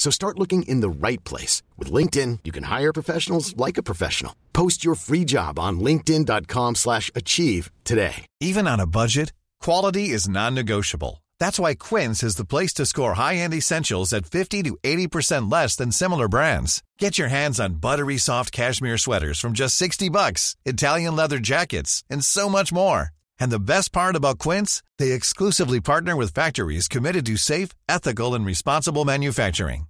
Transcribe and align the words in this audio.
So 0.00 0.10
start 0.10 0.38
looking 0.38 0.62
in 0.62 0.80
the 0.80 0.88
right 0.88 1.22
place. 1.24 1.62
With 1.76 1.92
LinkedIn, 1.92 2.38
you 2.44 2.52
can 2.52 2.64
hire 2.64 2.90
professionals 2.90 3.54
like 3.58 3.76
a 3.76 3.82
professional. 3.82 4.34
Post 4.54 4.82
your 4.82 4.94
free 4.94 5.26
job 5.26 5.58
on 5.58 5.78
linkedin.com 5.78 6.76
slash 6.76 7.10
achieve 7.14 7.70
today. 7.84 8.24
Even 8.40 8.66
on 8.66 8.80
a 8.80 8.86
budget, 8.86 9.34
quality 9.60 10.08
is 10.08 10.26
non-negotiable. 10.26 11.22
That's 11.38 11.58
why 11.60 11.74
Quince 11.74 12.22
is 12.22 12.36
the 12.36 12.46
place 12.46 12.72
to 12.74 12.86
score 12.86 13.12
high-end 13.12 13.52
essentials 13.52 14.14
at 14.14 14.24
50 14.24 14.62
to 14.62 14.78
80% 14.82 15.52
less 15.52 15.76
than 15.76 15.92
similar 15.92 16.28
brands. 16.28 16.82
Get 16.98 17.18
your 17.18 17.28
hands 17.28 17.60
on 17.60 17.74
buttery 17.74 18.16
soft 18.16 18.52
cashmere 18.52 18.96
sweaters 18.96 19.38
from 19.38 19.52
just 19.52 19.76
60 19.76 20.08
bucks, 20.08 20.56
Italian 20.64 21.14
leather 21.14 21.38
jackets, 21.38 22.04
and 22.08 22.24
so 22.24 22.48
much 22.48 22.72
more. 22.72 23.10
And 23.38 23.52
the 23.52 23.60
best 23.60 23.92
part 23.92 24.16
about 24.16 24.38
Quince, 24.38 24.82
they 24.98 25.12
exclusively 25.12 25.80
partner 25.80 26.16
with 26.16 26.32
factories 26.32 26.88
committed 26.88 27.26
to 27.26 27.36
safe, 27.36 27.68
ethical, 27.86 28.34
and 28.34 28.46
responsible 28.46 29.04
manufacturing. 29.04 29.89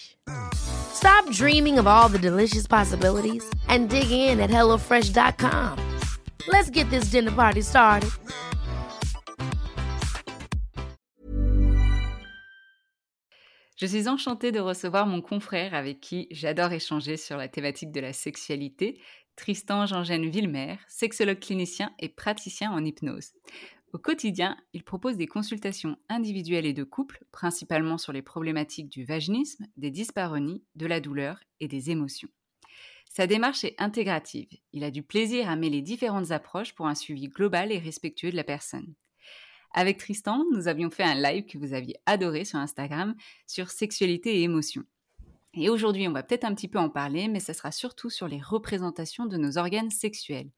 Stop 0.93 1.29
dreaming 1.31 1.79
of 1.79 1.87
all 1.87 2.09
the 2.09 2.19
delicious 2.19 2.67
possibilities 2.67 3.43
and 3.67 3.89
dig 3.89 4.11
in 4.11 4.39
at 4.39 4.49
HelloFresh.com. 4.49 5.77
Let's 6.47 6.69
get 6.69 6.89
this 6.89 7.05
dinner 7.05 7.31
party 7.31 7.61
started. 7.61 8.09
Je 13.81 13.87
suis 13.87 14.07
enchantée 14.07 14.51
de 14.51 14.59
recevoir 14.59 15.07
mon 15.07 15.21
confrère 15.21 15.73
avec 15.73 16.01
qui 16.01 16.27
j'adore 16.29 16.71
échanger 16.71 17.17
sur 17.17 17.35
la 17.35 17.47
thématique 17.47 17.91
de 17.91 17.99
la 17.99 18.13
sexualité, 18.13 19.01
Tristan 19.35 19.87
Jean-Gène 19.87 20.29
Villemer, 20.29 20.75
sexologue 20.87 21.39
clinicien 21.39 21.91
et 21.97 22.07
praticien 22.07 22.71
en 22.71 22.85
hypnose. 22.85 23.31
Au 23.93 23.97
quotidien, 23.97 24.55
il 24.71 24.83
propose 24.83 25.17
des 25.17 25.27
consultations 25.27 25.97
individuelles 26.07 26.65
et 26.65 26.73
de 26.73 26.85
couple, 26.85 27.25
principalement 27.33 27.97
sur 27.97 28.13
les 28.13 28.21
problématiques 28.21 28.87
du 28.87 29.03
vaginisme, 29.03 29.67
des 29.75 29.91
dyspareunies, 29.91 30.63
de 30.75 30.85
la 30.85 31.01
douleur 31.01 31.39
et 31.59 31.67
des 31.67 31.89
émotions. 31.89 32.29
Sa 33.09 33.27
démarche 33.27 33.65
est 33.65 33.75
intégrative. 33.79 34.47
Il 34.71 34.85
a 34.85 34.91
du 34.91 35.03
plaisir 35.03 35.49
à 35.49 35.57
mêler 35.57 35.81
différentes 35.81 36.31
approches 36.31 36.73
pour 36.73 36.87
un 36.87 36.95
suivi 36.95 37.27
global 37.27 37.73
et 37.73 37.79
respectueux 37.79 38.31
de 38.31 38.37
la 38.37 38.45
personne. 38.45 38.93
Avec 39.73 39.97
Tristan, 39.97 40.45
nous 40.53 40.69
avions 40.69 40.89
fait 40.89 41.03
un 41.03 41.15
live 41.15 41.45
que 41.45 41.57
vous 41.57 41.73
aviez 41.73 41.97
adoré 42.05 42.45
sur 42.45 42.59
Instagram 42.59 43.13
sur 43.45 43.71
sexualité 43.71 44.37
et 44.37 44.43
émotions. 44.43 44.85
Et 45.53 45.69
aujourd'hui, 45.69 46.07
on 46.07 46.13
va 46.13 46.23
peut-être 46.23 46.45
un 46.45 46.55
petit 46.55 46.69
peu 46.69 46.79
en 46.79 46.89
parler, 46.89 47.27
mais 47.27 47.41
ce 47.41 47.51
sera 47.51 47.73
surtout 47.73 48.09
sur 48.09 48.29
les 48.29 48.39
représentations 48.39 49.25
de 49.25 49.35
nos 49.35 49.57
organes 49.57 49.91
sexuels, 49.91 50.49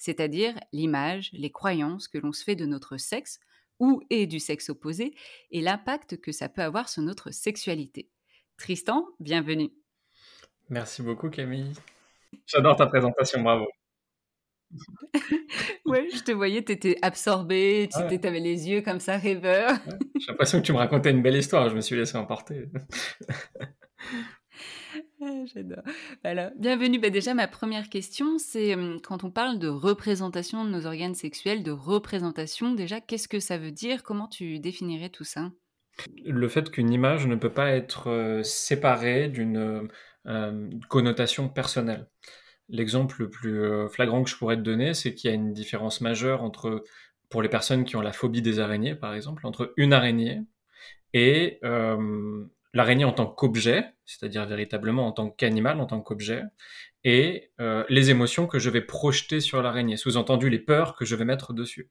c'est-à-dire 0.00 0.58
l'image, 0.72 1.28
les 1.34 1.52
croyances 1.52 2.08
que 2.08 2.16
l'on 2.16 2.32
se 2.32 2.42
fait 2.42 2.56
de 2.56 2.64
notre 2.64 2.96
sexe 2.96 3.38
ou 3.78 4.02
et 4.08 4.26
du 4.26 4.40
sexe 4.40 4.70
opposé 4.70 5.14
et 5.50 5.60
l'impact 5.60 6.20
que 6.20 6.32
ça 6.32 6.48
peut 6.48 6.62
avoir 6.62 6.88
sur 6.88 7.02
notre 7.02 7.30
sexualité. 7.30 8.08
Tristan, 8.56 9.06
bienvenue. 9.20 9.70
Merci 10.70 11.02
beaucoup 11.02 11.28
Camille. 11.28 11.74
J'adore 12.46 12.76
ta 12.76 12.86
présentation, 12.86 13.42
bravo. 13.42 13.68
ouais, 15.84 16.08
je 16.14 16.22
te 16.22 16.32
voyais, 16.32 16.64
tu 16.64 16.72
étais 16.72 16.96
absorbé, 17.02 17.88
tu 17.92 17.98
avais 17.98 18.40
les 18.40 18.70
yeux 18.70 18.80
comme 18.80 19.00
ça, 19.00 19.18
rêveur. 19.18 19.72
J'ai 20.18 20.28
l'impression 20.28 20.60
que 20.60 20.66
tu 20.66 20.72
me 20.72 20.78
racontais 20.78 21.10
une 21.10 21.22
belle 21.22 21.36
histoire, 21.36 21.68
je 21.68 21.74
me 21.74 21.82
suis 21.82 21.96
laissé 21.96 22.16
emporter. 22.16 22.68
Ah, 25.22 25.44
j'adore. 25.52 25.82
Alors, 26.24 26.50
bienvenue. 26.56 26.98
Bah, 26.98 27.10
déjà, 27.10 27.34
ma 27.34 27.46
première 27.46 27.88
question, 27.88 28.38
c'est 28.38 28.74
quand 29.02 29.24
on 29.24 29.30
parle 29.30 29.58
de 29.58 29.68
représentation 29.68 30.64
de 30.64 30.70
nos 30.70 30.86
organes 30.86 31.14
sexuels, 31.14 31.62
de 31.62 31.70
représentation, 31.70 32.72
déjà, 32.72 33.00
qu'est-ce 33.00 33.28
que 33.28 33.40
ça 33.40 33.58
veut 33.58 33.70
dire? 33.70 34.02
Comment 34.02 34.28
tu 34.28 34.58
définirais 34.58 35.10
tout 35.10 35.24
ça? 35.24 35.50
Le 36.24 36.48
fait 36.48 36.70
qu'une 36.70 36.90
image 36.90 37.26
ne 37.26 37.34
peut 37.34 37.52
pas 37.52 37.70
être 37.70 38.40
séparée 38.42 39.28
d'une 39.28 39.88
connotation 40.88 41.48
personnelle. 41.48 42.08
L'exemple 42.68 43.16
le 43.18 43.30
plus 43.30 43.88
flagrant 43.90 44.22
que 44.22 44.30
je 44.30 44.36
pourrais 44.36 44.56
te 44.56 44.62
donner, 44.62 44.94
c'est 44.94 45.14
qu'il 45.14 45.28
y 45.28 45.32
a 45.32 45.36
une 45.36 45.52
différence 45.52 46.00
majeure 46.00 46.42
entre, 46.42 46.84
pour 47.28 47.42
les 47.42 47.48
personnes 47.48 47.84
qui 47.84 47.96
ont 47.96 48.00
la 48.00 48.12
phobie 48.12 48.42
des 48.42 48.58
araignées, 48.58 48.94
par 48.94 49.14
exemple, 49.14 49.46
entre 49.46 49.74
une 49.76 49.92
araignée 49.92 50.40
et 51.12 51.60
l'araignée 52.74 53.04
en 53.04 53.12
tant 53.12 53.26
qu'objet, 53.26 53.86
c'est-à-dire 54.06 54.46
véritablement 54.46 55.06
en 55.06 55.12
tant 55.12 55.30
qu'animal, 55.30 55.80
en 55.80 55.86
tant 55.86 56.00
qu'objet, 56.00 56.42
et 57.04 57.50
euh, 57.60 57.84
les 57.88 58.10
émotions 58.10 58.46
que 58.46 58.58
je 58.58 58.70
vais 58.70 58.82
projeter 58.82 59.40
sur 59.40 59.62
l'araignée, 59.62 59.96
sous-entendu 59.96 60.50
les 60.50 60.58
peurs 60.58 60.96
que 60.96 61.04
je 61.04 61.16
vais 61.16 61.24
mettre 61.24 61.52
dessus. 61.52 61.90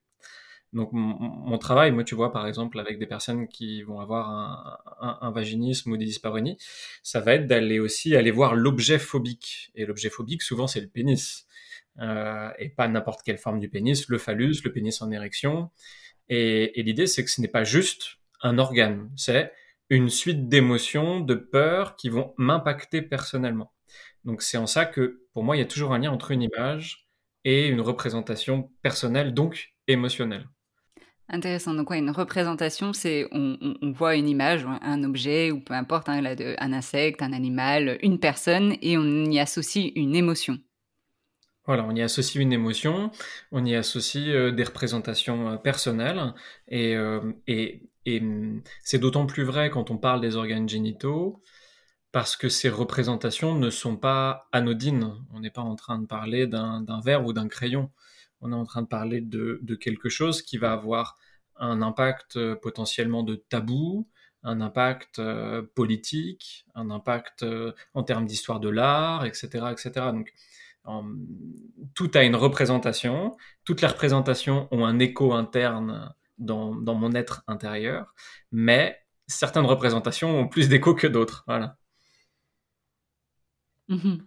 Donc 0.72 0.90
mon, 0.94 1.58
travail, 1.58 1.92
moi 1.92 2.04
tu 2.04 2.14
vois 2.14 2.32
par 2.32 2.46
exemple 2.46 2.80
avec 2.80 3.00
des 3.00 3.08
personnes 3.08 3.48
qui 3.48 3.82
vont 3.82 4.00
avoir 4.00 4.80
un, 5.02 5.32
vaginisme 5.32 5.92
ou 5.92 5.98
des 5.98 6.06
dyspareunies, 6.06 6.58
ça 7.02 7.20
va 7.22 7.34
être 7.34 7.48
d'aller 7.48 7.80
aussi 7.80 8.16
aller 8.16 8.30
voir 8.30 8.54
l'objet 8.54 9.00
phobique. 9.00 9.72
Et 9.74 9.88
l'objet 9.88 10.12
phobique 10.12 10.44
souvent 10.44 10.68
c'est 10.68 10.82
le 10.82 10.88
pénis. 10.88 11.48
Euh, 12.00 12.52
et 12.60 12.70
pas 12.70 12.88
n'importe 12.88 13.24
quelle 13.24 13.40
forme 13.40 13.60
du 13.60 13.68
pénis, 13.68 14.08
le 14.10 14.20
phallus, 14.20 14.58
le 14.64 14.72
pénis 14.72 15.02
en 15.02 15.10
érection. 15.10 15.72
Et, 16.30 16.80
et 16.80 16.84
l'idée 16.84 17.08
c'est 17.08 17.24
que 17.24 17.32
ce 17.32 17.42
n'est 17.42 17.48
pas 17.48 17.64
juste 17.64 18.20
un 18.42 18.60
organe, 18.60 19.10
c'est 19.16 19.52
une 19.90 20.10
suite 20.10 20.48
d'émotions, 20.48 21.20
de 21.20 21.36
peurs 21.36 21.96
qui 21.96 22.10
vont 22.10 22.34
m'impacter 22.38 23.02
personnellement. 23.02 23.74
Donc 24.26 24.42
c'est 24.42 24.58
en 24.58 24.68
ça 24.68 24.86
que 24.86 25.24
pour 25.34 25.44
moi, 25.44 25.56
il 25.56 25.60
y 25.60 25.64
a 25.64 25.68
toujours 25.68 25.94
un 25.94 26.00
lien 26.00 26.12
entre 26.12 26.32
une 26.32 26.42
image 26.42 27.08
et 27.46 27.68
une 27.68 27.82
représentation 27.82 28.72
personnelle, 28.82 29.34
donc 29.34 29.74
émotionnelle. 29.88 30.48
Intéressant. 31.32 31.76
Donc, 31.76 31.92
ouais, 31.92 32.00
une 32.00 32.10
représentation, 32.10 32.92
c'est 32.92 33.28
on, 33.32 33.58
voit 33.92 34.16
une 34.16 34.28
image, 34.28 34.66
un 34.82 35.04
objet, 35.04 35.52
ou 35.52 35.60
peu 35.60 35.76
importe, 35.76 36.10
hein, 36.10 36.24
un 36.58 36.74
insecte, 36.74 37.22
un 37.22 37.34
animal, 37.34 38.00
une 38.02 38.20
personne, 38.20 38.76
et 38.82 38.98
on 38.98 39.26
y 39.26 39.40
associe 39.40 39.92
une 39.96 40.16
émotion. 40.16 40.58
Voilà, 41.68 41.86
on 41.86 41.96
y 41.96 42.02
associe 42.02 42.42
une 42.42 42.52
émotion, 42.52 43.12
on 43.52 43.64
y 43.64 43.76
associe 43.76 44.28
euh, 44.28 44.52
des 44.52 44.64
représentations 44.64 45.52
euh, 45.52 45.58
personnelles, 45.58 46.34
et, 46.68 46.96
euh, 46.96 47.32
et 47.46 47.84
et 48.16 48.22
hum, 48.22 48.62
c'est 48.84 49.00
d'autant 49.00 49.26
plus 49.26 49.44
vrai 49.44 49.70
quand 49.70 49.92
on 49.92 49.98
parle 49.98 50.22
des 50.22 50.36
organes 50.36 50.70
génitaux, 50.70 51.42
parce 52.12 52.36
que 52.36 52.50
ces 52.50 52.70
représentations 52.70 53.56
ne 53.56 53.70
sont 53.70 53.98
pas 53.98 54.48
anodines. 54.52 55.14
On 55.34 55.40
n'est 55.42 55.52
pas 55.52 55.62
en 55.62 55.76
train 55.76 56.00
de 56.00 56.08
parler 56.08 56.48
d'un 56.48 57.02
verre 57.04 57.26
ou 57.26 57.34
d'un 57.34 57.48
crayon. 57.48 57.92
On 58.42 58.52
est 58.52 58.56
en 58.56 58.66
train 58.66 58.82
de 58.82 58.88
parler 58.88 59.22
de, 59.22 59.76
quelque 59.76 60.10
chose 60.10 60.42
qui 60.42 60.58
va 60.58 60.72
avoir 60.72 61.18
un 61.58 61.82
impact 61.82 62.38
euh, 62.38 62.56
potentiellement 62.56 63.22
de 63.22 63.36
tabou, 63.36 64.08
un 64.44 64.62
impact 64.62 65.20
euh, 65.20 65.62
politique, 65.76 66.66
un 66.74 66.90
impact 66.90 67.44
euh, 67.44 67.74
en 67.94 68.04
termes 68.04 68.26
d'histoire 68.26 68.62
de 68.62 68.70
l'art, 68.70 69.26
etc., 69.26 69.66
etc. 69.72 69.92
Donc, 70.14 70.34
tout 71.94 72.10
a 72.16 72.24
une 72.24 72.36
représentation. 72.36 73.38
Toutes 73.64 73.82
les 73.82 73.88
représentations 73.88 74.68
ont 74.72 74.86
un 74.86 74.98
écho 74.98 75.34
interne 75.34 76.16
dans, 76.40 76.76
dans 76.76 76.96
mon 76.96 77.14
être 77.14 77.44
intérieur, 77.48 78.14
mais 78.52 78.98
certaines 79.28 79.66
représentations 79.66 80.40
ont 80.40 80.48
plus 80.48 80.70
d'écho 80.70 80.96
que 80.96 81.08
d'autres. 81.08 81.44
Voilà. 81.48 81.78
Mmh 83.90 84.18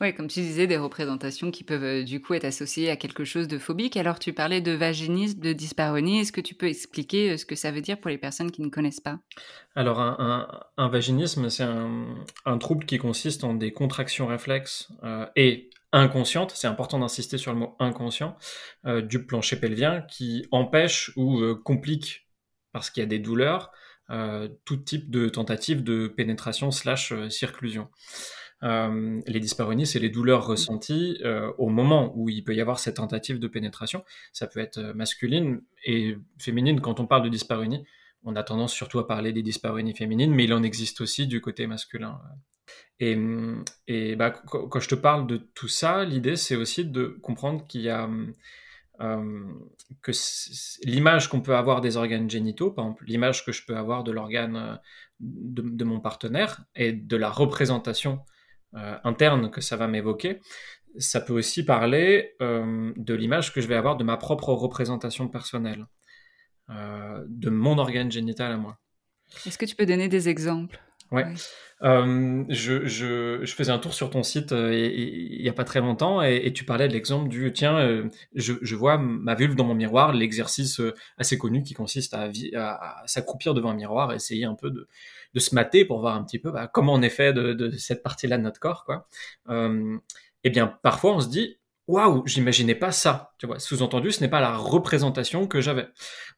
oui, 0.00 0.14
comme 0.14 0.28
tu 0.28 0.40
disais, 0.40 0.66
des 0.66 0.76
représentations 0.76 1.50
qui 1.50 1.64
peuvent 1.64 1.84
euh, 1.84 2.04
du 2.04 2.22
coup 2.22 2.34
être 2.34 2.44
associées 2.44 2.88
à 2.88 2.96
quelque 2.96 3.24
chose 3.24 3.48
de 3.48 3.58
phobique. 3.58 3.96
Alors 3.96 4.18
tu 4.18 4.32
parlais 4.32 4.60
de 4.60 4.72
vaginisme, 4.72 5.40
de 5.40 5.52
dysparonie. 5.52 6.20
Est-ce 6.20 6.32
que 6.32 6.40
tu 6.40 6.54
peux 6.54 6.68
expliquer 6.68 7.32
euh, 7.32 7.36
ce 7.36 7.44
que 7.44 7.54
ça 7.54 7.70
veut 7.70 7.80
dire 7.80 7.98
pour 7.98 8.08
les 8.08 8.16
personnes 8.16 8.50
qui 8.50 8.62
ne 8.62 8.70
connaissent 8.70 9.00
pas? 9.00 9.18
Alors 9.74 10.00
un, 10.00 10.88
vaginisme, 10.88 11.50
c'est 11.50 11.64
un, 11.64 12.58
trouble 12.58 12.86
qui 12.86 12.98
consiste 12.98 13.44
en 13.44 13.54
des 13.54 13.72
contractions 13.72 14.26
réflexes 14.26 14.88
euh, 15.02 15.26
et 15.36 15.67
inconscientes, 15.92 16.52
c'est 16.54 16.66
important 16.66 16.98
d'insister 16.98 17.38
sur 17.38 17.52
le 17.52 17.58
mot 17.58 17.76
inconscient, 17.78 18.36
du 18.84 19.24
plancher 19.24 19.56
pelvien 19.56 20.02
qui 20.02 20.46
empêche 20.50 21.12
ou 21.16 21.54
complique, 21.64 22.28
parce 22.72 22.90
qu'il 22.90 23.02
y 23.02 23.04
a 23.04 23.08
des 23.08 23.18
douleurs, 23.18 23.72
tout 24.64 24.76
type 24.76 25.10
de 25.10 25.28
tentative 25.28 25.82
de 25.82 26.08
pénétration 26.08 26.70
slash 26.70 27.12
circlusion. 27.30 27.88
Euh, 28.64 29.20
les 29.26 29.40
dyspareunies, 29.40 29.86
c'est 29.86 29.98
les 29.98 30.10
douleurs 30.10 30.46
ressenties 30.46 31.18
euh, 31.24 31.52
au 31.58 31.68
moment 31.68 32.12
où 32.16 32.28
il 32.28 32.42
peut 32.42 32.54
y 32.54 32.60
avoir 32.60 32.78
cette 32.78 32.96
tentative 32.96 33.38
de 33.38 33.46
pénétration. 33.46 34.04
Ça 34.32 34.46
peut 34.46 34.60
être 34.60 34.78
euh, 34.78 34.94
masculine 34.94 35.62
et 35.84 36.16
féminine. 36.38 36.80
Quand 36.80 37.00
on 37.00 37.06
parle 37.06 37.22
de 37.22 37.28
dyspareunie, 37.28 37.84
on 38.24 38.34
a 38.34 38.42
tendance 38.42 38.72
surtout 38.72 38.98
à 38.98 39.06
parler 39.06 39.32
des 39.32 39.42
dyspareunies 39.42 39.94
féminines, 39.94 40.34
mais 40.34 40.44
il 40.44 40.52
en 40.52 40.62
existe 40.62 41.00
aussi 41.00 41.26
du 41.26 41.40
côté 41.40 41.66
masculin. 41.66 42.20
Et, 43.00 43.16
et 43.86 44.16
bah, 44.16 44.30
quand 44.30 44.80
je 44.80 44.88
te 44.88 44.94
parle 44.94 45.26
de 45.26 45.36
tout 45.36 45.68
ça, 45.68 46.04
l'idée, 46.04 46.36
c'est 46.36 46.56
aussi 46.56 46.84
de 46.84 47.18
comprendre 47.22 47.66
qu'il 47.66 47.82
y 47.82 47.90
a 47.90 48.08
que 50.02 50.12
l'image 50.84 51.28
qu'on 51.28 51.40
peut 51.40 51.54
avoir 51.54 51.80
des 51.80 51.96
organes 51.96 52.28
génitaux, 52.28 52.72
par 52.72 52.84
exemple 52.84 53.04
l'image 53.06 53.44
que 53.44 53.52
je 53.52 53.64
peux 53.64 53.76
avoir 53.76 54.02
de 54.02 54.10
l'organe 54.10 54.80
de, 55.20 55.62
de, 55.62 55.84
mon 55.84 56.00
partenaire 56.00 56.64
et 56.74 56.92
de 56.92 57.16
la 57.16 57.30
représentation 57.30 58.20
euh, 58.74 58.96
interne 59.04 59.50
que 59.50 59.60
ça 59.60 59.76
va 59.76 59.86
m'évoquer, 59.86 60.40
ça 60.98 61.20
peut 61.20 61.32
aussi 61.32 61.64
parler 61.64 62.34
euh, 62.42 62.92
de 62.96 63.14
l'image 63.14 63.52
que 63.52 63.60
je 63.60 63.68
vais 63.68 63.76
avoir 63.76 63.96
de 63.96 64.04
ma 64.04 64.16
propre 64.16 64.52
représentation 64.52 65.28
personnelle, 65.28 65.86
euh, 66.70 67.24
de 67.28 67.50
mon 67.50 67.78
organe 67.78 68.10
génital 68.10 68.52
à 68.52 68.56
moi. 68.56 68.78
Est-ce 69.46 69.58
que 69.58 69.64
tu 69.64 69.76
peux 69.76 69.86
donner 69.86 70.08
des 70.08 70.28
exemples? 70.28 70.80
Ouais. 71.10 71.24
je, 71.80 72.86
je, 72.86 73.40
je, 73.42 73.54
faisais 73.54 73.72
un 73.72 73.78
tour 73.78 73.94
sur 73.94 74.10
ton 74.10 74.22
site 74.22 74.50
il 74.52 75.38
n'y 75.40 75.48
a 75.48 75.52
pas 75.52 75.64
très 75.64 75.80
longtemps 75.80 76.20
et, 76.20 76.52
tu 76.52 76.64
parlais 76.64 76.86
de 76.88 76.92
l'exemple 76.92 77.28
du 77.28 77.52
tiens, 77.52 78.08
je, 78.34 78.54
je, 78.60 78.76
vois 78.76 78.98
ma 78.98 79.34
vulve 79.34 79.54
dans 79.54 79.64
mon 79.64 79.74
miroir, 79.74 80.12
l'exercice 80.12 80.82
assez 81.16 81.38
connu 81.38 81.62
qui 81.62 81.74
consiste 81.74 82.14
à, 82.14 82.30
à, 82.56 83.02
à 83.02 83.06
s'accroupir 83.06 83.54
devant 83.54 83.70
un 83.70 83.74
miroir, 83.74 84.12
essayer 84.12 84.44
un 84.44 84.54
peu 84.54 84.70
de, 84.70 84.86
de 85.34 85.40
se 85.40 85.54
mater 85.54 85.84
pour 85.84 86.00
voir 86.00 86.16
un 86.16 86.24
petit 86.24 86.38
peu 86.38 86.50
bah, 86.50 86.66
comment 86.66 86.94
on 86.94 87.02
est 87.02 87.10
fait 87.10 87.32
de, 87.32 87.70
cette 87.76 88.02
partie-là 88.02 88.38
de 88.38 88.42
notre 88.42 88.60
corps. 88.60 88.84
Quoi. 88.84 89.06
Euh, 89.48 89.98
eh 90.44 90.50
bien, 90.50 90.78
parfois, 90.82 91.16
on 91.16 91.20
se 91.20 91.28
dit, 91.28 91.58
waouh, 91.86 92.26
j'imaginais 92.26 92.74
pas 92.74 92.92
ça. 92.92 93.32
Tu 93.38 93.46
vois, 93.46 93.58
sous-entendu, 93.58 94.12
ce 94.12 94.20
n'est 94.20 94.28
pas 94.28 94.40
la 94.40 94.56
représentation 94.56 95.46
que 95.46 95.60
j'avais. 95.60 95.88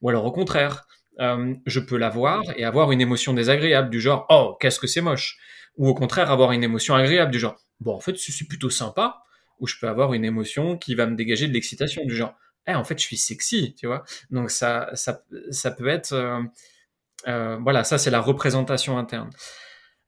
Ou 0.01 0.09
alors, 0.09 0.25
au 0.25 0.31
contraire, 0.31 0.87
euh, 1.19 1.53
je 1.65 1.79
peux 1.79 1.97
la 1.97 2.09
voir 2.09 2.43
et 2.55 2.63
avoir 2.63 2.91
une 2.91 3.01
émotion 3.01 3.33
désagréable 3.33 3.89
du 3.89 3.99
genre, 3.99 4.25
oh, 4.29 4.57
qu'est-ce 4.59 4.79
que 4.79 4.87
c'est 4.87 5.01
moche. 5.01 5.37
Ou 5.77 5.87
au 5.87 5.93
contraire, 5.93 6.31
avoir 6.31 6.51
une 6.51 6.63
émotion 6.63 6.95
agréable 6.95 7.31
du 7.31 7.39
genre, 7.39 7.57
bon, 7.79 7.95
en 7.95 7.99
fait, 7.99 8.17
c'est 8.17 8.47
plutôt 8.47 8.69
sympa. 8.69 9.23
Ou 9.59 9.67
je 9.67 9.75
peux 9.79 9.87
avoir 9.87 10.13
une 10.13 10.25
émotion 10.25 10.77
qui 10.77 10.95
va 10.95 11.05
me 11.05 11.15
dégager 11.15 11.47
de 11.47 11.53
l'excitation 11.53 12.03
du 12.05 12.15
genre, 12.15 12.33
eh, 12.67 12.73
en 12.73 12.83
fait, 12.83 12.97
je 12.99 13.03
suis 13.03 13.17
sexy, 13.17 13.75
tu 13.75 13.87
vois? 13.87 14.03
Donc 14.29 14.51
ça, 14.51 14.89
ça, 14.93 15.23
ça 15.51 15.71
peut 15.71 15.87
être, 15.87 16.13
euh, 16.13 16.41
euh, 17.27 17.57
voilà, 17.61 17.83
ça 17.83 17.97
c'est 17.97 18.09
la 18.11 18.21
représentation 18.21 18.97
interne. 18.97 19.29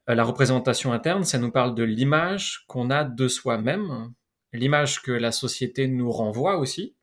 La 0.07 0.23
représentation 0.23 0.91
interne, 0.91 1.23
ça 1.23 1.37
nous 1.37 1.51
parle 1.51 1.75
de 1.75 1.83
l'image 1.83 2.65
qu'on 2.67 2.89
a 2.89 3.03
de 3.03 3.27
soi-même, 3.27 4.11
l'image 4.51 5.01
que 5.01 5.11
la 5.11 5.31
société 5.31 5.87
nous 5.87 6.11
renvoie 6.11 6.57
aussi. 6.57 6.95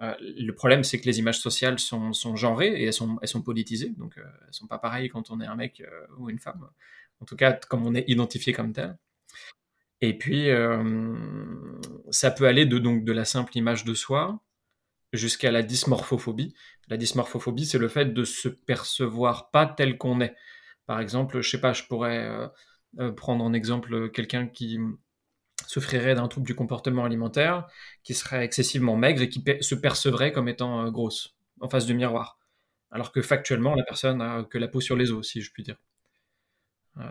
Euh, 0.00 0.14
le 0.20 0.52
problème, 0.52 0.84
c'est 0.84 1.00
que 1.00 1.06
les 1.06 1.18
images 1.18 1.38
sociales 1.38 1.78
sont, 1.78 2.12
genrées 2.36 2.80
et 2.80 2.84
elles 2.86 2.92
sont, 2.92 3.42
politisées, 3.44 3.90
donc 3.90 4.14
elles 4.16 4.54
sont 4.54 4.66
pas 4.66 4.78
pareilles 4.78 5.08
quand 5.08 5.30
on 5.30 5.40
est 5.40 5.46
un 5.46 5.56
mec 5.56 5.82
ou 6.18 6.30
une 6.30 6.38
femme. 6.38 6.68
En 7.20 7.24
tout 7.24 7.36
cas, 7.36 7.52
comme 7.52 7.86
on 7.86 7.94
est 7.94 8.04
identifié 8.08 8.52
comme 8.52 8.72
tel. 8.72 8.98
Et 10.00 10.18
puis, 10.18 10.48
ça 12.10 12.30
peut 12.32 12.46
aller 12.46 12.66
de, 12.66 12.78
donc, 12.78 13.04
de 13.04 13.12
la 13.12 13.24
simple 13.24 13.56
image 13.56 13.84
de 13.84 13.94
soi 13.94 14.42
jusqu'à 15.12 15.50
la 15.50 15.62
dysmorphophobie. 15.62 16.54
La 16.88 16.96
dysmorphophobie, 16.96 17.66
c'est 17.66 17.78
le 17.78 17.88
fait 17.88 18.06
de 18.06 18.24
se 18.24 18.48
percevoir 18.48 19.50
pas 19.50 19.66
tel 19.66 19.98
qu'on 19.98 20.20
est. 20.20 20.34
Par 20.86 21.00
exemple, 21.00 21.40
je 21.40 21.48
sais 21.48 21.60
pas, 21.60 21.72
je 21.72 21.84
pourrais 21.84 22.26
euh, 22.26 22.48
euh, 22.98 23.12
prendre 23.12 23.44
en 23.44 23.52
exemple 23.52 24.10
quelqu'un 24.10 24.46
qui 24.46 24.78
souffrirait 25.66 26.14
d'un 26.14 26.28
trouble 26.28 26.46
du 26.46 26.54
comportement 26.54 27.04
alimentaire, 27.04 27.66
qui 28.02 28.14
serait 28.14 28.44
excessivement 28.44 28.96
maigre 28.96 29.22
et 29.22 29.28
qui 29.28 29.42
se 29.60 29.74
percevrait 29.74 30.32
comme 30.32 30.48
étant 30.48 30.86
euh, 30.86 30.90
grosse 30.90 31.36
en 31.60 31.68
face 31.68 31.86
du 31.86 31.94
miroir. 31.94 32.38
Alors 32.90 33.12
que 33.12 33.22
factuellement, 33.22 33.74
la 33.74 33.84
personne 33.84 34.20
a 34.20 34.44
que 34.44 34.58
la 34.58 34.68
peau 34.68 34.80
sur 34.80 34.96
les 34.96 35.12
os, 35.12 35.26
si 35.26 35.40
je 35.40 35.50
puis 35.52 35.62
dire. 35.62 35.76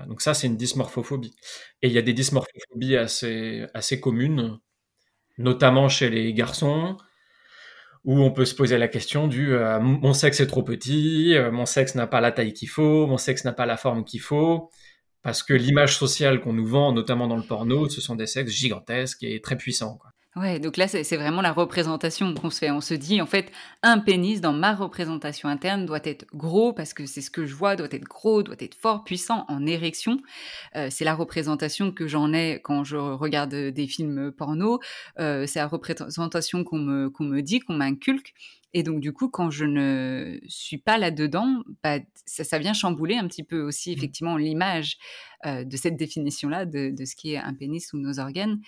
donc 0.08 0.22
ça, 0.22 0.34
c'est 0.34 0.48
une 0.48 0.58
dysmorphophobie. 0.58 1.36
Et 1.82 1.88
il 1.88 1.94
y 1.94 1.98
a 1.98 2.04
des 2.04 2.14
dysmorphophobies 2.14 2.98
assez, 2.98 3.66
assez 3.74 4.00
communes, 4.00 4.60
notamment 5.40 5.90
chez 5.90 6.10
les 6.10 6.34
garçons, 6.34 6.98
où 8.04 8.20
on 8.20 8.32
peut 8.32 8.46
se 8.46 8.56
poser 8.56 8.78
la 8.78 8.88
question 8.88 9.28
du 9.28 9.54
euh, 9.54 9.80
mon 9.80 10.14
sexe 10.14 10.40
est 10.40 10.48
trop 10.48 10.64
petit, 10.64 11.36
euh, 11.36 11.52
mon 11.52 11.66
sexe 11.66 11.96
n'a 11.96 12.08
pas 12.08 12.22
la 12.22 12.32
taille 12.32 12.54
qu'il 12.54 12.70
faut, 12.70 13.06
mon 13.08 13.18
sexe 13.18 13.46
n'a 13.46 13.54
pas 13.54 13.66
la 13.66 13.78
forme 13.78 14.04
qu'il 14.04 14.22
faut, 14.22 14.72
parce 15.24 15.44
que 15.44 15.54
l'image 15.54 15.98
sociale 15.98 16.42
qu'on 16.42 16.54
nous 16.54 16.66
vend, 16.66 16.94
notamment 16.94 17.28
dans 17.28 17.38
le 17.38 17.44
porno, 17.44 17.90
ce 17.90 18.02
sont 18.02 18.16
des 18.16 18.28
sexes 18.28 18.54
gigantesques 18.54 19.24
et 19.24 19.42
très 19.42 19.58
puissants. 19.58 19.98
Quoi. 19.98 20.12
Ouais, 20.38 20.60
donc 20.60 20.78
là, 20.78 20.88
c'est 20.88 21.18
vraiment 21.18 21.42
la 21.42 21.52
représentation 21.52 22.34
qu'on 22.34 22.50
se 22.50 22.60
fait. 22.60 22.72
On 22.72 22.80
se 22.80 22.94
dit, 22.94 23.22
en 23.22 23.26
fait, 23.26 23.52
un 23.84 24.00
pénis 24.00 24.40
dans 24.40 24.54
ma 24.54 24.74
représentation 24.74 25.50
interne 25.50 25.86
doit 25.86 26.00
être 26.06 26.26
gros 26.34 26.72
parce 26.72 26.94
que 26.94 27.06
c'est 27.06 27.20
ce 27.20 27.30
que 27.30 27.46
je 27.46 27.54
vois, 27.54 27.76
doit 27.76 27.90
être 27.92 28.06
gros, 28.06 28.42
doit 28.42 28.56
être 28.60 28.76
fort, 28.76 29.04
puissant, 29.04 29.44
en 29.50 29.66
érection. 29.66 30.20
Euh, 30.78 30.88
c'est 30.90 31.04
la 31.04 31.16
représentation 31.16 31.92
que 31.92 32.08
j'en 32.08 32.32
ai 32.32 32.62
quand 32.64 32.86
je 32.86 32.96
regarde 32.96 33.54
des 33.54 33.88
films 33.88 34.32
porno. 34.32 34.80
Euh, 35.20 35.46
c'est 35.48 35.60
la 35.60 35.68
représentation 35.68 36.64
qu'on 36.64 36.80
me, 36.80 37.10
qu'on 37.10 37.26
me 37.26 37.42
dit, 37.42 37.60
qu'on 37.60 37.74
m'inculque. 37.74 38.34
Et 38.74 38.84
donc, 38.84 39.02
du 39.02 39.12
coup, 39.12 39.30
quand 39.30 39.50
je 39.50 39.66
ne 39.66 40.40
suis 40.48 40.78
pas 40.78 40.98
là-dedans, 40.98 41.64
bah, 41.84 42.00
ça, 42.26 42.58
vient 42.58 42.74
chambouler 42.74 43.16
un 43.16 43.28
petit 43.28 43.44
peu 43.44 43.62
aussi, 43.62 43.92
mmh. 43.92 43.98
effectivement, 43.98 44.38
l'image 44.38 44.98
euh, 45.46 45.64
de 45.64 45.78
cette 45.78 45.98
définition-là, 45.98 46.66
de, 46.66 46.94
ce 47.04 47.16
qui 47.16 47.34
est 47.34 47.38
un 47.38 47.54
pénis 47.54 47.92
ou 47.94 47.98
nos 47.98 48.20
organes. 48.20 48.62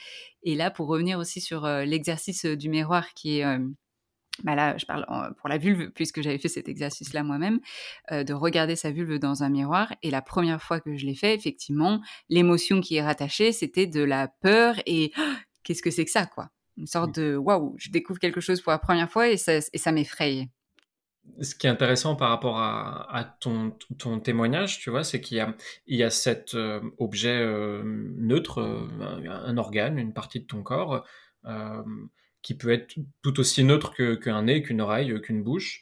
Et 0.44 0.56
là, 0.56 0.72
pour 0.72 0.88
revenir 0.88 1.20
aussi 1.20 1.40
sur 1.40 1.66
euh, 1.66 1.86
l'exercice 1.86 2.46
du 2.46 2.70
miroir 2.70 3.14
qui 3.14 3.40
est... 3.40 3.46
Euh, 3.46 3.60
bah 4.44 4.56
là, 4.56 4.76
je 4.80 4.86
parle 4.88 5.06
pour 5.38 5.48
la 5.48 5.60
vulve, 5.60 5.92
puisque 5.92 6.24
j'avais 6.24 6.40
fait 6.40 6.48
cet 6.48 6.68
exercice-là 6.68 7.22
moi-même, 7.22 7.60
de 8.10 8.34
regarder 8.34 8.76
sa 8.76 8.90
vulve 8.90 9.20
dans 9.20 9.44
un 9.44 9.50
miroir. 9.50 9.94
Et 10.02 10.10
la 10.10 10.24
première 10.24 10.60
fois 10.60 10.80
que 10.80 10.98
je 10.98 11.06
l'ai 11.06 11.14
fait, 11.14 11.36
effectivement, 11.36 12.02
l'émotion 12.30 12.82
qui 12.82 12.96
est 12.96 13.04
rattachée, 13.04 13.52
c'était 13.52 13.86
de 13.86 14.02
la 14.02 14.28
peur 14.42 14.74
et 14.88 15.12
qu'est-ce 15.64 15.84
que 15.84 15.92
c'est 15.92 16.04
que 16.04 16.10
ça, 16.10 16.26
quoi? 16.26 16.50
Une 16.78 16.88
sorte 16.88 17.18
mmh. 17.18 17.22
de 17.22 17.36
waouh, 17.36 17.76
je 17.78 17.90
découvre 17.92 18.20
quelque 18.20 18.42
chose 18.42 18.62
pour 18.62 18.72
la 18.72 18.80
première 18.80 19.10
fois 19.10 19.30
et 19.30 19.38
ça, 19.38 19.54
et 19.72 19.78
ça 19.78 19.92
m'effraie. 19.92 20.50
Ce 21.42 21.56
qui 21.56 21.68
est 21.68 21.70
intéressant 21.70 22.16
par 22.16 22.30
rapport 22.30 22.60
à, 22.60 23.38
ton, 23.40 23.72
ton, 23.98 24.20
témoignage, 24.20 24.80
tu 24.80 24.90
vois, 24.90 25.06
c'est 25.06 25.22
qu'il 25.22 25.38
y 25.38 25.40
a, 25.40 25.56
il 25.88 25.98
y 25.98 26.04
a 26.04 26.10
cet 26.10 26.54
euh, 26.54 26.82
objet 26.98 27.40
euh, 27.40 27.82
neutre, 28.18 28.60
euh, 28.60 29.30
un, 29.30 29.58
organe, 29.58 29.98
une 29.98 30.14
partie 30.14 30.42
de 30.42 30.46
ton 30.46 30.64
corps, 30.64 31.06
qui 32.42 32.58
peut 32.58 32.72
être 32.72 32.96
tout 33.22 33.40
aussi 33.40 33.64
neutre 33.64 33.94
qu'un 34.20 34.44
nez, 34.44 34.64
qu'une 34.64 34.82
oreille, 34.82 35.20
qu'une 35.22 35.44
bouche. 35.44 35.82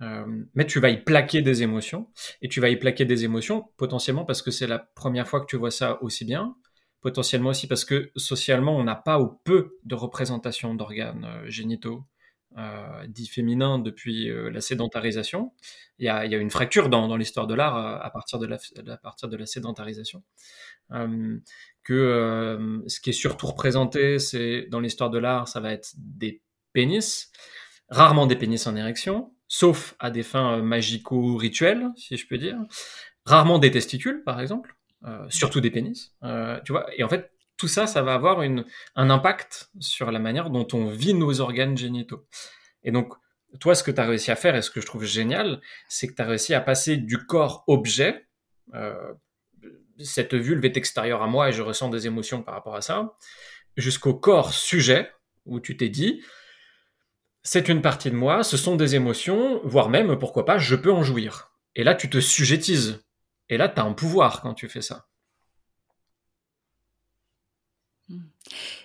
mais 0.00 0.66
tu 0.66 0.78
vas 0.78 0.90
y 0.90 1.02
plaquer 1.02 1.40
des 1.40 1.62
émotions, 1.62 2.10
et 2.42 2.48
tu 2.48 2.60
vas 2.60 2.68
y 2.68 2.76
plaquer 2.76 3.06
des 3.06 3.24
émotions 3.24 3.70
potentiellement 3.78 4.26
parce 4.26 4.42
que 4.42 4.50
c'est 4.50 4.66
la 4.66 4.78
première 4.78 5.26
fois 5.26 5.40
que 5.40 5.46
tu 5.46 5.56
vois 5.56 5.70
ça 5.70 6.02
aussi 6.02 6.26
bien, 6.26 6.54
potentiellement 7.02 7.50
aussi 7.50 7.66
parce 7.66 7.84
que 7.84 8.10
socialement, 8.16 8.76
on 8.76 8.84
n'a 8.84 8.94
pas 8.94 9.20
ou 9.20 9.38
peu 9.44 9.78
de 9.84 9.94
représentation 9.94 10.74
d'organes 10.74 11.24
euh, 11.24 11.50
génitaux. 11.50 12.06
euh, 12.58 13.06
dit 13.08 13.28
féminin 13.28 13.78
depuis 13.78 14.28
euh, 14.28 14.50
la 14.50 14.60
sédentarisation. 14.60 15.52
Il 15.98 16.04
y 16.04 16.08
a, 16.08 16.24
une 16.24 16.50
fracture 16.50 16.88
dans, 16.90 17.16
l'histoire 17.16 17.46
de 17.46 17.54
l'art 17.54 17.76
à 17.76 18.10
partir 18.10 18.38
de 18.38 18.46
la, 18.46 18.58
à 18.88 18.96
partir 18.98 19.28
de 19.28 19.36
la 19.36 19.46
sédentarisation. 19.46 20.22
que 21.84 22.82
ce 22.86 23.00
qui 23.00 23.10
est 23.10 23.14
surtout 23.14 23.46
représenté, 23.46 24.18
c'est 24.18 24.66
dans 24.70 24.80
l'histoire 24.80 25.10
de 25.10 25.18
l'art, 25.18 25.48
ça 25.48 25.60
va 25.60 25.72
être 25.72 25.92
des 25.96 26.42
pénis, 26.72 27.30
rarement 27.88 28.26
des 28.26 28.36
pénis 28.36 28.66
en 28.66 28.76
érection, 28.76 29.32
sauf 29.48 29.94
à 29.98 30.10
des 30.10 30.22
fins 30.22 30.60
magico-rituelles, 30.60 31.88
si 31.96 32.16
je 32.16 32.26
peux 32.26 32.38
dire. 32.38 32.58
Rarement 33.24 33.58
des 33.58 33.70
testicules, 33.70 34.22
par 34.24 34.40
exemple, 34.40 34.76
surtout 35.28 35.60
des 35.60 35.70
pénis. 35.70 36.14
tu 36.64 36.72
vois, 36.72 36.86
et 36.96 37.02
en 37.04 37.08
fait, 37.08 37.32
tout 37.56 37.68
ça, 37.68 37.86
ça 37.86 38.02
va 38.02 38.14
avoir 38.14 38.40
un 38.40 39.10
impact 39.10 39.70
sur 39.78 40.10
la 40.10 40.18
manière 40.18 40.50
dont 40.50 40.66
on 40.72 40.88
vit 40.88 41.14
nos 41.14 41.40
organes 41.40 41.76
génitaux. 41.76 42.26
Et 42.82 42.90
donc, 42.90 43.14
toi, 43.60 43.74
ce 43.74 43.82
que 43.82 43.90
tu 43.90 44.00
as 44.00 44.04
réussi 44.04 44.30
à 44.30 44.36
faire, 44.36 44.56
et 44.56 44.62
ce 44.62 44.70
que 44.70 44.80
je 44.80 44.86
trouve 44.86 45.04
génial, 45.04 45.60
c'est 45.88 46.06
que 46.06 46.14
tu 46.14 46.22
as 46.22 46.26
réussi 46.26 46.54
à 46.54 46.60
passer 46.60 46.96
du 46.96 47.18
corps 47.18 47.64
objet, 47.66 48.26
euh, 48.74 49.12
cette 49.98 50.34
vulve 50.34 50.64
est 50.64 50.76
extérieure 50.76 51.22
à 51.22 51.26
moi 51.26 51.50
et 51.50 51.52
je 51.52 51.62
ressens 51.62 51.88
des 51.90 52.06
émotions 52.06 52.42
par 52.42 52.54
rapport 52.54 52.74
à 52.74 52.80
ça, 52.80 53.14
jusqu'au 53.76 54.14
corps 54.14 54.52
sujet, 54.52 55.10
où 55.44 55.60
tu 55.60 55.76
t'es 55.76 55.88
dit, 55.88 56.22
c'est 57.42 57.68
une 57.68 57.82
partie 57.82 58.10
de 58.10 58.16
moi, 58.16 58.42
ce 58.42 58.56
sont 58.56 58.76
des 58.76 58.94
émotions, 58.94 59.60
voire 59.64 59.88
même, 59.88 60.18
pourquoi 60.18 60.44
pas, 60.44 60.58
je 60.58 60.76
peux 60.76 60.92
en 60.92 61.02
jouir. 61.02 61.52
Et 61.74 61.84
là, 61.84 61.94
tu 61.94 62.08
te 62.08 62.20
sujettises. 62.20 63.04
Et 63.48 63.56
là, 63.56 63.68
tu 63.68 63.80
as 63.80 63.84
un 63.84 63.92
pouvoir 63.92 64.40
quand 64.42 64.54
tu 64.54 64.68
fais 64.68 64.82
ça. 64.82 65.08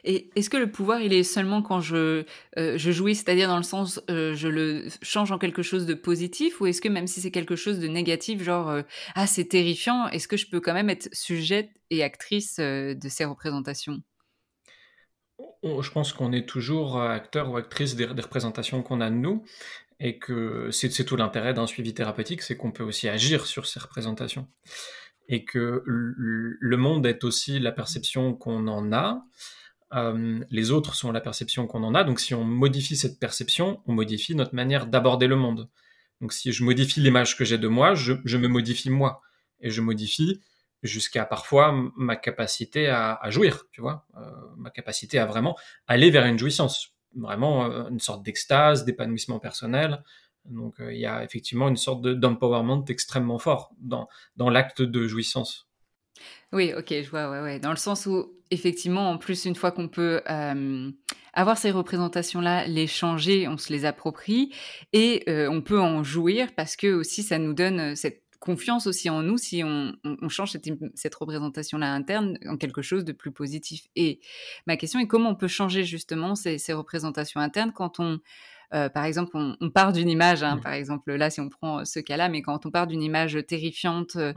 Et 0.04 0.30
est-ce 0.36 0.50
que 0.50 0.58
le 0.58 0.72
pouvoir, 0.72 1.02
il 1.02 1.14
est 1.14 1.24
seulement 1.24 1.62
quand 1.62 1.82
je, 1.82 2.24
euh, 2.58 2.78
je 2.78 2.92
jouis, 2.92 3.16
c'est-à-dire 3.16 3.48
dans 3.48 3.58
le 3.58 3.64
sens, 3.64 4.02
euh, 4.10 4.34
je 4.36 4.48
le 4.48 4.88
change 5.02 5.32
en 5.32 5.38
quelque 5.38 5.64
chose 5.64 5.86
de 5.86 5.94
positif, 5.94 6.62
ou 6.62 6.68
est-ce 6.68 6.82
que 6.82 6.90
même 6.90 7.08
si 7.08 7.22
c'est 7.22 7.32
quelque 7.32 7.56
chose 7.56 7.80
de 7.80 7.88
négatif, 7.88 8.42
genre, 8.42 8.70
euh, 8.70 8.82
ah, 9.16 9.28
c'est 9.28 9.46
terrifiant, 9.46 10.08
est-ce 10.10 10.28
que 10.28 10.38
je 10.38 10.48
peux 10.48 10.62
quand 10.62 10.74
même 10.74 10.90
être 10.90 11.10
sujette 11.14 11.72
et 11.90 12.04
actrice 12.04 12.58
de 12.60 13.10
ces 13.10 13.26
représentations? 13.26 14.02
Je 15.64 15.92
pense 15.92 16.14
qu'on 16.14 16.32
est 16.32 16.48
toujours 16.48 17.00
acteur 17.02 17.52
ou 17.52 17.58
actrice 17.58 17.96
des, 17.96 18.08
des 18.08 18.22
représentations 18.22 18.82
qu'on 18.82 19.02
a 19.02 19.10
de 19.10 19.16
nous, 19.16 19.44
et 20.00 20.20
que 20.20 20.70
c'est 20.72 21.06
tout 21.06 21.16
l'intérêt 21.16 21.54
d'un 21.54 21.68
suivi 21.68 21.94
thérapeutique, 21.94 22.42
c'est 22.42 22.56
qu'on 22.56 22.72
peut 22.72 22.84
aussi 22.84 23.10
agir 23.10 23.46
sur 23.46 23.66
ces 23.66 23.80
représentations 23.80 24.48
et 25.30 25.44
que 25.44 25.84
le 25.86 26.78
monde 26.78 27.06
est 27.06 27.24
aussi 27.24 27.60
la 27.60 27.72
perception 27.72 28.34
qu'on 28.34 28.68
en 28.68 28.94
a. 28.94 29.24
Euh, 29.94 30.40
les 30.50 30.72
autres 30.72 30.96
sont 30.96 31.12
la 31.12 31.22
perception 31.22 31.68
qu'on 31.68 31.84
en 31.84 31.96
a. 31.96 32.04
Donc 32.04 32.20
si 32.20 32.34
on 32.34 32.44
modifie 32.44 32.96
cette 32.96 33.20
perception, 33.20 33.82
on 33.86 33.94
modifie 33.94 34.36
notre 34.36 34.56
manière 34.56 34.88
d'aborder 34.88 35.28
le 35.28 35.36
monde. 35.36 35.70
Donc 36.22 36.34
si 36.34 36.52
je 36.52 36.64
modifie 36.64 37.02
l'image 37.02 37.38
que 37.38 37.46
j'ai 37.46 37.58
de 37.58 37.68
moi, 37.68 37.94
je, 37.94 38.14
me 38.38 38.48
modifie 38.48 38.90
moi. 38.90 39.22
Et 39.60 39.70
je 39.70 39.82
modifie 39.82 40.42
jusqu'à 40.84 41.26
parfois 41.26 41.74
ma 41.96 42.16
capacité 42.16 42.88
à, 42.88 43.20
jouir, 43.30 43.64
tu 43.72 43.82
vois, 43.82 44.06
euh, 44.18 44.32
ma 44.58 44.70
capacité 44.70 45.20
à 45.20 45.26
vraiment 45.26 45.58
aller 45.88 46.12
vers 46.12 46.26
une 46.26 46.38
jouissance, 46.38 46.96
vraiment 47.18 47.66
euh, 47.66 47.90
une 47.90 48.00
sorte 48.00 48.24
d'extase, 48.24 48.86
d'épanouissement 48.86 49.40
personnel, 49.40 50.04
donc 50.46 50.80
euh, 50.80 50.94
il 50.94 51.00
y 51.00 51.06
a 51.06 51.24
effectivement 51.24 51.68
une 51.68 51.78
sorte 51.78 52.02
d'empowerment 52.02 52.86
extrêmement 52.88 53.40
fort 53.40 53.74
dans, 53.80 54.08
dans 54.36 54.50
l'acte 54.50 54.82
de 54.82 55.08
jouissance. 55.08 55.68
Oui, 56.54 56.74
ok, 56.76 56.88
je 56.90 57.10
vois, 57.10 57.30
ouais, 57.30 57.42
ouais. 57.42 57.60
Dans 57.60 57.72
le 57.72 57.78
sens 57.78 58.06
où, 58.06 58.34
effectivement, 58.50 59.12
en 59.12 59.18
plus, 59.18 59.46
une 59.46 59.56
fois 59.56 59.72
qu'on 59.72 59.90
peut 59.90 60.22
euh, 60.30 60.92
avoir 61.34 61.58
ces 61.58 61.72
représentations-là, 61.72 62.66
les 62.68 62.88
changer, 62.88 63.48
on 63.48 63.58
se 63.58 63.72
les 63.74 63.86
approprie 63.86 64.54
et 64.94 65.26
on 65.28 65.62
peut 65.62 65.80
en 65.80 66.04
jouir 66.04 66.48
parce 66.56 66.76
que 66.76 66.94
aussi 66.94 67.22
ça 67.22 67.38
nous 67.38 67.54
donne 67.54 67.96
cette 67.96 68.24
confiance 68.40 68.88
aussi 68.88 69.10
en 69.10 69.24
nous 69.24 69.38
si 69.38 69.64
on, 69.64 69.96
on, 70.04 70.30
change 70.30 70.52
cette, 70.52 70.68
cette 70.96 71.16
représentation-là 71.16 71.94
interne 71.94 72.38
en 72.48 72.58
quelque 72.58 72.82
chose 72.82 73.06
de 73.06 73.12
plus 73.12 73.32
positif. 73.32 73.88
Et 73.96 74.20
ma 74.66 74.78
question 74.78 75.00
est 75.00 75.08
comment 75.08 75.30
on 75.30 75.36
peut 75.36 75.48
changer 75.48 75.84
justement 75.84 76.36
ces, 76.36 76.58
ces 76.58 76.74
représentations 76.74 77.40
internes 77.40 77.72
quand 77.74 78.00
on 78.00 78.20
euh, 78.74 78.90
par 78.90 79.06
exemple, 79.06 79.32
on, 79.36 79.70
part 79.70 79.94
d'une 79.94 80.10
image, 80.10 80.44
hein, 80.44 80.58
mmh. 80.58 80.62
par 80.62 80.74
exemple 80.74 81.14
là, 81.14 81.30
si 81.30 81.40
on 81.40 81.50
prend 81.50 81.86
ce 81.86 82.00
cas-là, 82.00 82.28
mais 82.28 82.42
quand 82.42 82.66
on 82.66 82.72
part 82.72 82.88
d'une 82.88 83.02
image 83.02 83.38
terrifiante, 83.48 84.18
euh, 84.18 84.34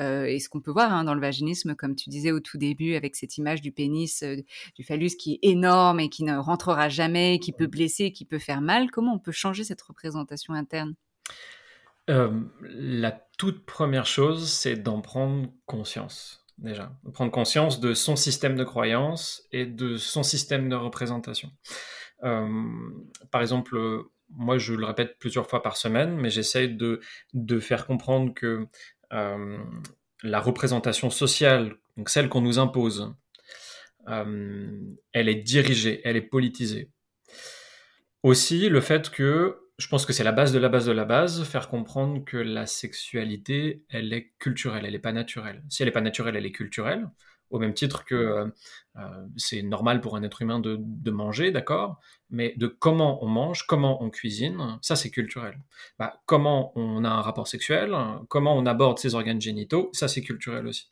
euh, 0.00 0.24
et 0.24 0.38
ce 0.38 0.48
qu'on 0.48 0.60
peut 0.60 0.70
voir 0.70 0.92
hein, 0.92 1.04
dans 1.04 1.14
le 1.14 1.20
vaginisme, 1.20 1.74
comme 1.74 1.94
tu 1.94 2.08
disais 2.08 2.32
au 2.32 2.40
tout 2.40 2.56
début, 2.56 2.94
avec 2.94 3.14
cette 3.16 3.36
image 3.36 3.60
du 3.60 3.72
pénis, 3.72 4.24
du 4.74 4.84
phallus 4.84 5.16
qui 5.18 5.34
est 5.34 5.50
énorme 5.50 6.00
et 6.00 6.08
qui 6.08 6.24
ne 6.24 6.36
rentrera 6.36 6.88
jamais, 6.88 7.38
qui 7.38 7.52
peut 7.52 7.66
blesser, 7.66 8.12
qui 8.12 8.24
peut 8.24 8.38
faire 8.38 8.62
mal, 8.62 8.90
comment 8.90 9.14
on 9.14 9.18
peut 9.18 9.32
changer 9.32 9.64
cette 9.64 9.82
représentation 9.82 10.54
interne? 10.54 10.94
La 12.06 13.10
toute 13.38 13.64
première 13.64 14.06
chose, 14.06 14.50
c'est 14.50 14.76
d'en 14.76 15.00
prendre 15.00 15.48
conscience 15.66 16.44
déjà. 16.58 16.92
Prendre 17.12 17.30
conscience 17.30 17.80
de 17.80 17.94
son 17.94 18.16
système 18.16 18.56
de 18.56 18.64
croyance 18.64 19.46
et 19.52 19.66
de 19.66 19.96
son 19.96 20.22
système 20.22 20.68
de 20.68 20.76
représentation. 20.76 21.50
Euh, 22.22 22.48
par 23.30 23.40
exemple, 23.40 24.04
moi, 24.30 24.58
je 24.58 24.74
le 24.74 24.84
répète 24.86 25.18
plusieurs 25.18 25.48
fois 25.48 25.62
par 25.62 25.76
semaine, 25.76 26.16
mais 26.16 26.30
j'essaye 26.30 26.74
de, 26.74 27.00
de 27.32 27.60
faire 27.60 27.86
comprendre 27.86 28.32
que 28.34 28.66
euh, 29.12 29.58
la 30.22 30.40
représentation 30.40 31.10
sociale, 31.10 31.76
donc 31.96 32.08
celle 32.08 32.28
qu'on 32.28 32.40
nous 32.40 32.58
impose, 32.58 33.14
euh, 34.08 34.80
elle 35.12 35.28
est 35.28 35.42
dirigée, 35.42 36.00
elle 36.04 36.16
est 36.16 36.22
politisée. 36.22 36.90
Aussi, 38.22 38.68
le 38.68 38.80
fait 38.80 39.10
que, 39.10 39.63
je 39.78 39.88
pense 39.88 40.06
que 40.06 40.12
c'est 40.12 40.24
la 40.24 40.32
base 40.32 40.52
de 40.52 40.58
la 40.58 40.68
base 40.68 40.86
de 40.86 40.92
la 40.92 41.04
base, 41.04 41.44
faire 41.44 41.68
comprendre 41.68 42.24
que 42.24 42.36
la 42.36 42.66
sexualité, 42.66 43.84
elle 43.88 44.12
est 44.12 44.32
culturelle, 44.38 44.84
elle 44.84 44.92
n'est 44.92 44.98
pas 44.98 45.12
naturelle. 45.12 45.64
Si 45.68 45.82
elle 45.82 45.88
n'est 45.88 45.92
pas 45.92 46.00
naturelle, 46.00 46.36
elle 46.36 46.46
est 46.46 46.52
culturelle 46.52 47.08
au 47.54 47.58
même 47.58 47.74
titre 47.74 48.04
que 48.04 48.14
euh, 48.14 48.46
euh, 48.96 49.26
c'est 49.36 49.62
normal 49.62 50.00
pour 50.00 50.16
un 50.16 50.22
être 50.24 50.42
humain 50.42 50.58
de, 50.58 51.10
manger, 51.10 51.52
d'accord, 51.52 52.00
mais 52.30 52.54
de 52.56 52.66
comment 52.66 53.24
on 53.24 53.28
mange, 53.28 53.64
comment 53.66 54.02
on 54.02 54.10
cuisine, 54.10 54.78
ça 54.82 54.96
c'est 54.96 55.10
culturel. 55.10 55.60
Bah, 55.98 56.20
comment 56.26 56.72
on 56.74 57.04
a 57.04 57.08
un 57.08 57.20
rapport 57.20 57.46
sexuel, 57.46 57.96
comment 58.28 58.56
on 58.56 58.66
aborde 58.66 58.98
ses 58.98 59.14
organes 59.14 59.40
génitaux, 59.40 59.90
ça 59.92 60.08
c'est 60.08 60.22
culturel 60.22 60.66
aussi. 60.66 60.90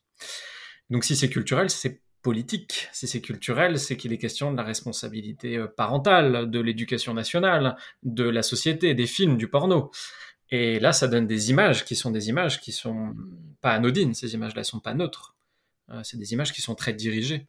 Donc 0.88 1.04
si 1.04 1.16
c'est 1.16 1.30
culturel, 1.30 1.68
c'est 1.68 2.00
politique. 2.22 2.88
Si 2.92 3.06
c'est 3.06 3.20
culturel, 3.20 3.78
c'est 3.78 3.96
qu'il 3.96 4.12
est 4.12 4.18
question 4.18 4.52
de 4.52 4.56
la 4.56 4.62
responsabilité 4.62 5.56
euh, 5.56 5.66
parentale, 5.66 6.50
de 6.50 6.60
l'éducation 6.60 7.14
nationale, 7.14 7.76
de 8.02 8.24
la 8.24 8.42
société, 8.42 8.94
des 8.94 9.06
films, 9.06 9.36
du 9.36 9.48
porno. 9.48 9.90
Et 10.50 10.78
là, 10.78 10.92
ça 10.92 11.08
donne 11.08 11.26
des 11.26 11.50
images 11.50 11.84
qui 11.84 11.96
sont 11.96 12.10
des 12.10 12.28
images 12.28 12.60
qui 12.60 12.72
sont 12.72 13.14
pas 13.60 13.72
anodines. 13.72 14.14
Ces 14.14 14.34
images-là 14.34 14.64
sont 14.64 14.80
pas 14.80 14.94
neutres. 14.94 15.34
Euh, 15.90 16.00
c'est 16.04 16.18
des 16.18 16.32
images 16.32 16.52
qui 16.52 16.62
sont 16.62 16.74
très 16.74 16.92
dirigées. 16.92 17.46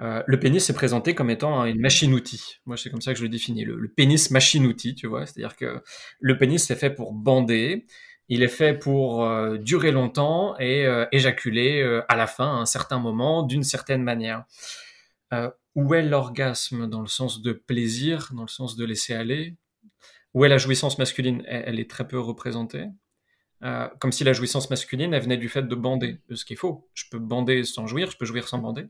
Euh, 0.00 0.22
le 0.26 0.40
pénis 0.40 0.68
est 0.68 0.74
présenté 0.74 1.14
comme 1.14 1.30
étant 1.30 1.64
une 1.64 1.80
machine-outil. 1.80 2.60
Moi, 2.66 2.76
c'est 2.76 2.90
comme 2.90 3.02
ça 3.02 3.12
que 3.12 3.18
je 3.18 3.24
le 3.24 3.28
définis. 3.28 3.64
Le, 3.64 3.88
pénis 3.88 4.30
machine-outil, 4.30 4.94
tu 4.94 5.06
vois. 5.06 5.26
C'est-à-dire 5.26 5.56
que 5.56 5.82
le 6.20 6.38
pénis 6.38 6.70
est 6.70 6.76
fait 6.76 6.90
pour 6.90 7.12
bander. 7.12 7.86
Il 8.28 8.42
est 8.42 8.48
fait 8.48 8.74
pour 8.74 9.24
euh, 9.24 9.58
durer 9.58 9.92
longtemps 9.92 10.54
et 10.58 10.86
éjaculer 11.12 12.00
à 12.08 12.16
la 12.16 12.26
fin, 12.26 12.46
à 12.46 12.60
un 12.60 12.66
certain 12.66 12.98
moment, 12.98 13.42
d'une 13.42 13.64
certaine 13.64 14.02
manière. 14.02 14.44
où 15.74 15.94
est 15.94 16.02
l'orgasme 16.02 16.88
dans 16.88 17.00
le 17.00 17.08
sens 17.08 17.42
de 17.42 17.52
plaisir, 17.52 18.30
dans 18.34 18.42
le 18.42 18.48
sens 18.48 18.76
de 18.76 18.84
laisser 18.84 19.14
aller? 19.14 19.56
Où 20.34 20.44
est 20.44 20.48
la 20.48 20.58
jouissance 20.58 20.98
masculine? 20.98 21.42
Elle, 21.46 21.78
est 21.78 21.90
très 21.90 22.08
peu 22.08 22.18
représentée. 22.18 22.86
Euh, 23.62 23.88
comme 24.00 24.12
si 24.12 24.24
la 24.24 24.32
jouissance 24.32 24.70
masculine, 24.70 25.14
elle 25.14 25.22
venait 25.22 25.36
du 25.36 25.48
fait 25.48 25.62
de 25.62 25.74
bander, 25.74 26.20
ce 26.32 26.44
qui 26.44 26.54
est 26.54 26.56
faux. 26.56 26.88
Je 26.94 27.04
peux 27.10 27.18
bander 27.18 27.64
sans 27.64 27.86
jouir, 27.86 28.10
je 28.10 28.16
peux 28.16 28.24
jouir 28.24 28.48
sans 28.48 28.58
bander. 28.58 28.86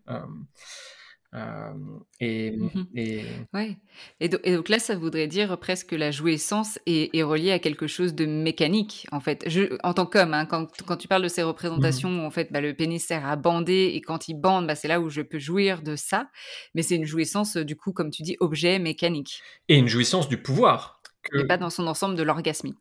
Euh, 1.34 1.72
et, 2.20 2.50
mmh 2.50 2.86
et... 2.94 3.24
Ouais. 3.54 3.78
Et, 4.20 4.28
donc 4.28 4.68
là, 4.68 4.78
ça 4.78 4.94
voudrait 4.94 5.26
dire 5.26 5.58
presque 5.58 5.88
que 5.88 5.96
la 5.96 6.10
jouissance 6.10 6.78
est, 6.86 7.14
est, 7.16 7.22
reliée 7.22 7.52
à 7.52 7.58
quelque 7.58 7.86
chose 7.86 8.14
de 8.14 8.26
mécanique, 8.26 9.06
en 9.12 9.20
fait. 9.20 9.42
Je, 9.46 9.78
en 9.82 9.94
tant 9.94 10.04
qu'homme, 10.04 10.34
hein, 10.34 10.44
quand, 10.44 10.66
quand, 10.86 10.96
tu 10.96 11.08
parles 11.08 11.22
de 11.22 11.28
ces 11.28 11.42
représentations 11.42 12.10
mmh 12.10 12.20
où 12.20 12.26
en 12.26 12.30
fait, 12.30 12.52
bah, 12.52 12.60
le 12.60 12.74
pénis 12.74 13.02
sert 13.02 13.26
à 13.26 13.36
bander 13.36 13.92
et 13.94 14.00
quand 14.02 14.28
il 14.28 14.34
bande, 14.34 14.66
bah, 14.66 14.74
c'est 14.74 14.88
là 14.88 15.00
où 15.00 15.08
je 15.08 15.22
peux 15.22 15.38
jouir 15.38 15.82
de 15.82 15.96
ça. 15.96 16.28
Mais 16.74 16.82
c'est 16.82 16.96
une 16.96 17.06
jouissance, 17.06 17.56
du 17.56 17.76
coup, 17.76 17.92
comme 17.92 18.10
tu 18.10 18.22
dis, 18.22 18.36
objet 18.40 18.78
mécanique. 18.78 19.42
Et 19.68 19.76
une 19.76 19.88
jouissance 19.88 20.28
du 20.28 20.36
pouvoir. 20.36 21.00
Que... 21.22 21.38
Et 21.38 21.46
pas 21.46 21.56
dans 21.56 21.70
son 21.70 21.86
ensemble 21.86 22.16
de 22.16 22.22
l'orgasmique. 22.22 22.76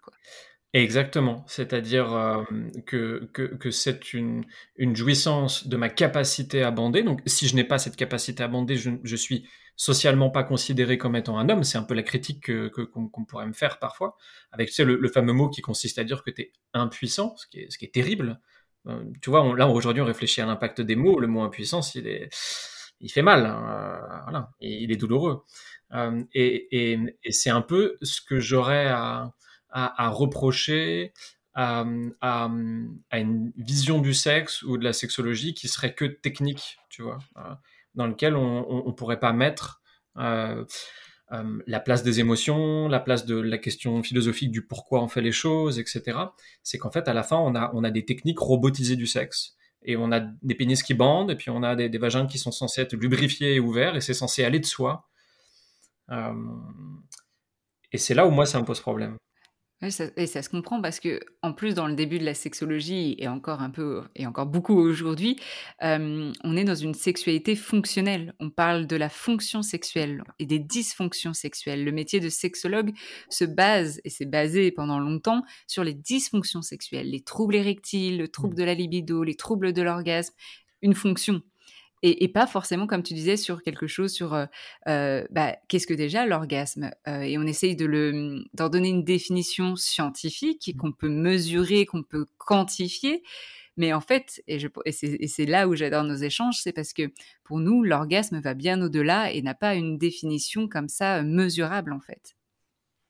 Exactement, 0.73 1.43
c'est-à-dire 1.47 2.13
euh, 2.13 2.43
que, 2.85 3.29
que, 3.33 3.71
c'est 3.71 4.13
une, 4.13 4.45
une 4.77 4.95
jouissance 4.95 5.67
de 5.67 5.75
ma 5.75 5.89
capacité 5.89 6.63
à 6.63 6.71
bander. 6.71 7.03
Donc 7.03 7.19
si 7.25 7.49
je 7.49 7.55
n'ai 7.55 7.65
pas 7.65 7.77
cette 7.77 7.97
capacité 7.97 8.41
à 8.41 8.47
bander, 8.47 8.77
je, 8.77 8.91
je 9.03 9.15
suis 9.17 9.49
socialement 9.75 10.29
pas 10.29 10.45
considéré 10.45 10.97
comme 10.97 11.17
étant 11.17 11.37
un 11.37 11.49
homme. 11.49 11.65
C'est 11.65 11.77
un 11.77 11.83
peu 11.83 11.93
la 11.93 12.03
critique 12.03 12.45
que, 12.45 12.67
qu'on, 12.67 13.25
pourrait 13.25 13.47
me 13.47 13.53
faire 13.53 13.79
parfois, 13.79 14.15
avec 14.53 14.69
tu 14.69 14.75
sais, 14.75 14.85
le, 14.85 15.07
fameux 15.09 15.33
mot 15.33 15.49
qui 15.49 15.61
consiste 15.61 15.99
à 15.99 16.05
dire 16.05 16.23
que 16.23 16.31
tu 16.31 16.43
es 16.43 16.53
impuissant, 16.73 17.35
ce 17.35 17.47
qui 17.47 17.59
est, 17.59 17.69
ce 17.69 17.77
qui 17.77 17.83
est 17.83 17.93
terrible. 17.93 18.39
Euh, 18.87 19.03
tu 19.21 19.29
vois, 19.29 19.53
là 19.57 19.67
aujourd'hui 19.67 20.01
on 20.01 20.05
réfléchit 20.05 20.39
à 20.39 20.45
l'impact 20.45 20.79
des 20.79 20.95
mots. 20.95 21.19
Le 21.19 21.27
mot 21.27 21.41
impuissance, 21.41 21.95
il 21.95 22.07
est 22.07 22.29
il 23.01 23.11
fait 23.11 23.23
mal, 23.23 23.45
hein, 23.45 24.21
voilà, 24.23 24.51
et 24.61 24.83
il 24.83 24.91
est 24.91 24.95
douloureux. 24.95 25.43
et, 26.33 26.99
c'est 27.29 27.49
un 27.49 27.61
peu 27.61 27.97
ce 28.01 28.21
que 28.21 28.39
j'aurais 28.39 28.87
à, 28.87 29.33
à, 29.71 30.09
reprocher 30.09 31.13
à, 31.53 31.83
une 31.83 33.51
vision 33.57 33.99
du 33.99 34.13
sexe 34.13 34.63
ou 34.63 34.77
de 34.77 34.83
la 34.83 34.93
sexologie 34.93 35.53
qui 35.53 35.67
serait 35.67 35.93
que 35.93 36.05
technique, 36.05 36.77
tu 36.89 37.01
vois, 37.01 37.19
dans 37.95 38.07
lequel 38.07 38.35
on 38.35 38.85
ne 38.87 38.91
pourrait 38.91 39.19
pas 39.19 39.33
mettre 39.33 39.81
euh, 40.17 40.65
la 41.65 41.79
place 41.79 42.03
des 42.03 42.19
émotions, 42.19 42.89
la 42.89 42.99
place 42.99 43.25
de 43.25 43.39
la 43.39 43.57
question 43.57 44.03
philosophique 44.03 44.51
du 44.51 44.65
pourquoi 44.65 45.01
on 45.01 45.07
fait 45.07 45.21
les 45.21 45.31
choses, 45.31 45.79
etc. 45.79 46.17
C'est 46.61 46.77
qu'en 46.77 46.91
fait, 46.91 47.07
à 47.07 47.13
la 47.13 47.23
fin, 47.23 47.37
on 47.37 47.55
a, 47.55 47.71
on 47.73 47.85
a 47.85 47.91
des 47.91 48.03
techniques 48.03 48.39
robotisées 48.39 48.97
du 48.97 49.07
sexe. 49.07 49.55
Et 49.83 49.95
on 49.95 50.11
a 50.11 50.19
des 50.19 50.55
pénis 50.55 50.83
qui 50.83 50.93
bandent, 50.93 51.31
et 51.31 51.35
puis 51.35 51.49
on 51.49 51.63
a 51.63 51.75
des, 51.75 51.97
vagins 51.97 52.27
qui 52.27 52.37
sont 52.37 52.51
censés 52.51 52.81
être 52.81 52.93
lubrifiés 52.93 53.55
et 53.55 53.59
ouverts, 53.59 53.95
et 53.95 54.01
c'est 54.01 54.13
censé 54.13 54.43
aller 54.43 54.59
de 54.59 54.65
soi. 54.65 55.07
Euh, 56.11 56.33
et 57.93 57.97
c'est 57.97 58.13
là 58.13 58.27
où 58.27 58.31
moi, 58.31 58.45
ça 58.45 58.59
me 58.59 58.65
pose 58.65 58.81
problème 58.81 59.17
et 59.81 60.27
ça 60.27 60.41
se 60.43 60.49
comprend 60.49 60.79
parce 60.79 60.99
que 60.99 61.19
en 61.41 61.53
plus 61.53 61.73
dans 61.73 61.87
le 61.87 61.95
début 61.95 62.19
de 62.19 62.23
la 62.23 62.35
sexologie 62.35 63.15
et 63.17 63.27
encore 63.27 63.61
un 63.61 63.71
peu 63.71 64.03
et 64.15 64.27
encore 64.27 64.45
beaucoup 64.45 64.77
aujourd'hui, 64.77 65.39
on 65.81 66.57
est 66.57 66.63
dans 66.63 66.75
une 66.75 66.93
sexualité 66.93 67.55
fonctionnelle. 67.55 68.33
On 68.39 68.49
parle 68.49 68.85
de 68.85 68.95
la 68.95 69.09
fonction 69.09 69.61
sexuelle 69.63 70.23
et 70.39 70.45
des 70.45 70.59
dysfonctions 70.59 71.33
sexuelles. 71.33 71.83
Le 71.83 71.91
métier 71.91 72.19
de 72.19 72.29
sexologue 72.29 72.91
se 73.29 73.45
base, 73.45 74.01
et 74.03 74.09
s'est 74.09 74.25
basé 74.25 74.71
pendant 74.71 74.99
longtemps, 74.99 75.43
sur 75.67 75.83
les 75.83 75.93
dysfonctions 75.93 76.61
sexuelles, 76.61 77.09
les 77.09 77.23
troubles 77.23 77.55
érectiles, 77.55 78.17
le 78.17 78.27
trouble 78.27 78.53
mmh. 78.53 78.59
de 78.59 78.63
la 78.63 78.73
libido, 78.73 79.23
les 79.23 79.35
troubles 79.35 79.73
de 79.73 79.81
l'orgasme, 79.81 80.33
une 80.81 80.95
fonction 80.95 81.41
et, 82.03 82.27
pas 82.29 82.47
forcément, 82.47 82.87
comme 82.87 83.03
tu 83.03 83.13
disais, 83.13 83.37
sur 83.37 83.61
quelque 83.61 83.85
chose 83.85 84.11
sur 84.11 84.33
euh, 84.33 84.45
euh, 84.87 85.23
bah, 85.29 85.55
qu'est-ce 85.67 85.85
que 85.85 85.93
déjà 85.93 86.25
l'orgasme 86.25 86.89
euh, 87.07 87.21
Et 87.21 87.37
on 87.37 87.43
essaye 87.43 87.75
de 87.75 87.85
le, 87.85 88.11
mmh, 88.11 88.45
d'en 88.55 88.69
donner 88.69 88.89
une 88.89 89.03
définition 89.03 89.75
scientifique 89.75 90.71
mmh. 90.73 90.77
qu'on 90.77 90.91
peut 90.91 91.09
mesurer, 91.09 91.85
qu'on 91.85 92.01
peut 92.03 92.25
quantifier. 92.37 93.23
Mais 93.77 93.93
en 93.93 94.01
fait, 94.01 94.43
et, 94.47 94.59
et 94.85 95.27
c'est 95.27 95.45
là 95.45 95.67
où 95.67 95.75
j'adore 95.75 96.03
nos 96.03 96.15
échanges, 96.15 96.57
c'est 96.61 96.73
parce 96.73 96.91
que 96.91 97.11
pour 97.43 97.59
nous, 97.59 97.83
l'orgasme 97.83 98.39
va 98.39 98.53
bien 98.53 98.81
au-delà 98.81 99.31
et 99.31 99.41
n'a 99.41 99.53
pas 99.53 99.75
une 99.75 99.97
définition 99.97 100.67
comme 100.67 100.89
ça 100.89 101.21
mesurable 101.21 101.93
en 101.93 102.01
fait. 102.01 102.35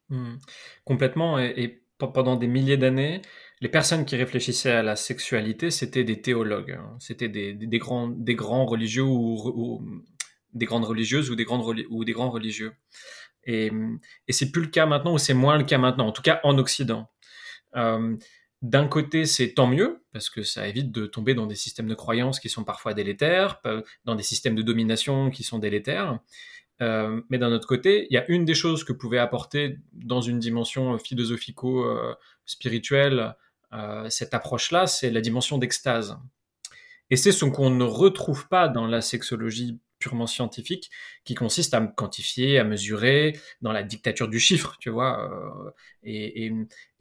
Mmh. 0.09 0.35
Complètement. 0.83 1.39
et 1.39 1.81
pendant 1.97 2.35
des 2.35 2.47
milliers 2.47 2.77
d'années, 2.77 3.21
les 3.61 3.69
personnes 3.69 4.05
qui 4.05 4.15
réfléchissaient 4.15 4.71
à 4.71 4.81
la 4.81 4.95
sexualité, 4.95 5.71
c'était 5.71 6.03
des 6.03 6.21
théologues, 6.21 6.71
hein. 6.71 6.95
c'était 6.99 7.29
des, 7.29 7.55
grands, 7.77 8.07
des 8.07 8.35
grands 8.35 8.65
religieux 8.65 9.03
ou, 9.03 9.81
des 10.53 10.65
grandes 10.65 10.85
religieuses 10.85 11.29
ou 11.29 11.35
des, 11.35 11.45
ou 11.89 12.03
des 12.03 12.11
grands 12.11 12.31
religieux. 12.31 12.73
Et, 13.45 13.71
c'est 14.29 14.51
plus 14.51 14.63
le 14.63 14.67
cas 14.67 14.85
maintenant, 14.85 15.13
ou 15.13 15.17
c'est 15.17 15.33
moins 15.33 15.57
le 15.57 15.63
cas 15.63 15.77
maintenant, 15.77 16.07
en 16.07 16.11
tout 16.11 16.23
cas 16.23 16.41
en 16.43 16.57
Occident. 16.57 17.09
Euh, 17.75 18.17
d'un 18.61 18.87
côté, 18.87 19.25
c'est 19.25 19.53
tant 19.53 19.67
mieux, 19.67 20.03
parce 20.11 20.29
que 20.29 20.43
ça 20.43 20.67
évite 20.67 20.91
de 20.91 21.05
tomber 21.05 21.33
dans 21.33 21.47
des 21.47 21.55
systèmes 21.55 21.87
de 21.87 21.95
croyances 21.95 22.39
qui 22.39 22.49
sont 22.49 22.63
parfois 22.63 22.93
délétères, 22.93 23.61
dans 24.05 24.15
des 24.15 24.23
systèmes 24.23 24.55
de 24.55 24.61
domination 24.61 25.31
qui 25.31 25.43
sont 25.43 25.59
délétères. 25.59 26.19
Euh, 26.81 27.21
mais 27.29 27.37
d'un 27.37 27.51
autre 27.51 27.67
côté, 27.67 28.07
il 28.09 28.13
y 28.13 28.17
a 28.17 28.25
une 28.29 28.45
des 28.45 28.55
choses 28.55 28.83
que 28.83 28.93
pouvait 28.93 29.19
apporter 29.19 29.77
dans 29.93 30.21
une 30.21 30.39
dimension 30.39 30.97
philosophico-spirituelle 30.97 33.19
euh, 33.19 33.31
cette 34.09 34.33
approche-là, 34.33 34.87
c'est 34.87 35.09
la 35.09 35.21
dimension 35.21 35.57
d'extase. 35.57 36.17
Et 37.09 37.17
c'est 37.17 37.31
ce 37.31 37.45
qu'on 37.45 37.69
ne 37.69 37.83
retrouve 37.83 38.47
pas 38.47 38.67
dans 38.67 38.87
la 38.87 39.01
sexologie 39.01 39.79
purement 40.01 40.27
scientifique, 40.27 40.91
qui 41.23 41.35
consiste 41.35 41.73
à 41.73 41.81
quantifier, 41.81 42.59
à 42.59 42.65
mesurer, 42.65 43.39
dans 43.61 43.71
la 43.71 43.83
dictature 43.83 44.27
du 44.27 44.39
chiffre, 44.39 44.75
tu 44.79 44.89
vois. 44.89 45.31
Euh, 45.31 45.71
et, 46.03 46.51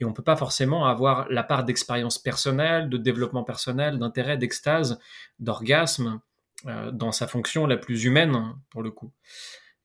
on 0.03 0.13
peut 0.13 0.23
pas 0.23 0.37
forcément 0.37 0.85
avoir 0.85 1.27
la 1.29 1.43
part 1.43 1.65
d'expérience 1.65 2.17
personnelle, 2.17 2.89
de 2.89 2.97
développement 2.97 3.43
personnel, 3.43 3.99
d'intérêt, 3.99 4.37
d'extase, 4.37 4.99
d'orgasme 5.39 6.21
euh, 6.67 6.91
dans 6.91 7.11
sa 7.11 7.27
fonction 7.27 7.65
la 7.65 7.77
plus 7.77 8.05
humaine, 8.05 8.55
pour 8.69 8.83
le 8.83 8.91
coup. 8.91 9.11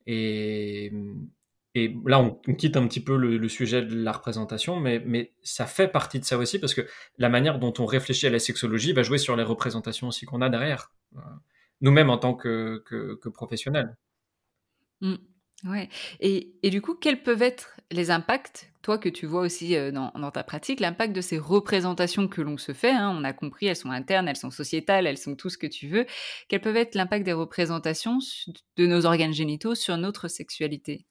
Et, 0.07 0.93
et 1.77 1.95
là, 2.07 2.19
on, 2.21 2.55
quitte 2.55 2.79
un 2.79 2.87
petit 2.87 3.01
peu 3.01 3.19
le, 3.19 3.49
sujet 3.51 3.83
de 3.83 3.95
la 3.95 4.13
représentation, 4.13 4.81
mais, 4.81 5.35
ça 5.43 5.67
fait 5.67 5.89
partie 5.89 6.19
de 6.19 6.25
ça 6.25 6.39
aussi, 6.39 6.59
parce 6.59 6.73
que 6.73 6.81
la 7.19 7.29
manière 7.29 7.59
dont 7.59 7.75
on 7.79 7.85
réfléchit 7.85 8.27
à 8.27 8.31
la 8.31 8.39
sexologie 8.39 8.95
va 8.95 9.03
jouer 9.03 9.19
sur 9.19 9.37
les 9.37 9.43
représentations 9.43 10.09
aussi 10.09 10.25
qu'on 10.25 10.41
a 10.41 10.49
derrière, 10.49 10.91
euh, 11.17 11.21
nous-mêmes 11.83 12.09
en 12.09 12.17
tant 12.17 12.33
que, 12.33 12.83
que, 12.87 13.29
professionnels. 13.29 13.95
Mmh. 15.03 15.17
ouais. 15.67 15.91
Et, 16.21 16.71
du 16.71 16.81
coup, 16.81 16.95
quels 16.95 17.23
peuvent 17.23 17.43
être 17.43 17.77
les 17.91 18.11
impacts, 18.11 18.73
toi 18.81 18.97
que 18.97 19.11
tu 19.11 19.27
vois 19.27 19.43
aussi 19.43 19.77
euh, 19.77 19.93
dans, 19.93 20.13
dans 20.15 20.31
ta 20.31 20.45
pratique, 20.45 20.81
l'impact 20.81 21.15
de 21.15 21.21
ces 21.21 21.39
représentations 21.39 22.27
que 22.27 22.41
l'on 22.41 22.57
se 22.57 22.73
fait 22.73 22.91
hein, 22.91 23.15
On 23.15 23.23
a 23.23 23.35
compris, 23.35 23.67
elles 23.67 23.77
sont 23.77 23.91
internes, 23.91 24.29
elles 24.29 24.37
sont 24.37 24.51
sociétales, 24.51 25.07
elles 25.07 25.19
sont 25.19 25.37
tout 25.37 25.51
ce 25.51 25.59
que 25.59 25.67
tu 25.67 25.89
veux. 25.89 26.07
Quels 26.49 26.63
peuvent 26.63 26.77
être 26.77 26.95
l'impact 26.95 27.27
des 27.27 27.35
représentations 27.35 28.19
de 28.79 28.87
nos 28.87 29.05
organes 29.05 29.35
génitaux 29.35 29.75
sur 29.75 29.99
notre 29.99 30.29
sexualité? 30.29 31.05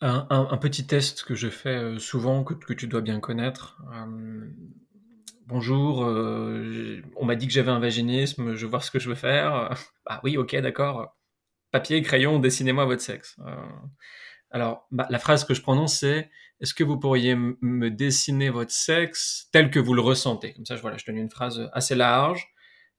Un, 0.00 0.56
petit 0.58 0.86
test 0.86 1.24
que 1.24 1.34
je 1.34 1.48
fais 1.48 1.76
euh, 1.76 1.98
souvent, 1.98 2.44
que, 2.44 2.72
tu 2.72 2.86
dois 2.86 3.00
bien 3.00 3.20
connaître. 3.20 3.82
Euh, 3.92 4.48
bonjour, 5.46 6.04
euh, 6.04 7.02
on 7.16 7.24
m'a 7.24 7.36
dit 7.36 7.46
que 7.46 7.52
j'avais 7.52 7.70
un 7.70 7.80
vaginisme, 7.80 8.54
je 8.54 8.64
veux 8.64 8.70
voir 8.70 8.84
ce 8.84 8.90
que 8.90 8.98
je 8.98 9.08
veux 9.08 9.14
faire. 9.14 9.74
bah 10.06 10.20
oui, 10.24 10.36
ok, 10.36 10.56
d'accord. 10.56 11.16
Papier, 11.70 12.00
crayon, 12.02 12.38
dessinez-moi 12.38 12.84
votre 12.84 13.02
sexe. 13.02 13.36
alors, 14.50 14.86
bah, 14.90 15.06
la 15.10 15.18
phrase 15.18 15.44
que 15.44 15.54
je 15.54 15.62
prononce, 15.62 15.98
c'est 15.98 16.30
Est-ce 16.60 16.74
que 16.74 16.84
vous 16.84 16.98
pourriez 16.98 17.34
me 17.36 17.90
dessiner 17.90 18.50
votre 18.50 18.72
sexe 18.72 19.48
tel 19.52 19.70
que 19.70 19.78
vous 19.78 19.94
le 19.94 20.00
ressentez? 20.00 20.54
Comme 20.54 20.64
ça, 20.64 20.76
je, 20.76 20.80
voilà, 20.80 20.96
je 20.96 21.04
donne 21.04 21.18
une 21.18 21.30
phrase 21.30 21.68
assez 21.72 21.94
large. 21.94 22.48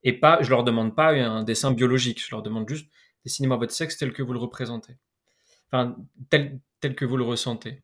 Et 0.04 0.14
pas, 0.14 0.42
je 0.42 0.50
leur 0.50 0.64
demande 0.64 0.96
pas 0.96 1.12
un 1.12 1.44
dessin 1.44 1.72
biologique, 1.72 2.24
je 2.24 2.32
leur 2.32 2.42
demande 2.42 2.70
juste 2.70 2.90
Dessinez-moi 3.26 3.58
votre 3.58 3.74
sexe 3.74 3.98
tel 3.98 4.14
que 4.14 4.24
vous 4.24 4.34
le 4.34 4.40
représentez. 4.40 4.94
Enfin, 5.72 5.96
tel, 6.30 6.60
tel 6.82 6.96
que 6.96 7.06
vous 7.06 7.18
le 7.18 7.24
ressentez. 7.24 7.84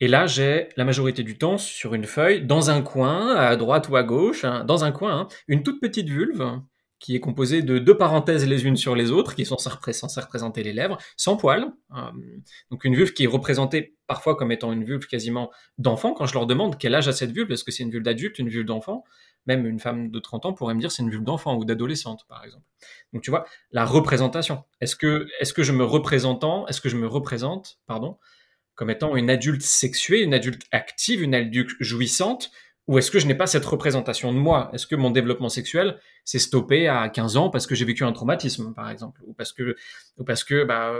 Et 0.00 0.08
là, 0.08 0.26
j'ai 0.26 0.68
la 0.76 0.84
majorité 0.84 1.22
du 1.22 1.38
temps 1.38 1.58
sur 1.58 1.94
une 1.94 2.06
feuille, 2.06 2.44
dans 2.44 2.70
un 2.70 2.82
coin, 2.82 3.36
à 3.36 3.54
droite 3.56 3.88
ou 3.88 3.96
à 3.96 4.02
gauche, 4.02 4.44
hein, 4.44 4.64
dans 4.64 4.84
un 4.84 4.90
coin, 4.90 5.20
hein, 5.20 5.28
une 5.46 5.62
toute 5.62 5.80
petite 5.80 6.08
vulve 6.08 6.60
qui 7.02 7.16
est 7.16 7.20
composée 7.20 7.62
de 7.62 7.80
deux 7.80 7.96
parenthèses 7.96 8.46
les 8.46 8.64
unes 8.64 8.76
sur 8.76 8.94
les 8.94 9.10
autres, 9.10 9.34
qui 9.34 9.44
sont 9.44 9.58
censées 9.58 10.20
représenter 10.20 10.62
les 10.62 10.72
lèvres, 10.72 10.96
sans 11.16 11.36
poils. 11.36 11.66
Euh, 11.96 12.10
donc 12.70 12.84
une 12.84 12.94
vulve 12.94 13.12
qui 13.12 13.24
est 13.24 13.26
représentée 13.26 13.96
parfois 14.06 14.36
comme 14.36 14.52
étant 14.52 14.72
une 14.72 14.84
vulve 14.84 15.08
quasiment 15.08 15.50
d'enfant. 15.78 16.14
Quand 16.14 16.26
je 16.26 16.34
leur 16.34 16.46
demande 16.46 16.78
quel 16.78 16.94
âge 16.94 17.08
a 17.08 17.12
cette 17.12 17.32
vulve, 17.32 17.50
est-ce 17.50 17.64
que 17.64 17.72
c'est 17.72 17.82
une 17.82 17.90
vulve 17.90 18.04
d'adulte, 18.04 18.38
une 18.38 18.48
vulve 18.48 18.66
d'enfant 18.66 19.02
Même 19.46 19.66
une 19.66 19.80
femme 19.80 20.12
de 20.12 20.18
30 20.20 20.46
ans 20.46 20.52
pourrait 20.52 20.74
me 20.74 20.80
dire 20.80 20.92
c'est 20.92 21.02
une 21.02 21.10
vulve 21.10 21.24
d'enfant 21.24 21.56
ou 21.56 21.64
d'adolescente, 21.64 22.24
par 22.28 22.44
exemple. 22.44 22.64
Donc 23.12 23.22
tu 23.22 23.30
vois, 23.30 23.46
la 23.72 23.84
représentation. 23.84 24.62
Est-ce 24.80 24.94
que, 24.94 25.26
est-ce 25.40 25.52
que 25.52 25.64
je 25.64 25.72
me 25.72 25.82
représentant, 25.82 26.68
est-ce 26.68 26.80
que 26.80 26.88
je 26.88 26.96
me 26.96 27.08
représente, 27.08 27.80
pardon, 27.88 28.16
comme 28.76 28.90
étant 28.90 29.16
une 29.16 29.28
adulte 29.28 29.62
sexuée, 29.62 30.22
une 30.22 30.34
adulte 30.34 30.62
active, 30.70 31.20
une 31.20 31.34
adulte 31.34 31.72
jouissante, 31.80 32.52
ou 32.88 32.98
est-ce 32.98 33.10
que 33.10 33.18
je 33.18 33.26
n'ai 33.26 33.34
pas 33.34 33.46
cette 33.46 33.64
représentation 33.64 34.32
de 34.32 34.38
moi? 34.38 34.70
Est-ce 34.72 34.86
que 34.86 34.96
mon 34.96 35.10
développement 35.10 35.48
sexuel 35.48 35.98
s'est 36.24 36.38
stoppé 36.38 36.88
à 36.88 37.08
15 37.08 37.36
ans 37.36 37.50
parce 37.50 37.66
que 37.66 37.74
j'ai 37.74 37.84
vécu 37.84 38.04
un 38.04 38.12
traumatisme, 38.12 38.74
par 38.74 38.90
exemple, 38.90 39.20
ou 39.24 39.34
parce 39.34 39.52
que, 39.52 39.76
ou 40.18 40.24
parce 40.24 40.42
que 40.44 40.64
bah, 40.64 40.92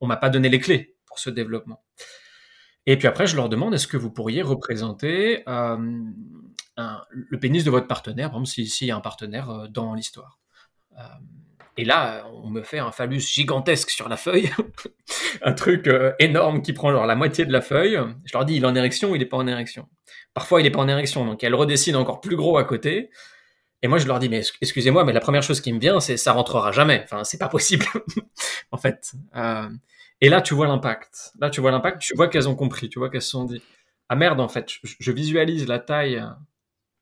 on 0.00 0.06
m'a 0.06 0.16
pas 0.16 0.30
donné 0.30 0.48
les 0.48 0.58
clés 0.58 0.96
pour 1.06 1.18
ce 1.18 1.30
développement? 1.30 1.82
Et 2.90 2.96
puis 2.96 3.06
après, 3.06 3.26
je 3.26 3.36
leur 3.36 3.50
demande 3.50 3.74
est-ce 3.74 3.86
que 3.86 3.98
vous 3.98 4.10
pourriez 4.10 4.40
représenter 4.40 5.42
euh, 5.46 5.76
le 7.12 7.38
pénis 7.38 7.62
de 7.62 7.70
votre 7.70 7.86
partenaire, 7.86 8.30
par 8.30 8.40
exemple, 8.40 8.66
s'il 8.66 8.88
y 8.88 8.90
a 8.90 8.96
un 8.96 9.00
partenaire 9.00 9.50
euh, 9.50 9.68
dans 9.68 9.92
l'histoire? 9.92 10.38
Euh, 10.98 11.02
et 11.76 11.84
là, 11.84 12.24
on 12.42 12.48
me 12.48 12.62
fait 12.62 12.78
un 12.78 12.90
phallus 12.90 13.20
gigantesque 13.20 13.90
sur 13.90 14.08
la 14.08 14.16
feuille, 14.16 14.50
un 15.42 15.52
truc 15.52 15.88
énorme 16.18 16.62
qui 16.62 16.72
prend 16.72 16.90
genre 16.90 17.04
la 17.04 17.14
moitié 17.14 17.44
de 17.44 17.52
la 17.52 17.60
feuille. 17.60 18.00
Je 18.24 18.32
leur 18.32 18.46
dis, 18.46 18.56
il 18.56 18.64
est 18.64 18.66
en 18.66 18.74
érection 18.74 19.10
ou 19.10 19.16
il 19.16 19.18
n'est 19.18 19.26
pas 19.26 19.36
en 19.36 19.46
érection? 19.46 19.86
Parfois, 20.38 20.60
il 20.60 20.64
n'est 20.64 20.70
pas 20.70 20.78
en 20.78 20.86
érection, 20.86 21.26
donc 21.26 21.42
elle 21.42 21.56
redessine 21.56 21.96
encore 21.96 22.20
plus 22.20 22.36
gros 22.36 22.58
à 22.58 22.64
côté. 22.64 23.10
Et 23.82 23.88
moi, 23.88 23.98
je 23.98 24.06
leur 24.06 24.20
dis, 24.20 24.28
mais 24.28 24.40
excusez-moi, 24.60 25.02
mais 25.02 25.12
la 25.12 25.18
première 25.18 25.42
chose 25.42 25.60
qui 25.60 25.72
me 25.72 25.80
vient, 25.80 25.98
c'est 25.98 26.16
ça 26.16 26.30
rentrera 26.30 26.70
jamais. 26.70 27.00
Enfin, 27.02 27.24
c'est 27.24 27.38
pas 27.38 27.48
possible, 27.48 27.84
en 28.70 28.76
fait. 28.76 29.14
Euh, 29.34 29.68
et 30.20 30.28
là, 30.28 30.40
tu 30.40 30.54
vois 30.54 30.68
l'impact. 30.68 31.32
Là, 31.40 31.50
tu 31.50 31.60
vois 31.60 31.72
l'impact. 31.72 32.02
Tu 32.02 32.14
vois 32.14 32.28
qu'elles 32.28 32.48
ont 32.48 32.54
compris. 32.54 32.88
Tu 32.88 33.00
vois 33.00 33.10
qu'elles 33.10 33.22
se 33.22 33.30
sont 33.30 33.46
dit, 33.46 33.60
ah 34.08 34.14
merde, 34.14 34.38
en 34.38 34.46
fait, 34.46 34.70
je, 34.84 35.10
visualise 35.10 35.66
la 35.66 35.80
taille 35.80 36.24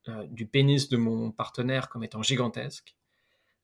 euh, 0.09 0.25
du 0.31 0.46
pénis 0.46 0.88
de 0.88 0.96
mon 0.96 1.31
partenaire 1.31 1.90
comme 1.90 2.05
étant 2.05 2.22
gigantesque. 2.22 2.96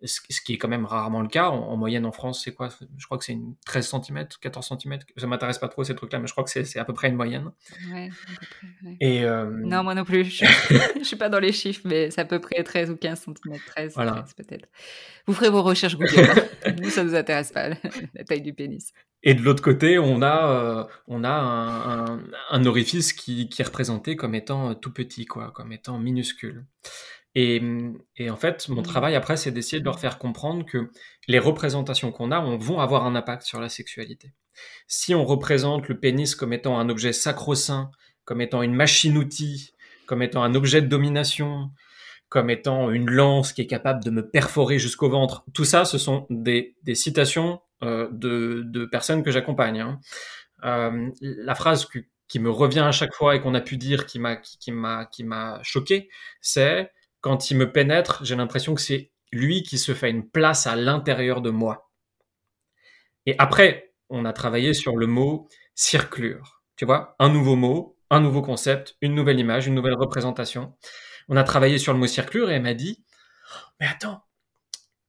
Ce, 0.04 0.40
qui 0.40 0.54
est 0.54 0.58
quand 0.58 0.68
même 0.68 0.84
rarement 0.84 1.22
le 1.22 1.28
cas. 1.28 1.48
En, 1.48 1.76
moyenne 1.76 2.04
en 2.06 2.12
France, 2.12 2.42
c'est 2.44 2.52
quoi? 2.52 2.68
Je 2.96 3.04
crois 3.06 3.18
que 3.18 3.24
c'est 3.24 3.32
une 3.32 3.54
13 3.66 3.88
cm, 3.88 4.26
14 4.40 4.68
cm. 4.80 4.98
Ça 5.16 5.26
m'intéresse 5.26 5.58
pas 5.58 5.68
trop 5.68 5.84
ces 5.84 5.94
trucs-là, 5.94 6.18
mais 6.18 6.26
je 6.26 6.32
crois 6.32 6.44
que 6.44 6.50
c'est 6.50 6.78
à 6.78 6.84
peu 6.84 6.92
près 6.92 7.08
une 7.08 7.16
moyenne. 7.16 7.50
Ouais, 7.92 8.08
à 8.08 8.40
peu 8.40 8.46
près, 8.82 8.96
Et, 9.00 9.24
euh, 9.24 9.46
Non, 9.64 9.82
moi 9.84 9.94
non 9.94 10.04
plus. 10.04 10.24
Je 10.24 10.98
ne 10.98 11.04
suis 11.04 11.16
pas 11.16 11.28
dans 11.28 11.38
les 11.38 11.52
chiffres, 11.52 11.82
mais 11.84 12.10
c'est 12.10 12.20
à 12.20 12.24
peu 12.24 12.40
près 12.40 12.62
13 12.62 12.90
ou 12.90 12.96
15 12.96 13.20
cm. 13.20 13.58
13, 13.66 13.94
voilà. 13.94 14.24
peut-être. 14.36 14.68
Vous 15.26 15.34
ferez 15.34 15.50
vos 15.50 15.62
recherches 15.62 15.96
Google. 15.96 16.28
nous, 16.82 16.90
ça 16.90 17.04
nous 17.04 17.14
intéresse 17.14 17.52
pas, 17.52 17.68
la 18.14 18.24
taille 18.24 18.42
du 18.42 18.52
pénis. 18.52 18.92
Et 19.22 19.34
de 19.34 19.42
l'autre 19.42 19.62
côté, 19.62 20.00
on 20.00 20.20
a, 20.20 20.50
euh, 20.50 20.84
on 21.06 21.22
a 21.22 21.30
un, 21.30 22.20
un, 22.50 22.66
orifice 22.66 23.12
qui, 23.12 23.48
qui, 23.48 23.62
est 23.62 23.64
représenté 23.64 24.16
comme 24.16 24.34
étant 24.34 24.74
tout 24.74 24.92
petit, 24.92 25.26
quoi, 25.26 25.52
comme 25.52 25.72
étant 25.72 25.98
minuscule. 25.98 26.64
Et, 27.34 27.62
et, 28.16 28.30
en 28.30 28.36
fait, 28.36 28.68
mon 28.68 28.82
mmh. 28.82 28.84
travail 28.84 29.14
après, 29.14 29.36
c'est 29.36 29.50
d'essayer 29.50 29.80
de 29.80 29.84
leur 29.84 29.98
faire 29.98 30.18
comprendre 30.18 30.66
que 30.66 30.90
les 31.28 31.38
représentations 31.38 32.12
qu'on 32.12 32.30
a 32.30 32.40
on, 32.40 32.58
vont 32.58 32.80
avoir 32.80 33.06
un 33.06 33.14
impact 33.14 33.42
sur 33.44 33.60
la 33.60 33.68
sexualité. 33.68 34.32
Si 34.86 35.14
on 35.14 35.24
représente 35.24 35.88
le 35.88 35.98
pénis 35.98 36.34
comme 36.34 36.52
étant 36.52 36.78
un 36.78 36.90
objet 36.90 37.12
sacro-saint, 37.12 37.90
comme 38.24 38.42
étant 38.42 38.62
une 38.62 38.74
machine-outil, 38.74 39.72
comme 40.06 40.22
étant 40.22 40.42
un 40.42 40.54
objet 40.54 40.82
de 40.82 40.88
domination, 40.88 41.70
comme 42.28 42.50
étant 42.50 42.90
une 42.90 43.10
lance 43.10 43.52
qui 43.52 43.62
est 43.62 43.66
capable 43.66 44.04
de 44.04 44.10
me 44.10 44.28
perforer 44.28 44.78
jusqu'au 44.78 45.08
ventre, 45.08 45.44
tout 45.54 45.64
ça, 45.64 45.84
ce 45.84 45.98
sont 45.98 46.26
des, 46.28 46.76
des 46.82 46.94
citations 46.94 47.60
euh, 47.82 48.08
de, 48.12 48.62
de, 48.64 48.84
personnes 48.84 49.22
que 49.22 49.30
j'accompagne. 49.30 49.80
Hein. 49.80 50.00
Euh, 50.64 51.10
la 51.20 51.54
phrase 51.54 51.88
qui 52.28 52.38
me 52.38 52.50
revient 52.50 52.80
à 52.80 52.92
chaque 52.92 53.14
fois 53.14 53.36
et 53.36 53.40
qu'on 53.40 53.54
a 53.54 53.60
pu 53.60 53.76
dire 53.76 54.06
qui 54.06 54.18
m'a 54.18 54.36
qui, 54.36 54.58
qui 54.58 55.24
m'a 55.24 55.60
choqué, 55.62 56.08
c'est 56.40 56.90
quand 57.22 57.50
il 57.50 57.56
me 57.56 57.72
pénètre, 57.72 58.24
j'ai 58.24 58.36
l'impression 58.36 58.74
que 58.74 58.80
c'est 58.82 59.10
lui 59.32 59.62
qui 59.62 59.78
se 59.78 59.94
fait 59.94 60.10
une 60.10 60.28
place 60.28 60.66
à 60.66 60.76
l'intérieur 60.76 61.40
de 61.40 61.50
moi. 61.50 61.90
Et 63.24 63.34
après, 63.38 63.94
on 64.10 64.26
a 64.26 64.32
travaillé 64.34 64.74
sur 64.74 64.96
le 64.96 65.06
mot 65.06 65.48
circlure. 65.74 66.62
Tu 66.76 66.84
vois, 66.84 67.16
un 67.18 67.30
nouveau 67.30 67.56
mot, 67.56 67.96
un 68.10 68.20
nouveau 68.20 68.42
concept, 68.42 68.96
une 69.00 69.14
nouvelle 69.14 69.38
image, 69.38 69.66
une 69.66 69.74
nouvelle 69.74 69.94
représentation. 69.94 70.76
On 71.28 71.36
a 71.36 71.44
travaillé 71.44 71.78
sur 71.78 71.92
le 71.92 71.98
mot 71.98 72.06
circlure 72.06 72.50
et 72.50 72.54
elle 72.54 72.62
m'a 72.62 72.74
dit, 72.74 73.04
mais 73.80 73.86
attends, 73.86 74.24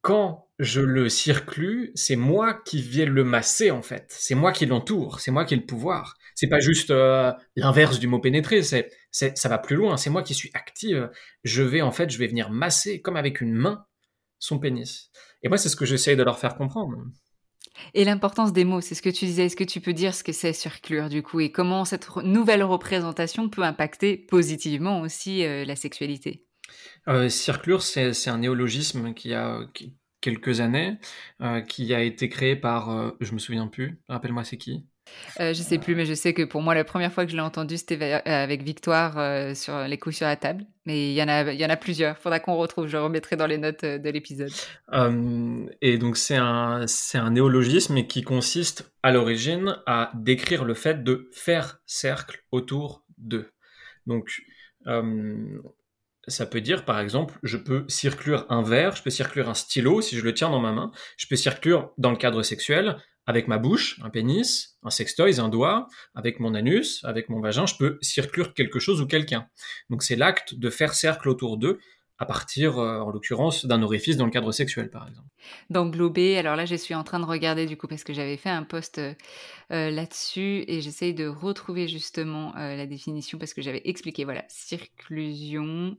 quand 0.02 0.48
je 0.64 0.82
le 0.82 1.10
circule, 1.10 1.92
c'est 1.96 2.16
moi 2.16 2.54
qui 2.54 2.82
viens 2.82 3.06
le 3.06 3.24
masser 3.24 3.72
en 3.72 3.82
fait. 3.82 4.06
C'est 4.10 4.36
moi 4.36 4.52
qui 4.52 4.66
l'entoure, 4.66 5.20
c'est 5.20 5.32
moi 5.32 5.46
qui 5.46 5.54
ai 5.54 5.58
le 5.58 5.66
pouvoir. 5.66 6.18
C'est 6.36 6.48
pas 6.48 6.60
juste 6.60 6.92
euh, 6.92 7.32
l'inverse 7.56 8.00
du 8.00 8.08
mot 8.08 8.20
pénétrer, 8.20 8.64
c'est, 8.64 8.90
ça 9.12 9.50
va 9.50 9.58
plus 9.58 9.76
loin. 9.76 9.98
C'est 9.98 10.10
moi 10.10 10.24
qui 10.24 10.34
suis 10.34 10.50
active. 10.54 11.10
Je 11.44 11.62
vais 11.64 11.82
en 11.82 11.92
fait, 11.92 12.10
je 12.10 12.18
vais 12.18 12.28
venir 12.28 12.50
masser 12.50 13.02
comme 13.02 13.18
avec 13.18 13.42
une 13.42 13.54
main 13.54 13.86
son 14.40 14.60
pénis. 14.60 15.10
Et 15.42 15.48
moi, 15.48 15.58
c'est 15.58 15.70
ce 15.70 15.76
que 15.76 15.86
j'essaye 15.86 16.18
de 16.18 16.24
leur 16.24 16.38
faire 16.38 16.56
comprendre. 16.56 16.98
Et 17.94 18.04
l'importance 18.04 18.54
des 18.54 18.66
mots, 18.66 18.82
c'est 18.82 18.96
ce 18.96 19.02
que 19.02 19.10
tu 19.10 19.26
disais. 19.26 19.46
Est-ce 19.46 19.56
que 19.56 19.64
tu 19.64 19.82
peux 19.82 19.94
dire 19.94 20.14
ce 20.14 20.24
que 20.24 20.32
c'est 20.32 20.54
circlure 20.54 21.10
du 21.10 21.24
coup 21.24 21.40
et 21.40 21.52
comment 21.52 21.86
cette 21.86 22.16
nouvelle 22.18 22.64
représentation 22.64 23.50
peut 23.50 23.64
impacter 23.64 24.18
positivement 24.18 25.02
aussi 25.02 25.44
euh, 25.44 25.66
la 25.66 25.76
sexualité? 25.76 26.46
Euh, 27.08 27.30
circlure, 27.30 27.82
c'est 27.82 28.28
un 28.28 28.38
néologisme 28.38 29.14
qui 29.14 29.34
a 29.34 29.60
quelques 30.24 30.62
années, 30.62 30.98
euh, 31.42 31.62
qui 31.62 31.94
a 31.94 32.02
été 32.02 32.30
créé 32.30 32.56
par, 32.56 32.90
euh, 32.90 33.12
je 33.20 33.34
me 33.34 33.40
souviens 33.40 33.68
plus, 33.68 34.00
rappelle-moi 34.08 34.46
c'est 34.46 34.58
qui? 34.58 34.86
Euh, 35.42 35.54
je 35.54 35.62
sais 35.62 35.80
plus, 35.80 35.96
mais 35.96 36.06
je 36.06 36.14
sais 36.14 36.34
que 36.34 36.44
pour 36.44 36.62
moi, 36.62 36.74
la 36.74 36.86
première 36.86 37.12
fois 37.12 37.26
que 37.26 37.32
je 37.32 37.36
l'ai 37.36 37.42
entendu, 37.42 37.78
c'était 37.78 38.14
avec 38.26 38.64
Victoire 38.64 39.54
sur 39.54 39.78
les 39.80 39.98
coups 39.98 40.16
sur 40.16 40.26
la 40.26 40.38
table. 40.38 40.64
Mais 40.86 41.12
il 41.12 41.14
y 41.14 41.22
en 41.22 41.28
a, 41.28 41.52
il 41.52 41.60
y 41.60 41.66
en 41.66 41.70
a 41.70 41.76
plusieurs. 41.76 42.18
Faudra 42.18 42.40
qu'on 42.40 42.56
retrouve. 42.56 42.88
Je 42.88 42.96
remettrai 42.96 43.36
dans 43.36 43.46
les 43.46 43.58
notes 43.58 43.84
de 43.84 44.10
l'épisode. 44.10 44.52
et 45.82 45.98
donc 45.98 46.16
c'est 46.16 46.38
un, 46.38 46.88
c'est 46.88 47.18
un 47.18 47.32
néologisme 47.32 48.04
qui 48.04 48.22
consiste 48.22 48.94
à 49.04 49.12
l'origine 49.12 49.76
à 49.86 50.10
décrire 50.16 50.64
le 50.64 50.74
fait 50.74 51.04
de 51.04 51.30
faire 51.34 51.82
cercle 51.86 52.42
autour 52.52 53.04
d'eux. 53.18 53.52
Donc 54.08 54.42
ça 56.28 56.46
peut 56.46 56.62
dire, 56.62 56.86
par 56.86 57.00
exemple, 57.00 57.38
je 57.44 57.58
peux 57.58 57.86
circuler 57.88 58.40
un 58.50 58.62
verre, 58.62 58.96
je 58.96 59.04
peux 59.04 59.10
circuler 59.10 59.46
un 59.46 59.54
stylo 59.54 60.02
si 60.02 60.18
je 60.18 60.24
le 60.24 60.34
tiens 60.34 60.50
dans 60.50 60.60
ma 60.60 60.72
main, 60.72 60.92
je 61.18 61.28
peux 61.28 61.36
circuler 61.36 61.80
dans 61.98 62.12
le 62.12 62.18
cadre 62.18 62.44
sexuel 62.44 62.98
avec 63.26 63.48
ma 63.48 63.58
bouche, 63.58 64.00
un 64.04 64.10
pénis, 64.10 64.78
un 64.84 64.90
sextoy, 64.90 65.40
un 65.40 65.50
doigt, 65.50 65.88
avec 66.14 66.40
mon 66.40 66.56
anus, 66.56 67.04
avec 67.06 67.30
mon 67.30 67.40
vagin, 67.40 67.66
je 67.66 67.76
peux 67.76 67.98
circuler 68.02 68.48
quelque 68.54 68.80
chose 68.80 69.02
ou 69.02 69.08
quelqu'un. 69.08 69.48
Donc 69.90 70.04
c'est 70.04 70.16
l'acte 70.16 70.56
de 70.56 70.70
faire 70.70 70.94
cercle 70.94 71.30
autour 71.30 71.58
d'eux 71.58 71.80
à 72.20 72.26
partir, 72.26 72.78
euh, 72.78 73.00
en 73.00 73.10
l'occurrence, 73.10 73.66
d'un 73.66 73.82
orifice 73.82 74.18
dans 74.18 74.26
le 74.26 74.32
cadre 74.32 74.52
sexuel, 74.52 74.90
par 74.90 75.08
exemple. 75.08 75.28
D'englober, 75.70 76.38
alors 76.38 76.56
là, 76.56 76.66
je 76.66 76.76
suis 76.76 76.94
en 76.94 77.04
train 77.04 77.20
de 77.20 77.26
regarder 77.26 77.66
du 77.66 77.76
coup, 77.76 77.88
parce 77.88 78.04
que 78.04 78.14
j'avais 78.14 78.38
fait 78.38 78.50
un 78.50 78.64
post 78.64 79.00
euh, 79.00 79.14
euh, 79.72 79.90
là-dessus, 79.90 80.64
et 80.68 80.82
j'essaye 80.82 81.14
de 81.14 81.28
retrouver 81.28 81.88
justement 81.88 82.54
la 82.56 82.86
définition, 82.86 83.38
parce 83.38 83.54
que 83.54 83.62
j'avais 83.62 83.82
expliqué, 83.86 84.26
voilà, 84.26 84.44
circlusion. 84.48 85.98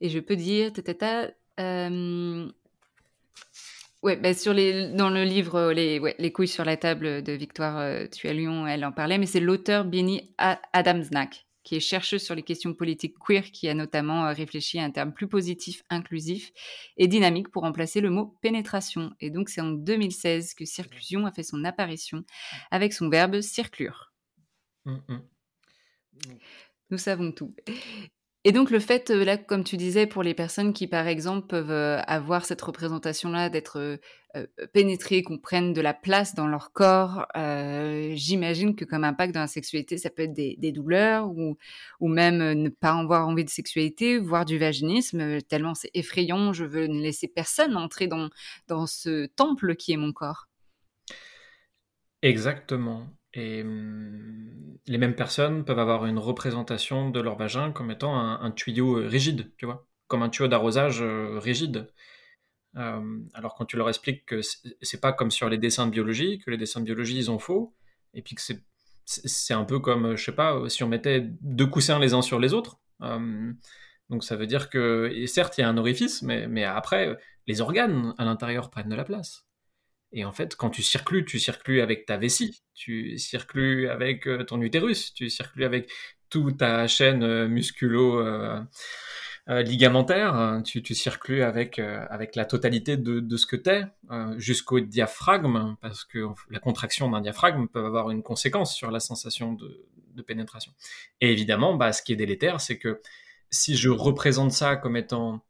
Et 0.00 0.08
je 0.08 0.20
peux 0.20 0.36
dire, 0.36 0.72
tata, 0.72 1.30
ouais, 4.02 4.16
bah, 4.16 4.34
sur 4.34 4.54
les, 4.54 4.88
dans 4.90 5.10
le 5.10 5.24
livre 5.24 5.72
les, 5.72 5.98
ouais, 5.98 6.14
les 6.18 6.32
couilles 6.32 6.48
sur 6.48 6.64
la 6.64 6.76
table 6.76 7.22
de 7.22 7.32
Victoire 7.32 8.08
Tu 8.10 8.28
Lyon, 8.32 8.66
elle 8.66 8.84
en 8.84 8.92
parlait, 8.92 9.18
mais 9.18 9.26
c'est 9.26 9.40
l'auteur 9.40 9.84
Benny 9.84 10.32
Adamsnack 10.38 11.45
qui 11.66 11.74
est 11.74 11.80
chercheuse 11.80 12.22
sur 12.22 12.36
les 12.36 12.44
questions 12.44 12.74
politiques 12.74 13.16
queer, 13.18 13.50
qui 13.50 13.68
a 13.68 13.74
notamment 13.74 14.24
euh, 14.24 14.32
réfléchi 14.32 14.78
à 14.78 14.84
un 14.84 14.92
terme 14.92 15.12
plus 15.12 15.26
positif, 15.26 15.82
inclusif 15.90 16.52
et 16.96 17.08
dynamique 17.08 17.48
pour 17.50 17.64
remplacer 17.64 18.00
le 18.00 18.08
mot 18.08 18.36
pénétration. 18.40 19.12
Et 19.18 19.30
donc 19.30 19.48
c'est 19.48 19.60
en 19.60 19.72
2016 19.72 20.54
que 20.54 20.64
circlusion 20.64 21.26
a 21.26 21.32
fait 21.32 21.42
son 21.42 21.64
apparition 21.64 22.22
avec 22.70 22.92
son 22.92 23.08
verbe 23.08 23.40
circlure. 23.40 24.12
Mmh, 24.84 24.94
mmh. 25.08 25.18
Nous 26.90 26.98
savons 26.98 27.32
tout. 27.32 27.52
Et 28.46 28.52
donc 28.52 28.70
le 28.70 28.78
fait, 28.78 29.10
euh, 29.10 29.24
là, 29.24 29.36
comme 29.38 29.64
tu 29.64 29.76
disais, 29.76 30.06
pour 30.06 30.22
les 30.22 30.32
personnes 30.32 30.72
qui, 30.72 30.86
par 30.86 31.08
exemple, 31.08 31.48
peuvent 31.48 31.72
euh, 31.72 31.98
avoir 32.06 32.44
cette 32.44 32.62
représentation-là, 32.62 33.50
d'être 33.50 33.80
euh, 33.80 34.46
pénétrées, 34.72 35.24
qu'on 35.24 35.36
prenne 35.36 35.72
de 35.72 35.80
la 35.80 35.92
place 35.92 36.36
dans 36.36 36.46
leur 36.46 36.70
corps, 36.70 37.26
j'imagine 38.14 38.76
que 38.76 38.84
comme 38.84 39.02
impact 39.02 39.34
dans 39.34 39.40
la 39.40 39.48
sexualité, 39.48 39.98
ça 39.98 40.10
peut 40.10 40.22
être 40.22 40.32
des, 40.32 40.72
douleurs 40.72 41.28
ou, 41.28 41.56
ou 41.98 42.06
même 42.06 42.52
ne 42.52 42.68
pas 42.68 42.92
avoir 42.92 43.26
envie 43.26 43.44
de 43.44 43.50
sexualité, 43.50 44.18
voire 44.18 44.44
du 44.44 44.58
vaginisme, 44.58 45.40
tellement 45.40 45.74
c'est 45.74 45.90
effrayant, 45.94 46.52
je 46.52 46.64
veux 46.64 46.86
ne 46.86 47.00
laisser 47.00 47.26
personne 47.26 47.76
entrer 47.76 48.06
dans, 48.06 48.28
dans 48.68 48.86
ce 48.86 49.26
temple 49.26 49.74
qui 49.74 49.92
est 49.92 49.96
mon 49.96 50.12
corps. 50.12 50.46
Exactement. 52.22 53.08
Et 53.36 53.62
hum, 53.62 54.78
les 54.86 54.98
mêmes 54.98 55.14
personnes 55.14 55.64
peuvent 55.64 55.78
avoir 55.78 56.06
une 56.06 56.18
représentation 56.18 57.10
de 57.10 57.20
leur 57.20 57.36
vagin 57.36 57.70
comme 57.70 57.90
étant 57.90 58.18
un, 58.18 58.50
tuyau 58.50 58.98
euh, 58.98 59.06
rigide, 59.06 59.52
tu 59.58 59.66
vois, 59.66 59.86
comme 60.08 60.22
un 60.22 60.30
tuyau 60.30 60.48
d'arrosage 60.48 61.02
euh, 61.02 61.38
rigide. 61.38 61.88
Hum, 62.74 63.28
alors 63.34 63.54
quand 63.54 63.66
tu 63.66 63.76
leur 63.76 63.88
expliques 63.88 64.26
que 64.26 64.40
c'est 64.82 65.00
pas 65.00 65.12
comme 65.12 65.30
sur 65.30 65.48
les 65.48 65.58
dessins 65.58 65.86
de 65.86 65.92
biologie, 65.92 66.38
que 66.38 66.50
les 66.50 66.56
dessins 66.58 66.80
de 66.80 66.86
biologie 66.86 67.16
ils 67.18 67.30
ont 67.30 67.38
faux, 67.38 67.74
et 68.14 68.22
puis 68.22 68.34
que 68.34 68.42
c'est 69.04 69.54
un 69.54 69.64
peu 69.64 69.80
comme, 69.80 70.16
je 70.16 70.24
sais 70.24 70.32
pas, 70.32 70.68
si 70.68 70.82
on 70.82 70.88
mettait 70.88 71.20
deux 71.40 71.66
coussins 71.66 71.98
les 71.98 72.14
uns 72.14 72.22
sur 72.22 72.40
les 72.40 72.54
autres. 72.54 72.78
Donc 74.10 74.24
ça 74.24 74.36
veut 74.36 74.46
dire 74.46 74.70
que, 74.70 75.24
certes, 75.26 75.58
il 75.58 75.62
y 75.62 75.64
a 75.64 75.68
un 75.68 75.76
orifice, 75.76 76.22
mais 76.22 76.64
après, 76.64 77.16
les 77.46 77.60
organes 77.60 78.14
à 78.18 78.24
l'intérieur 78.24 78.70
prennent 78.70 78.88
de 78.88 78.96
la 78.96 79.04
place. 79.04 79.45
Et 80.16 80.24
en 80.24 80.32
fait, 80.32 80.56
quand 80.56 80.70
tu 80.70 80.82
circules, 80.82 81.26
tu 81.26 81.38
circules 81.38 81.82
avec 81.82 82.06
ta 82.06 82.16
vessie, 82.16 82.62
tu 82.74 83.18
circules 83.18 83.90
avec 83.90 84.26
euh, 84.26 84.44
ton 84.44 84.62
utérus, 84.62 85.12
tu 85.12 85.28
circules 85.28 85.62
avec 85.64 85.92
toute 86.30 86.56
ta 86.56 86.88
chaîne 86.88 87.22
euh, 87.22 87.46
musculo 87.46 88.20
euh, 88.20 88.58
ligamentaire, 89.46 90.34
hein. 90.34 90.62
tu, 90.62 90.82
circules 90.94 91.42
avec, 91.42 91.76
la 91.76 92.44
totalité 92.46 92.96
de, 92.96 93.36
ce 93.36 93.46
que 93.46 93.56
tu 93.56 93.70
es, 93.70 93.84
jusqu'au 94.38 94.80
diaphragme, 94.80 95.76
parce 95.80 96.02
que 96.02 96.26
la 96.50 96.58
contraction 96.58 97.08
d'un 97.10 97.20
diaphragme 97.20 97.68
peut 97.68 97.84
avoir 97.84 98.10
une 98.10 98.24
conséquence 98.24 98.74
sur 98.74 98.90
la 98.90 98.98
sensation 98.98 99.52
de, 99.52 99.86
de 100.14 100.22
pénétration. 100.22 100.72
Et 101.20 101.30
évidemment, 101.30 101.74
bah, 101.76 101.92
ce 101.92 102.02
qui 102.02 102.12
est 102.12 102.16
délétère, 102.16 102.60
c'est 102.60 102.76
que 102.76 103.00
si 103.50 103.76
je 103.76 103.88
représente 103.88 104.50
ça 104.50 104.74
comme 104.74 104.96
étant 104.96 105.44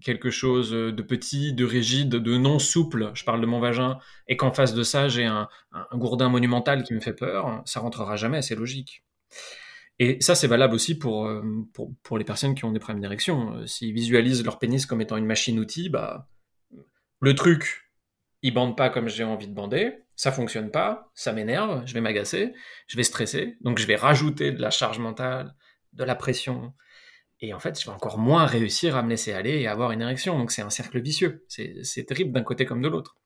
quelque 0.00 0.30
chose 0.30 0.70
de 0.70 1.02
petit, 1.02 1.52
de 1.52 1.64
rigide, 1.64 2.10
de 2.10 2.36
non 2.36 2.58
souple, 2.58 3.10
je 3.14 3.24
parle 3.24 3.40
de 3.40 3.46
mon 3.46 3.60
vagin, 3.60 3.98
et 4.26 4.36
qu'en 4.36 4.50
face 4.50 4.74
de 4.74 4.82
ça, 4.82 5.08
j'ai 5.08 5.24
un, 5.24 5.48
gourdin 5.92 6.28
monumental 6.28 6.82
qui 6.82 6.94
me 6.94 7.00
fait 7.00 7.12
peur, 7.12 7.62
ça 7.66 7.80
rentrera 7.80 8.16
jamais, 8.16 8.42
c'est 8.42 8.54
logique. 8.54 9.04
Et 9.98 10.20
ça, 10.20 10.34
c'est 10.34 10.46
valable 10.46 10.74
aussi 10.74 10.98
pour, 10.98 11.26
euh, 11.26 11.42
pour, 12.02 12.18
les 12.18 12.24
personnes 12.24 12.54
qui 12.54 12.64
ont 12.64 12.72
des 12.72 12.80
problèmes 12.80 13.02
d'érection. 13.02 13.54
Euh, 13.54 13.66
s'ils 13.66 13.92
visualisent 13.92 14.44
leur 14.44 14.58
pénis 14.58 14.86
comme 14.86 15.00
étant 15.00 15.16
une 15.16 15.26
machine-outil, 15.26 15.90
bah, 15.90 16.28
le 17.20 17.34
truc, 17.34 17.90
il 18.42 18.52
bande 18.52 18.76
pas 18.76 18.88
comme 18.88 19.08
j'ai 19.08 19.22
envie 19.22 19.46
de 19.46 19.54
bander, 19.54 19.98
ça 20.16 20.32
fonctionne 20.32 20.70
pas, 20.70 21.10
ça 21.14 21.32
m'énerve, 21.32 21.82
je 21.86 21.94
vais 21.94 22.00
m'agacer, 22.00 22.52
je 22.88 22.96
vais 22.96 23.04
stresser, 23.04 23.56
donc 23.60 23.78
je 23.78 23.86
vais 23.86 23.96
rajouter 23.96 24.50
de 24.50 24.60
la 24.60 24.70
charge 24.70 24.98
mentale, 24.98 25.54
de 25.92 26.04
la 26.04 26.14
pression, 26.14 26.72
et 27.42 27.52
en 27.52 27.58
fait, 27.58 27.78
je 27.78 27.86
vais 27.86 27.92
encore 27.92 28.18
moins 28.18 28.46
réussir 28.46 28.96
à 28.96 29.02
me 29.02 29.10
laisser 29.10 29.32
aller 29.32 29.60
et 29.60 29.66
avoir 29.66 29.90
une 29.90 30.00
érection. 30.00 30.38
Donc 30.38 30.52
c'est 30.52 30.62
un 30.62 30.70
cercle 30.70 31.00
vicieux. 31.00 31.44
C'est 31.48 32.04
terrible 32.06 32.32
d'un 32.32 32.44
côté 32.44 32.64
comme 32.64 32.80
de 32.80 32.88
l'autre. 32.88 33.16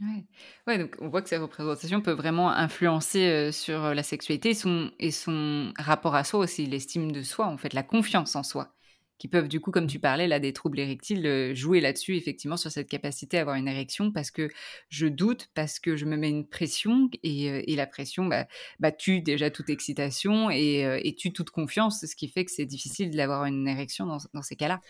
Ouais. 0.00 0.24
ouais, 0.68 0.78
donc 0.78 0.96
on 1.00 1.08
voit 1.08 1.22
que 1.22 1.28
cette 1.28 1.42
représentation 1.42 2.00
peut 2.00 2.12
vraiment 2.12 2.50
influencer 2.50 3.26
euh, 3.26 3.52
sur 3.52 3.94
la 3.94 4.02
sexualité 4.04 4.50
et 4.50 4.54
son, 4.54 4.92
et 5.00 5.10
son 5.10 5.72
rapport 5.76 6.14
à 6.14 6.22
soi 6.22 6.38
aussi, 6.38 6.66
l'estime 6.66 7.10
de 7.10 7.22
soi, 7.22 7.46
en 7.46 7.56
fait, 7.56 7.74
la 7.74 7.82
confiance 7.82 8.36
en 8.36 8.44
soi 8.44 8.76
qui 9.18 9.26
peuvent 9.28 9.48
du 9.48 9.60
coup, 9.60 9.70
comme 9.70 9.88
tu 9.88 9.98
parlais 9.98 10.28
là, 10.28 10.38
des 10.38 10.52
troubles 10.52 10.78
érectiles, 10.78 11.26
euh, 11.26 11.54
jouer 11.54 11.80
là-dessus, 11.80 12.16
effectivement, 12.16 12.56
sur 12.56 12.70
cette 12.70 12.88
capacité 12.88 13.38
à 13.38 13.42
avoir 13.42 13.56
une 13.56 13.68
érection, 13.68 14.12
parce 14.12 14.30
que 14.30 14.48
je 14.88 15.06
doute, 15.06 15.48
parce 15.54 15.80
que 15.80 15.96
je 15.96 16.04
me 16.04 16.16
mets 16.16 16.30
une 16.30 16.46
pression, 16.46 17.10
et, 17.22 17.50
euh, 17.50 17.62
la 17.78 17.86
pression 17.86 18.26
bah, 18.26 18.46
bah, 18.80 18.92
tue 18.92 19.20
déjà 19.20 19.50
toute 19.50 19.70
excitation 19.70 20.50
et, 20.50 20.84
euh, 20.84 21.00
et, 21.02 21.14
tue 21.14 21.32
toute 21.32 21.50
confiance, 21.50 22.04
ce 22.04 22.16
qui 22.16 22.28
fait 22.28 22.44
que 22.44 22.50
c'est 22.50 22.66
difficile 22.66 23.10
d'avoir 23.10 23.44
une 23.44 23.68
érection 23.68 24.06
dans, 24.06 24.18
dans 24.34 24.42
ces 24.42 24.56
cas-là. 24.56 24.80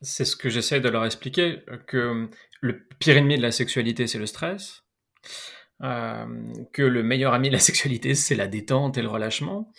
C'est 0.00 0.24
ce 0.24 0.36
que 0.36 0.48
j'essaie 0.48 0.80
de 0.80 0.88
leur 0.88 1.04
expliquer, 1.04 1.60
que 1.86 2.28
le 2.60 2.86
pire 2.98 3.16
ennemi 3.16 3.36
de 3.36 3.42
la 3.42 3.52
sexualité, 3.52 4.06
c'est 4.06 4.18
le 4.18 4.26
stress. 4.26 4.82
que 5.80 6.82
le 6.82 7.02
meilleur 7.02 7.32
ami 7.32 7.48
de 7.48 7.54
la 7.54 7.58
sexualité, 7.70 8.14
c'est 8.14 8.34
la 8.34 8.48
détente 8.48 8.98
et 8.98 9.02
le 9.02 9.08
relâchement, 9.08 9.72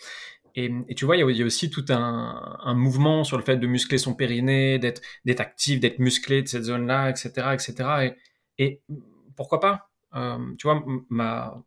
et, 0.54 0.94
tu 0.94 1.04
vois, 1.04 1.16
il 1.16 1.36
y, 1.36 1.42
a, 1.42 1.46
aussi 1.46 1.70
tout 1.70 1.84
un, 1.88 2.74
mouvement 2.74 3.24
sur 3.24 3.36
le 3.36 3.42
fait 3.42 3.56
de 3.56 3.66
muscler 3.66 3.98
son 3.98 4.14
périnée, 4.14 4.78
d'être, 4.78 5.02
actif, 5.40 5.80
d'être 5.80 5.98
musclé 5.98 6.42
de 6.42 6.48
cette 6.48 6.64
zone-là, 6.64 7.10
etc., 7.10 7.48
etc. 7.52 8.14
Et, 8.58 8.80
pourquoi 9.36 9.60
pas 9.60 9.90
euh, 10.14 10.38
Tu 10.58 10.66
vois, 10.66 10.84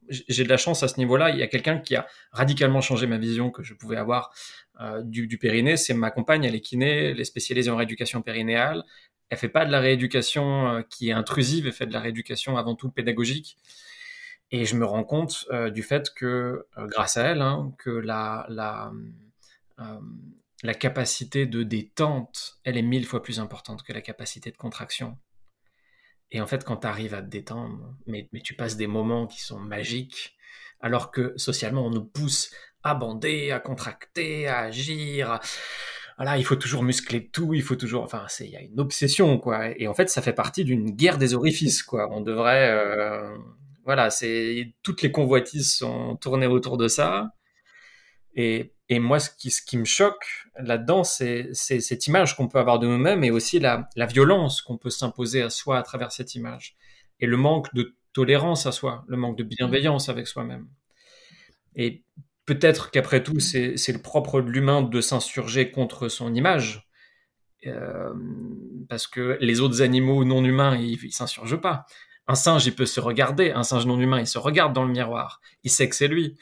j'ai 0.10 0.44
de 0.44 0.50
la 0.50 0.58
chance 0.58 0.84
à 0.84 0.88
ce 0.88 0.98
niveau-là. 0.98 1.30
Il 1.30 1.38
y 1.38 1.44
a 1.44 1.48
quelqu'un 1.48 1.80
qui 1.80 1.96
a 1.96 2.06
radicalement 2.32 2.82
changé 2.82 3.08
ma 3.08 3.18
vision 3.18 3.50
que 3.50 3.64
je 3.64 3.74
pouvais 3.74 3.98
avoir 3.98 4.34
euh, 4.82 5.02
du, 5.04 5.28
du, 5.28 5.38
périnée. 5.38 5.78
C'est 5.78 5.94
ma 5.94 6.12
compagne, 6.12 6.44
elle 6.44 6.56
est 6.56 6.62
kiné, 6.62 7.12
elle 7.12 7.20
est 7.20 7.26
spécialisée 7.26 7.70
en 7.70 7.78
rééducation 7.78 8.22
périnéale. 8.22 8.84
Elle 9.30 9.38
fait 9.38 9.50
pas 9.50 9.66
de 9.66 9.72
la 9.72 9.80
rééducation 9.80 10.68
euh, 10.68 10.82
qui 10.82 11.10
est 11.10 11.14
intrusive, 11.14 11.66
elle 11.66 11.74
fait 11.74 11.88
de 11.88 11.94
la 11.94 12.02
rééducation 12.02 12.58
avant 12.58 12.76
tout 12.76 12.92
pédagogique. 12.92 13.58
Et 14.52 14.66
je 14.66 14.76
me 14.76 14.86
rends 14.86 15.06
compte 15.06 15.46
euh, 15.52 15.70
du 15.70 15.82
fait 15.82 16.14
que, 16.14 16.68
euh, 16.78 16.88
grâce 16.88 17.16
à 17.16 17.24
elle, 17.24 17.42
hein, 17.42 17.74
que 17.78 17.90
euh, 17.90 20.00
la 20.64 20.74
capacité 20.74 21.46
de 21.46 21.64
détente, 21.64 22.60
elle 22.66 22.78
est 22.78 22.82
mille 22.82 23.06
fois 23.06 23.24
plus 23.24 23.40
importante 23.40 23.84
que 23.84 23.94
la 23.94 24.02
capacité 24.02 24.52
de 24.52 24.58
contraction. 24.58 25.18
Et 26.32 26.42
en 26.42 26.48
fait, 26.48 26.66
quand 26.66 26.78
tu 26.78 26.88
arrives 26.88 27.14
à 27.14 27.22
te 27.22 27.28
détendre, 27.28 27.96
mais, 28.08 28.30
tu 28.44 28.54
passes 28.54 28.76
des 28.76 28.88
moments 28.88 29.26
qui 29.26 29.42
sont 29.42 29.60
magiques, 29.60 30.36
alors 30.82 31.12
que 31.12 31.34
socialement, 31.38 31.86
on 31.86 31.90
nous 31.90 32.06
pousse 32.06 32.54
à 32.84 32.94
bander, 32.94 33.52
à 33.52 33.60
contracter, 33.60 34.48
à 34.48 34.60
agir. 34.60 35.40
Voilà, 36.18 36.38
il 36.38 36.44
faut 36.44 36.56
toujours 36.56 36.84
muscler 36.84 37.30
tout, 37.30 37.54
il 37.54 37.64
faut 37.64 37.76
toujours. 37.76 38.04
Enfin, 38.04 38.26
il 38.42 38.50
y 38.50 38.58
a 38.58 38.62
une 38.62 38.80
obsession, 38.80 39.40
quoi. 39.40 39.70
Et 39.80 39.88
en 39.88 39.94
fait, 39.94 40.10
ça 40.10 40.22
fait 40.22 40.34
partie 40.34 40.66
d'une 40.66 40.92
guerre 40.92 41.18
des 41.18 41.34
orifices, 41.34 41.84
quoi. 41.84 42.10
On 42.12 42.22
devrait. 42.22 42.70
Voilà, 43.84 44.10
c'est 44.10 44.74
toutes 44.84 45.02
les 45.02 45.12
convoitises 45.12 45.74
sont 45.74 46.16
tournées 46.18 46.48
autour 46.48 46.78
de 46.78 46.88
ça. 46.88 47.34
Et, 48.36 48.74
moi, 48.90 49.20
ce 49.20 49.30
qui, 49.66 49.78
me 49.78 49.86
choque 49.86 50.26
là-dedans, 50.60 51.04
c'est 51.04 51.54
cette 51.54 52.08
image 52.08 52.36
qu'on 52.36 52.48
peut 52.48 52.60
avoir 52.60 52.80
de 52.80 52.88
nous-mêmes 52.88 53.24
et 53.24 53.32
aussi 53.32 53.60
la, 53.60 53.88
violence 54.08 54.62
qu'on 54.62 54.78
peut 54.78 54.90
s'imposer 54.90 55.42
à 55.42 55.50
soi 55.50 55.78
à 55.78 55.84
travers 55.84 56.12
cette 56.12 56.36
image. 56.36 56.76
Et 57.20 57.26
le 57.26 57.38
manque 57.38 57.74
de 57.74 57.96
tolérance 58.14 58.66
à 58.66 58.72
soi, 58.72 59.06
le 59.08 59.18
manque 59.18 59.38
de 59.38 59.44
bienveillance 59.44 60.10
avec 60.10 60.28
soi-même. 60.28 60.68
Et 61.76 62.04
peut-être 62.46 62.92
qu'après 62.92 63.24
tout, 63.24 63.40
c'est 63.40 63.76
le 63.76 64.02
propre 64.02 64.42
de 64.42 64.50
l'humain 64.50 64.82
de 64.82 65.02
s'insurger 65.02 65.72
contre 65.72 66.10
son 66.10 66.34
image. 66.34 66.88
Euh, 67.68 68.14
parce 68.90 69.08
que 69.08 69.38
les 69.40 69.62
autres 69.62 69.82
animaux 69.84 70.26
non 70.26 70.44
humains, 70.44 70.76
ils, 70.76 71.02
ils 71.04 71.14
s'insurgent 71.14 71.62
pas. 71.62 71.86
Un 72.28 72.36
singe, 72.36 72.66
il 72.66 72.76
peut 72.76 72.86
se 72.86 73.00
regarder. 73.00 73.52
Un 73.52 73.64
singe 73.64 73.86
non 73.86 74.00
humain, 74.00 74.20
il 74.20 74.28
se 74.28 74.38
regarde 74.38 74.74
dans 74.74 74.84
le 74.84 74.92
miroir. 74.92 75.42
Il 75.64 75.72
sait 75.72 75.90
que 75.90 75.96
c'est 75.96 76.08
lui. 76.08 76.38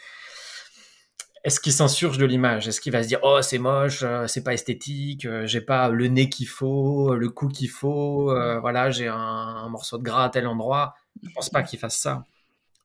Est-ce 1.43 1.59
qu'il 1.59 1.71
s'insurge 1.71 2.17
de 2.17 2.25
l'image? 2.25 2.67
Est-ce 2.67 2.81
qu'il 2.81 2.91
va 2.91 3.01
se 3.01 3.07
dire 3.07 3.19
oh 3.23 3.41
c'est 3.41 3.59
moche, 3.59 4.03
euh, 4.03 4.27
c'est 4.27 4.43
pas 4.43 4.53
esthétique, 4.53 5.25
euh, 5.25 5.47
j'ai 5.47 5.61
pas 5.61 5.87
le 5.87 6.07
nez 6.07 6.29
qu'il 6.29 6.49
faut, 6.49 7.15
le 7.15 7.29
cou 7.29 7.47
qu'il 7.47 7.69
faut, 7.69 8.29
euh, 8.31 8.59
voilà 8.59 8.91
j'ai 8.91 9.07
un, 9.07 9.69
morceau 9.69 9.97
de 9.97 10.03
gras 10.03 10.25
à 10.25 10.29
tel 10.29 10.47
endroit 10.47 10.95
Je 11.23 11.29
pense 11.33 11.49
pas 11.49 11.63
qu'il 11.63 11.79
fasse 11.79 11.97
ça. 11.97 12.25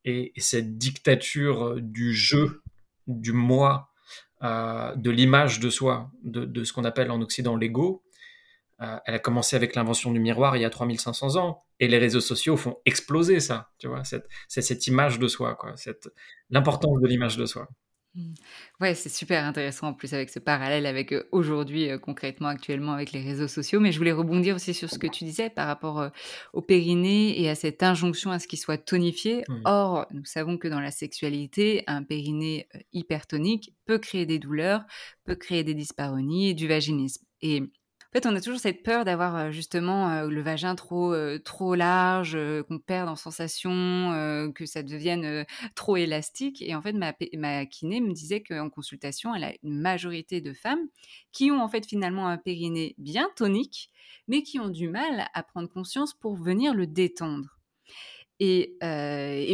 Et, 0.05 0.33
cette 0.37 0.79
dictature 0.79 1.77
du 1.81 2.15
jeu, 2.15 2.63
du 3.09 3.33
moi, 3.33 3.91
de 4.43 5.11
l'image 5.11 5.59
de 5.59 5.71
soi, 5.71 6.11
de, 6.23 6.45
de 6.45 6.65
ce 6.65 6.73
qu'on 6.73 6.85
appelle 6.85 7.11
en 7.11 7.21
Occident 7.23 7.57
l'ego, 7.57 8.05
euh, 8.81 8.99
elle 9.07 9.15
a 9.15 9.19
commencé 9.19 9.57
avec 9.57 9.75
l'invention 9.75 10.13
du 10.13 10.21
miroir 10.21 10.57
il 10.57 10.63
y 10.63 10.65
a 10.65 10.71
3500 10.71 11.37
ans. 11.37 11.64
Et 11.81 11.89
les 11.89 11.99
réseaux 11.99 12.21
sociaux 12.21 12.57
font 12.57 12.77
exploser 12.87 13.41
ça, 13.41 13.71
tu 13.79 13.89
vois, 13.89 14.05
cette, 14.05 14.29
cette 14.49 14.87
image 14.87 15.19
de 15.19 15.29
soi, 15.29 15.57
quoi, 15.57 15.77
cette, 15.77 16.09
l'importance 16.51 17.01
de 17.01 17.07
l'image 17.09 17.37
de 17.37 17.47
soi. 17.47 17.69
Mmh. 18.15 18.35
Ouais, 18.81 18.95
c'est 18.95 19.09
super 19.09 19.45
intéressant 19.45 19.89
en 19.89 19.93
plus 19.93 20.15
avec 20.15 20.31
ce 20.31 20.39
parallèle 20.39 20.87
avec 20.87 21.13
euh, 21.13 21.25
aujourd'hui, 21.33 21.91
euh, 21.91 21.99
concrètement, 21.99 22.47
actuellement 22.47 22.93
avec 22.93 23.11
les 23.11 23.21
réseaux 23.21 23.49
sociaux. 23.49 23.81
Mais 23.81 23.91
je 23.91 23.99
voulais 23.99 24.13
rebondir 24.13 24.55
aussi 24.55 24.73
sur 24.73 24.89
ce 24.89 24.99
que 24.99 25.09
tu 25.09 25.25
disais 25.25 25.51
par 25.51 25.67
rapport 25.67 26.11
au 26.53 26.63
périnée 26.63 27.41
et 27.41 27.51
à 27.51 27.57
cette 27.57 27.83
injonction 27.83 28.31
à 28.31 28.39
ce 28.39 28.47
qu'il 28.47 28.59
soit 28.59 28.79
tonifié. 28.79 29.43
Mmh. 29.49 29.63
Or, 29.65 30.07
nous 30.13 30.25
savons 30.25 30.59
que 30.59 30.69
dans 30.69 30.81
la 30.81 30.93
sexualité, 30.93 31.83
un 31.89 32.05
périnée 32.05 32.69
hypertonique 32.93 33.75
peut 33.85 33.99
créer 33.99 34.27
des 34.27 34.39
douleurs, 34.39 34.85
peut 35.25 35.37
créer 35.37 35.65
des 35.65 35.75
dysparonies 35.75 36.51
et 36.51 36.55
du 36.55 36.69
vaginisme. 36.69 37.27
Et 37.43 37.65
fait, 38.21 38.27
on 38.27 38.35
a 38.35 38.41
toujours 38.41 38.61
cette 38.61 38.83
peur 38.83 39.05
d'avoir 39.05 39.51
justement 39.53 40.23
le 40.23 40.41
vagin 40.41 40.75
trop, 40.75 41.15
trop 41.45 41.75
large, 41.75 42.39
qu'on 42.69 42.79
perde 42.79 43.09
en 43.09 43.17
sensation, 43.17 44.53
que 44.55 44.67
ça 44.67 44.83
devienne 44.83 45.45
trop 45.75 45.97
élastique. 45.97 46.63
Et 46.63 46.75
en 46.75 46.83
fait, 46.83 46.93
ma, 46.93 47.15
ma 47.35 47.67
kiné 47.67 48.01
me 48.01 48.13
disait 48.13 48.43
qu'en 48.43 48.71
consultation, 48.71 49.35
elle 49.35 49.45
a 49.45 49.53
une 49.63 49.81
majorité 49.81 50.41
de 50.41 50.53
femmes 50.53 50.87
qui 51.33 51.51
ont 51.51 51.61
en 51.61 51.69
fait 51.69 51.87
finalement 51.87 52.29
un 52.29 52.39
périnée 52.39 52.95
bien 52.99 53.29
tonique, 53.37 53.91
mais 54.29 54.43
qui 54.43 54.59
ont 54.61 54.69
du 54.69 54.89
mal 54.89 55.27
à 55.35 55.43
prendre 55.43 55.69
conscience 55.69 56.15
pour 56.15 56.37
venir 56.37 56.75
le 56.75 56.87
détendre. 56.87 57.59
Et, 58.41 58.77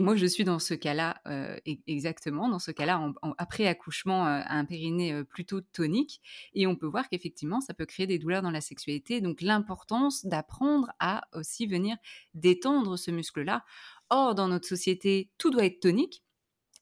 moi, 0.02 0.16
je 0.16 0.26
suis 0.26 0.44
dans 0.44 0.58
ce 0.58 0.74
cas-là, 0.74 1.20
e-, 1.26 1.58
exactement, 1.86 2.48
dans 2.48 2.58
ce 2.58 2.70
cas-là, 2.70 3.12
après 3.38 3.66
accouchement, 3.66 4.24
un 4.24 4.64
périnée 4.64 5.22
plutôt 5.24 5.60
tonique. 5.60 6.20
Et 6.54 6.66
on 6.66 6.76
peut 6.76 6.86
voir 6.86 7.08
qu'effectivement, 7.08 7.60
ça 7.60 7.74
peut 7.74 7.86
créer 7.86 8.06
des 8.06 8.18
douleurs 8.18 8.42
dans 8.42 8.50
la 8.50 8.60
sexualité. 8.60 9.20
Donc, 9.20 9.42
l'importance 9.42 10.24
d'apprendre 10.24 10.90
à 10.98 11.22
aussi 11.34 11.66
venir 11.66 11.96
détendre 12.34 12.98
ce 12.98 13.10
muscle-là. 13.10 13.64
Or, 14.08 14.34
dans 14.34 14.48
notre 14.48 14.66
société, 14.66 15.30
tout 15.38 15.50
doit 15.50 15.64
être 15.64 15.80
tonique. 15.80 16.22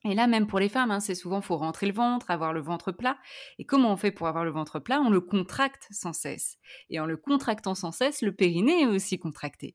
Et 0.04 0.14
là, 0.14 0.28
même 0.28 0.46
pour 0.46 0.60
les 0.60 0.68
femmes, 0.68 0.92
hein, 0.92 1.00
c'est 1.00 1.16
souvent, 1.16 1.40
faut 1.40 1.56
rentrer 1.56 1.86
le 1.86 1.92
ventre, 1.92 2.30
avoir 2.30 2.52
le 2.52 2.60
ventre 2.60 2.92
plat. 2.92 3.18
Et 3.58 3.64
comment 3.64 3.92
on 3.92 3.96
fait 3.96 4.12
pour 4.12 4.28
avoir 4.28 4.44
le 4.44 4.50
ventre 4.52 4.78
plat? 4.78 5.00
On 5.00 5.10
le 5.10 5.20
contracte 5.20 5.88
sans 5.90 6.12
cesse. 6.12 6.56
Et 6.88 7.00
en 7.00 7.06
le 7.06 7.16
contractant 7.16 7.74
sans 7.74 7.90
cesse, 7.90 8.22
le 8.22 8.32
périnée 8.32 8.82
est 8.82 8.86
aussi 8.86 9.18
contracté. 9.18 9.74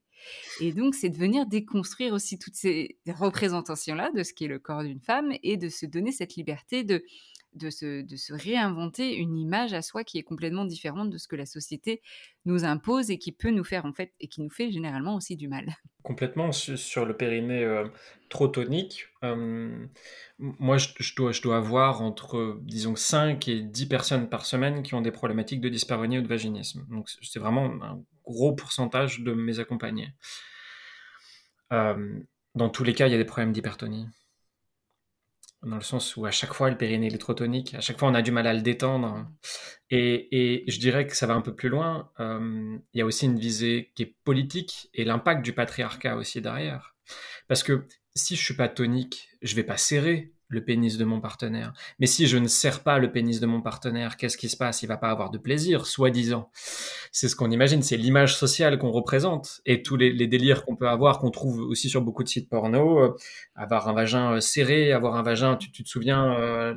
Et 0.60 0.72
donc, 0.72 0.94
c'est 0.94 1.10
de 1.10 1.16
venir 1.16 1.46
déconstruire 1.46 2.12
aussi 2.12 2.38
toutes 2.38 2.54
ces 2.54 2.98
représentations-là 3.06 4.10
de 4.12 4.22
ce 4.22 4.32
qu'est 4.32 4.46
le 4.46 4.58
corps 4.58 4.82
d'une 4.82 5.00
femme 5.00 5.32
et 5.42 5.56
de 5.56 5.68
se 5.68 5.86
donner 5.86 6.12
cette 6.12 6.34
liberté 6.34 6.84
de 6.84 7.04
de 7.54 7.70
se, 7.70 8.02
de 8.02 8.16
se 8.16 8.32
réinventer 8.32 9.16
une 9.16 9.36
image 9.38 9.74
à 9.74 9.82
soi 9.82 10.04
qui 10.04 10.18
est 10.18 10.22
complètement 10.22 10.64
différente 10.64 11.10
de 11.10 11.18
ce 11.18 11.28
que 11.28 11.36
la 11.36 11.46
société 11.46 12.02
nous 12.44 12.64
impose 12.64 13.10
et 13.10 13.18
qui 13.18 13.32
peut 13.32 13.50
nous 13.50 13.64
faire 13.64 13.86
en 13.86 13.92
fait 13.92 14.12
et 14.20 14.28
qui 14.28 14.42
nous 14.42 14.50
fait 14.50 14.70
généralement 14.70 15.14
aussi 15.14 15.36
du 15.36 15.48
mal. 15.48 15.66
Complètement 16.02 16.52
sur 16.52 17.06
le 17.06 17.16
périnée 17.16 17.64
euh, 17.64 17.86
trop 18.28 18.48
tonique. 18.48 19.06
Euh, 19.22 19.86
moi, 20.38 20.76
je, 20.76 21.14
dois, 21.14 21.32
je 21.32 21.40
dois 21.40 21.56
avoir 21.56 22.02
entre, 22.02 22.58
disons, 22.62 22.96
5 22.96 23.48
et 23.48 23.62
10 23.62 23.86
personnes 23.86 24.28
par 24.28 24.44
semaine 24.44 24.82
qui 24.82 24.94
ont 24.94 25.00
des 25.00 25.12
problématiques 25.12 25.60
de 25.60 25.68
dyspareunie 25.68 26.18
ou 26.18 26.22
de 26.22 26.28
vaginisme. 26.28 26.84
Donc, 26.90 27.08
c'est 27.08 27.38
vraiment 27.38 27.70
gros 28.24 28.54
pourcentage 28.54 29.20
de 29.20 29.32
mes 29.32 29.60
accompagnés. 29.60 30.12
Euh, 31.72 32.18
dans 32.54 32.68
tous 32.68 32.84
les 32.84 32.94
cas, 32.94 33.06
il 33.06 33.12
y 33.12 33.14
a 33.14 33.18
des 33.18 33.24
problèmes 33.24 33.52
d'hypertonie 33.52 34.06
dans 35.64 35.76
le 35.76 35.82
sens 35.82 36.16
où 36.16 36.26
à 36.26 36.30
chaque 36.30 36.52
fois 36.52 36.70
le 36.70 36.76
périnée 36.76 37.06
est 37.06 37.18
trop 37.18 37.34
tonique, 37.34 37.74
à 37.74 37.80
chaque 37.80 37.98
fois 37.98 38.08
on 38.08 38.14
a 38.14 38.22
du 38.22 38.30
mal 38.30 38.46
à 38.46 38.54
le 38.54 38.62
détendre. 38.62 39.26
Et, 39.90 40.64
je 40.66 40.78
dirais 40.78 41.06
que 41.06 41.16
ça 41.16 41.26
va 41.26 41.34
un 41.34 41.40
peu 41.40 41.54
plus 41.54 41.68
loin. 41.68 42.10
Euh, 42.20 42.76
il 42.92 42.98
y 42.98 43.00
a 43.02 43.06
aussi 43.06 43.26
une 43.26 43.38
visée 43.38 43.92
qui 43.94 44.02
est 44.02 44.16
politique 44.24 44.90
et 44.94 45.04
l'impact 45.04 45.42
du 45.44 45.52
patriarcat 45.52 46.16
aussi 46.16 46.40
derrière. 46.40 46.94
Parce 47.48 47.62
que 47.62 47.86
si 48.14 48.36
je 48.36 48.42
suis 48.42 48.54
pas 48.54 48.68
tonique, 48.68 49.28
je 49.42 49.54
vais 49.54 49.64
pas 49.64 49.76
serrer 49.76 50.33
le 50.48 50.64
pénis 50.64 50.98
de 50.98 51.04
mon 51.04 51.20
partenaire. 51.20 51.72
Mais 51.98 52.06
si 52.06 52.26
je 52.26 52.36
ne 52.36 52.48
serre 52.48 52.82
pas 52.82 52.98
le 52.98 53.10
pénis 53.10 53.40
de 53.40 53.46
mon 53.46 53.60
partenaire, 53.60 54.16
qu'est-ce 54.16 54.36
qui 54.36 54.48
se 54.48 54.56
passe? 54.56 54.82
Il 54.82 54.86
va 54.86 54.96
pas 54.96 55.10
avoir 55.10 55.30
de 55.30 55.38
plaisir, 55.38 55.86
soi-disant. 55.86 56.50
C'est 57.12 57.28
ce 57.28 57.36
qu'on 57.36 57.50
imagine, 57.50 57.82
c'est 57.82 57.96
l'image 57.96 58.36
sociale 58.36 58.78
qu'on 58.78 58.90
représente 58.90 59.60
et 59.66 59.82
tous 59.82 59.96
les, 59.96 60.26
délires 60.26 60.64
qu'on 60.64 60.76
peut 60.76 60.88
avoir, 60.88 61.18
qu'on 61.18 61.30
trouve 61.30 61.60
aussi 61.60 61.88
sur 61.88 62.02
beaucoup 62.02 62.22
de 62.22 62.28
sites 62.28 62.48
porno. 62.48 63.00
Euh, 63.00 63.16
avoir 63.54 63.88
un 63.88 63.92
vagin 63.92 64.32
euh, 64.32 64.40
serré, 64.40 64.92
avoir 64.92 65.16
un 65.16 65.22
vagin, 65.22 65.56
tu, 65.56 65.70
te 65.70 65.88
souviens, 65.88 66.34
euh, 66.38 66.74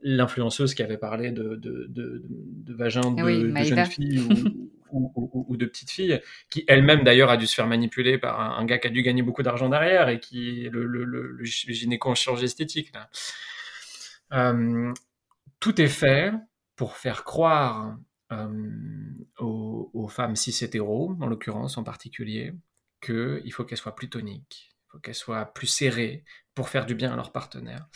l'influenceuse 0.00 0.74
qui 0.74 0.82
avait 0.82 0.98
parlé 0.98 1.30
de, 1.30 1.56
de, 1.56 1.86
de, 1.88 2.22
de 2.28 2.74
vagin 2.74 3.10
de, 3.12 3.22
de 3.22 3.64
jeune 3.64 3.86
fille 3.86 4.18
ou, 4.18 4.72
de 4.92 5.66
petite 5.66 5.90
fille, 5.90 6.20
qui 6.50 6.64
elle-même 6.68 7.04
d'ailleurs 7.04 7.30
a 7.30 7.36
dû 7.36 7.46
se 7.46 7.54
faire 7.54 7.66
manipuler 7.66 8.18
par 8.18 8.58
un, 8.58 8.64
gars 8.64 8.78
qui 8.78 8.86
a 8.86 8.90
dû 8.90 9.02
gagner 9.02 9.22
beaucoup 9.22 9.42
d'argent 9.42 9.68
derrière 9.68 10.08
et 10.08 10.20
qui 10.20 10.68
le, 10.70 10.86
le, 10.86 11.04
le, 11.04 11.44
gynéco 11.44 12.10
en 12.10 12.14
chirurgie 12.14 12.44
esthétique. 12.44 12.92
Euh, 14.32 14.92
tout 15.60 15.80
est 15.80 15.88
fait 15.88 16.32
pour 16.76 16.96
faire 16.96 17.24
croire 17.24 17.96
euh, 18.32 19.14
aux, 19.38 20.08
femmes 20.08 20.36
cis 20.36 20.64
hétéros, 20.64 21.16
en 21.20 21.26
l'occurrence 21.26 21.76
en 21.76 21.84
particulier, 21.84 22.54
qu'il 23.00 23.52
faut 23.52 23.64
qu'elles 23.64 23.78
soient 23.78 23.94
plus 23.94 24.08
toniques, 24.08 24.74
qu'elles 25.02 25.14
soient 25.14 25.46
plus 25.46 25.66
serrées 25.66 26.24
pour 26.54 26.68
faire 26.68 26.86
du 26.86 26.94
bien 26.94 27.12
à 27.12 27.16
leur 27.16 27.32
partenaire. 27.32 27.88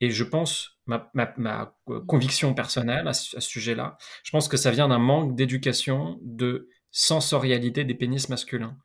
Et 0.00 0.10
je 0.10 0.24
pense, 0.24 0.78
ma, 0.86 1.10
ma, 1.14 1.76
conviction 2.06 2.54
personnelle 2.54 3.06
à 3.08 3.12
ce, 3.12 3.40
sujet-là, 3.40 3.96
je 4.22 4.30
pense 4.30 4.48
que 4.48 4.56
ça 4.56 4.70
vient 4.70 4.88
d'un 4.88 4.98
manque 4.98 5.36
d'éducation 5.36 6.18
de 6.22 6.68
sensorialité 6.90 7.84
des 7.84 7.94
pénis 7.94 8.28
masculins. 8.28 8.76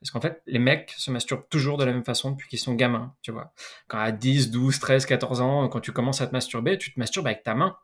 Parce 0.00 0.10
qu'en 0.10 0.20
fait, 0.20 0.42
les 0.46 0.58
mecs 0.58 0.94
se 0.98 1.10
masturbent 1.10 1.48
toujours 1.48 1.78
de 1.78 1.84
la 1.84 1.92
même 1.92 2.04
façon 2.04 2.32
depuis 2.32 2.48
qu'ils 2.48 2.58
sont 2.58 2.74
gamins, 2.74 3.14
tu 3.22 3.32
vois. 3.32 3.52
Quand 3.88 3.98
à 3.98 4.12
10, 4.12 4.50
12, 4.50 4.78
13, 4.78 5.06
14 5.06 5.40
ans, 5.40 5.68
quand 5.68 5.80
tu 5.80 5.92
commences 5.92 6.20
à 6.20 6.26
te 6.26 6.32
masturber, 6.32 6.76
tu 6.76 6.92
te 6.92 7.00
masturbes 7.00 7.26
avec 7.26 7.42
ta 7.42 7.54
main. 7.54 7.76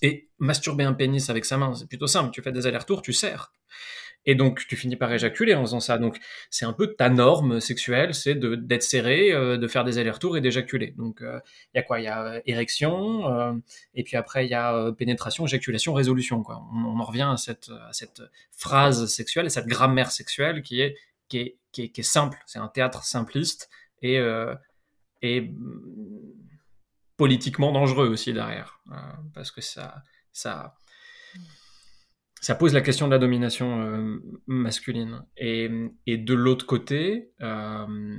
Et 0.00 0.30
masturber 0.38 0.84
un 0.84 0.94
pénis 0.94 1.28
avec 1.28 1.44
sa 1.44 1.58
main, 1.58 1.74
c'est 1.74 1.88
plutôt 1.88 2.06
simple. 2.06 2.30
Tu 2.30 2.42
fais 2.42 2.52
des 2.52 2.66
allers-retours, 2.66 3.02
tu 3.02 3.12
serres. 3.12 3.52
Et 4.24 4.34
donc, 4.34 4.66
tu 4.68 4.76
finis 4.76 4.96
par 4.96 5.12
éjaculer 5.12 5.54
en 5.54 5.62
faisant 5.62 5.80
ça. 5.80 5.98
Donc, 5.98 6.18
c'est 6.48 6.64
un 6.64 6.72
peu 6.72 6.94
ta 6.94 7.08
norme 7.08 7.60
sexuelle, 7.60 8.14
c'est 8.14 8.36
d'être 8.36 8.82
serré, 8.82 9.32
euh, 9.32 9.56
de 9.56 9.66
faire 9.66 9.84
des 9.84 9.98
allers-retours 9.98 10.36
et 10.36 10.40
d'éjaculer. 10.40 10.94
Donc, 10.96 11.18
il 11.20 11.26
euh, 11.26 11.40
y 11.74 11.78
a 11.78 11.82
quoi? 11.82 12.00
Il 12.00 12.04
y 12.04 12.08
a 12.08 12.24
euh, 12.24 12.40
érection, 12.46 13.62
et 13.94 14.04
puis 14.04 14.16
après, 14.16 14.46
il 14.46 14.50
y 14.50 14.54
a 14.54 14.92
pénétration, 14.92 15.44
éjaculation, 15.46 15.92
résolution. 15.92 16.42
Quoi. 16.42 16.62
On, 16.72 16.98
en 17.00 17.04
revient 17.04 17.32
à 17.32 17.36
cette, 17.36 17.70
phrase 18.52 19.06
sexuelle, 19.06 19.46
à 19.46 19.50
cette 19.50 19.66
grammaire 19.66 20.12
sexuelle 20.12 20.62
qui 20.62 20.80
est, 20.80 20.96
simple. 22.02 22.38
C'est 22.46 22.58
un 22.58 22.68
théâtre 22.68 23.04
simpliste 23.04 23.70
et, 24.02 24.20
mm, 24.20 24.58
politiquement 27.16 27.72
dangereux 27.72 28.08
aussi 28.08 28.32
derrière. 28.32 28.80
parce 29.34 29.50
que 29.50 29.60
ça 29.60 30.74
ça 32.42 32.56
pose 32.56 32.74
la 32.74 32.80
question 32.80 33.06
de 33.06 33.12
la 33.12 33.20
domination 33.20 33.80
euh, 33.82 34.18
masculine. 34.48 35.24
Et, 35.36 35.68
de 36.08 36.34
l'autre 36.34 36.66
côté, 36.66 37.30
euh, 37.40 38.18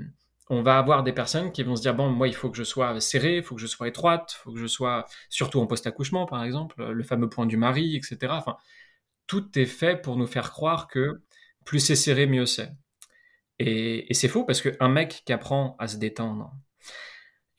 on 0.49 0.62
va 0.62 0.77
avoir 0.77 1.03
des 1.03 1.12
personnes 1.12 1.51
qui 1.51 1.62
vont 1.62 1.75
se 1.75 1.81
dire 1.81 1.93
bon, 1.93 2.09
moi, 2.09 2.29
il 2.29 2.33
faut 2.33 2.49
que 2.49 2.55
je 2.55 2.63
sois 2.63 2.97
serré, 3.01 3.38
il 3.38 3.43
faut 3.43 3.55
que 3.55 3.62
je 3.62 3.67
sois 3.67 3.89
étroite, 3.89 4.36
il 4.38 4.41
faut 4.41 4.53
que 4.53 4.59
je 4.59 4.67
sois, 4.67 5.05
surtout 5.29 5.59
en 5.59 5.67
post-accouchement, 5.67 6.25
par 6.25 6.41
exemple, 6.45 6.81
le 6.81 7.03
fameux 7.03 7.27
point 7.29 7.45
du 7.45 7.57
mari, 7.57 7.97
etc. 7.97 8.17
Enfin, 8.29 8.55
tout 9.27 9.59
est 9.59 9.65
fait 9.65 10.01
pour 10.01 10.15
nous 10.15 10.27
faire 10.27 10.51
croire 10.51 10.88
que 10.88 11.21
plus 11.65 11.81
c'est 11.81 11.97
serré, 11.97 12.25
mieux 12.25 12.45
c'est. 12.45 12.71
Et, 13.59 14.09
et 14.09 14.13
c'est 14.13 14.29
faux 14.29 14.45
parce 14.45 14.62
qu'un 14.62 14.89
mec 14.89 15.23
qui 15.25 15.33
apprend 15.33 15.75
à 15.79 15.88
se 15.88 15.97
détendre, 15.97 16.53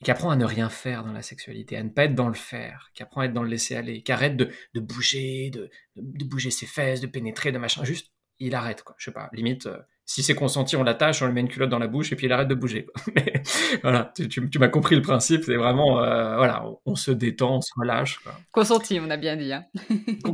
qui 0.05 0.11
apprend 0.11 0.29
à 0.29 0.35
ne 0.35 0.45
rien 0.45 0.69
faire 0.69 1.03
dans 1.03 1.11
la 1.11 1.23
sexualité, 1.23 1.77
à 1.77 1.83
ne 1.83 1.89
pas 1.89 2.03
être 2.03 2.13
dans 2.13 2.27
le 2.27 2.35
faire, 2.35 2.91
qui 2.93 3.01
apprend 3.01 3.21
à 3.21 3.25
être 3.25 3.33
dans 3.33 3.41
le 3.41 3.49
laisser 3.49 3.75
aller, 3.75 4.03
qui 4.03 4.11
arrête 4.11 4.37
de, 4.37 4.51
de 4.75 4.79
bouger, 4.79 5.49
de, 5.49 5.71
de, 5.95 6.25
bouger 6.25 6.51
ses 6.51 6.67
fesses, 6.67 7.01
de 7.01 7.07
pénétrer, 7.07 7.51
de 7.51 7.57
machin, 7.57 7.83
juste 7.83 8.11
il 8.37 8.53
arrête 8.53 8.83
quoi. 8.83 8.93
Je 8.99 9.05
sais 9.05 9.11
pas, 9.11 9.31
limite 9.33 9.65
euh, 9.65 9.79
si 10.05 10.21
c'est 10.21 10.35
consenti, 10.35 10.75
on 10.75 10.83
l'attache, 10.83 11.23
on 11.23 11.25
lui 11.25 11.33
met 11.33 11.41
une 11.41 11.47
culotte 11.47 11.71
dans 11.71 11.79
la 11.79 11.87
bouche 11.87 12.11
et 12.11 12.15
puis 12.15 12.27
il 12.27 12.31
arrête 12.31 12.47
de 12.47 12.53
bouger. 12.53 12.85
Mais 13.15 13.41
voilà, 13.81 14.13
tu, 14.15 14.29
tu, 14.29 14.59
m'as 14.59 14.67
compris 14.67 14.95
le 14.95 15.01
principe, 15.01 15.43
c'est 15.43 15.55
vraiment 15.55 15.99
euh, 16.03 16.37
voilà, 16.37 16.63
on, 16.85 16.93
se 16.93 17.09
détend, 17.09 17.55
on 17.55 17.61
se 17.61 17.71
relâche. 17.75 18.19
Quoi. 18.19 18.37
Consenti, 18.51 18.99
on 19.01 19.09
a 19.09 19.17
bien 19.17 19.35
dit. 19.35 19.53
Hein. 19.53 19.65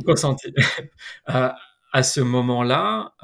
Consenti. 0.04 0.52
euh, 1.30 1.48
à 1.94 2.02
ce 2.02 2.20
moment-là, 2.20 3.14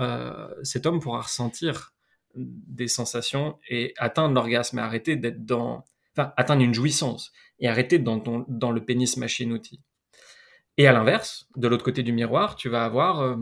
cet 0.63 0.87
homme 0.87 1.01
pourra 1.01 1.23
ressentir 1.23 1.93
des 2.35 2.89
sensations 2.89 3.59
et 3.69 3.93
atteindre 3.99 4.35
l'orgasme 4.35 4.79
et 4.79 4.83
arrêter 4.83 5.17
d'être 5.17 5.45
dans 5.45 5.85
atteindre 6.19 6.63
une 6.63 6.75
jouissance 6.75 7.33
et 7.61 7.69
arrêter 7.69 7.99
dans, 7.99 8.21
ton, 8.21 8.45
dans 8.49 8.71
le 8.71 8.85
pénis 8.85 9.17
machine-outil. 9.17 9.81
Et 10.77 10.87
à 10.87 10.93
l'inverse, 10.93 11.49
de 11.57 11.67
l'autre 11.69 11.85
côté 11.85 12.03
du 12.03 12.13
miroir, 12.13 12.55
tu 12.55 12.69
vas 12.69 12.85
avoir 12.85 13.21
euh, 13.21 13.37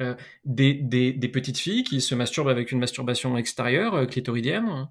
euh, 0.00 0.14
des, 0.44 0.74
des, 0.74 1.28
petites 1.28 1.58
filles 1.58 1.82
qui 1.82 2.00
se 2.02 2.14
masturbent 2.14 2.50
avec 2.50 2.72
une 2.72 2.78
masturbation 2.78 3.36
extérieure, 3.38 3.94
euh, 3.94 4.06
clitoridienne, 4.06 4.88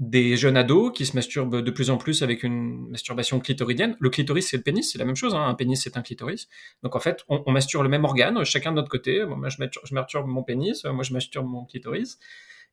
des 0.00 0.36
jeunes 0.36 0.56
ados 0.56 0.92
qui 0.92 1.06
se 1.06 1.14
masturbent 1.14 1.62
de 1.62 1.70
plus 1.70 1.88
en 1.90 1.98
plus 1.98 2.22
avec 2.22 2.42
une 2.42 2.88
masturbation 2.88 3.38
clitoridienne. 3.38 3.96
Le 4.00 4.10
clitoris, 4.10 4.48
c'est 4.48 4.56
le 4.56 4.64
pénis, 4.64 4.90
c'est 4.90 4.98
la 4.98 5.04
même 5.04 5.14
chose, 5.14 5.36
hein, 5.36 5.46
un 5.46 5.54
pénis, 5.54 5.80
c'est 5.80 5.96
un 5.96 6.02
clitoris. 6.02 6.48
Donc 6.82 6.96
en 6.96 7.00
fait, 7.00 7.24
on, 7.28 7.40
on, 7.46 7.52
masturbe 7.52 7.84
le 7.84 7.88
même 7.88 8.04
organe, 8.04 8.42
chacun 8.44 8.72
de 8.72 8.76
notre 8.76 8.88
côté. 8.88 9.24
Moi, 9.24 9.48
je, 9.50 9.56
je 9.84 9.94
masturbe 9.94 10.26
mon 10.26 10.42
pénis, 10.42 10.84
moi, 10.84 11.04
je 11.04 11.12
masturbe 11.12 11.46
mon 11.46 11.64
clitoris. 11.64 12.18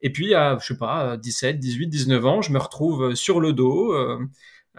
Et 0.02 0.12
puis, 0.12 0.34
à, 0.34 0.58
je 0.60 0.68
sais 0.68 0.78
pas, 0.78 1.18
17, 1.18 1.60
18, 1.60 1.88
19 1.88 2.26
ans, 2.26 2.42
je 2.42 2.52
me 2.52 2.60
retrouve 2.60 3.16
sur 3.16 3.40
le 3.40 3.54
dos, 3.54 3.94
euh, 3.94 4.20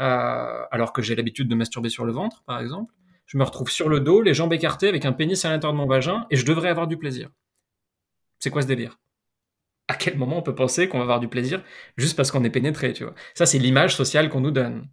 euh, 0.01 0.63
alors 0.71 0.93
que 0.93 1.03
j'ai 1.03 1.15
l'habitude 1.15 1.49
de 1.49 1.55
masturber 1.55 1.89
sur 1.89 2.05
le 2.05 2.13
ventre, 2.13 2.43
par 2.45 2.61
exemple. 2.61 2.93
Je 3.27 3.39
me 3.39 3.45
retrouve 3.45 3.71
sur 3.71 3.89
le 3.89 4.01
dos, 4.01 4.21
les 4.21 4.35
jambes 4.35 4.53
écartées, 4.53 4.89
avec 4.89 5.05
un 5.05 5.13
pénis 5.13 5.45
à 5.45 5.51
l'intérieur 5.51 5.73
de 5.73 5.79
mon 5.79 5.87
vagin, 5.87 6.27
et 6.31 6.37
je 6.37 6.45
devrais 6.45 6.69
avoir 6.69 6.87
du 6.87 6.97
plaisir. 6.97 7.31
C'est 8.41 8.51
quoi 8.51 8.63
ce 8.63 8.67
délire? 8.67 8.99
À 9.89 9.95
quel 9.95 10.17
moment 10.17 10.39
on 10.39 10.43
peut 10.43 10.55
penser 10.55 10.89
qu'on 10.89 10.99
va 10.99 11.05
avoir 11.05 11.21
du 11.21 11.29
plaisir 11.29 11.63
juste 11.97 12.17
parce 12.17 12.31
qu'on 12.31 12.45
est 12.45 12.51
pénétré, 12.51 12.93
tu 12.93 13.05
vois? 13.05 13.15
Ça, 13.35 13.47
c'est 13.47 13.59
l'image 13.59 13.95
sociale 13.95 14.29
qu'on 14.29 14.41
nous 14.41 14.51
donne. 14.51 14.89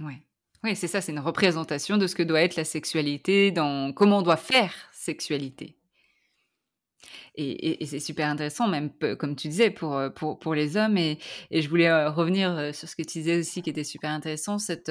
Ouais. 0.00 0.22
Oui, 0.64 0.74
c'est 0.74 0.88
ça, 0.88 1.00
c'est 1.00 1.12
une 1.12 1.20
représentation 1.20 1.98
de 1.98 2.06
ce 2.06 2.16
que 2.16 2.22
doit 2.22 2.42
être 2.42 2.56
la 2.56 2.64
sexualité, 2.64 3.52
dans 3.52 3.92
comment 3.92 4.18
on 4.18 4.22
doit 4.22 4.36
faire 4.36 4.74
sexualité. 4.92 5.77
Et, 7.36 7.84
c'est 7.86 8.00
super 8.00 8.28
intéressant, 8.28 8.68
même 8.68 8.90
comme 9.18 9.36
tu 9.36 9.48
disais, 9.48 9.70
pour, 9.70 9.96
euh, 9.96 10.10
pour, 10.10 10.38
pour 10.38 10.54
les 10.54 10.76
hommes. 10.76 10.96
Et, 10.96 11.18
et, 11.50 11.62
je 11.62 11.68
voulais 11.68 11.88
euh, 11.88 12.10
revenir 12.10 12.50
euh, 12.50 12.72
sur 12.72 12.88
ce 12.88 12.96
que 12.96 13.02
tu 13.02 13.18
disais 13.18 13.38
aussi, 13.38 13.62
qui 13.62 13.70
était 13.70 13.84
super 13.84 14.10
intéressant, 14.10 14.58
cette 14.58 14.90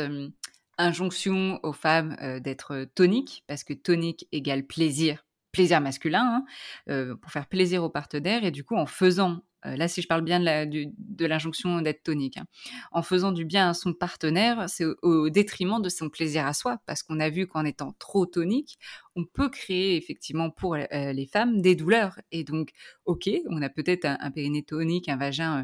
injonction 0.78 1.60
aux 1.64 1.74
femmes 1.74 2.16
d'être 2.42 2.86
toniques, 2.96 3.44
parce 3.48 3.64
que 3.64 3.74
tonique 3.74 4.28
égale 4.32 4.64
plaisir, 4.66 5.26
plaisir 5.52 5.82
masculin, 5.82 6.46
hein, 6.88 7.16
pour 7.22 7.32
faire 7.32 7.48
plaisir 7.48 7.84
aux 7.84 7.90
partenaires. 7.90 8.46
Et 8.46 8.52
du 8.52 8.64
coup, 8.64 8.76
en 8.76 8.86
faisant 8.86 9.42
là, 9.64 9.88
si 9.88 10.02
je 10.02 10.08
parle 10.08 10.22
bien 10.22 10.40
de 10.40 11.26
l'injonction 11.26 11.82
d'être 11.82 12.04
tonique, 12.04 12.38
hein. 12.38 12.46
en 12.92 13.02
faisant 13.02 13.32
du 13.32 13.46
bien 13.46 13.70
à 13.70 13.74
son 13.74 13.94
partenaire, 13.94 14.66
c'est 14.70 14.86
au, 15.02 15.30
détriment 15.30 15.82
de 15.82 15.90
son 15.90 16.10
plaisir 16.10 16.46
à 16.46 16.54
soi, 16.54 16.78
parce 16.86 17.04
qu'on 17.04 17.20
a 17.20 17.30
vu 17.30 17.48
qu'en 17.48 17.66
étant 17.66 17.94
trop 18.00 18.26
tonique, 18.26 18.78
on 19.16 19.26
peut 19.26 19.50
créer 19.50 19.98
effectivement 19.98 20.50
pour 20.50 20.76
euh, 20.76 20.86
les 21.12 21.26
femmes 21.26 21.62
des 21.62 21.76
douleurs. 21.76 22.20
Et 22.32 22.44
donc, 22.44 22.72
ok, 23.06 23.30
on 23.50 23.62
a 23.62 23.70
peut-être 23.70 24.06
un, 24.06 24.32
périnée 24.32 24.64
tonique, 24.64 25.10
un 25.10 25.18
vagin 25.18 25.62
euh, 25.62 25.64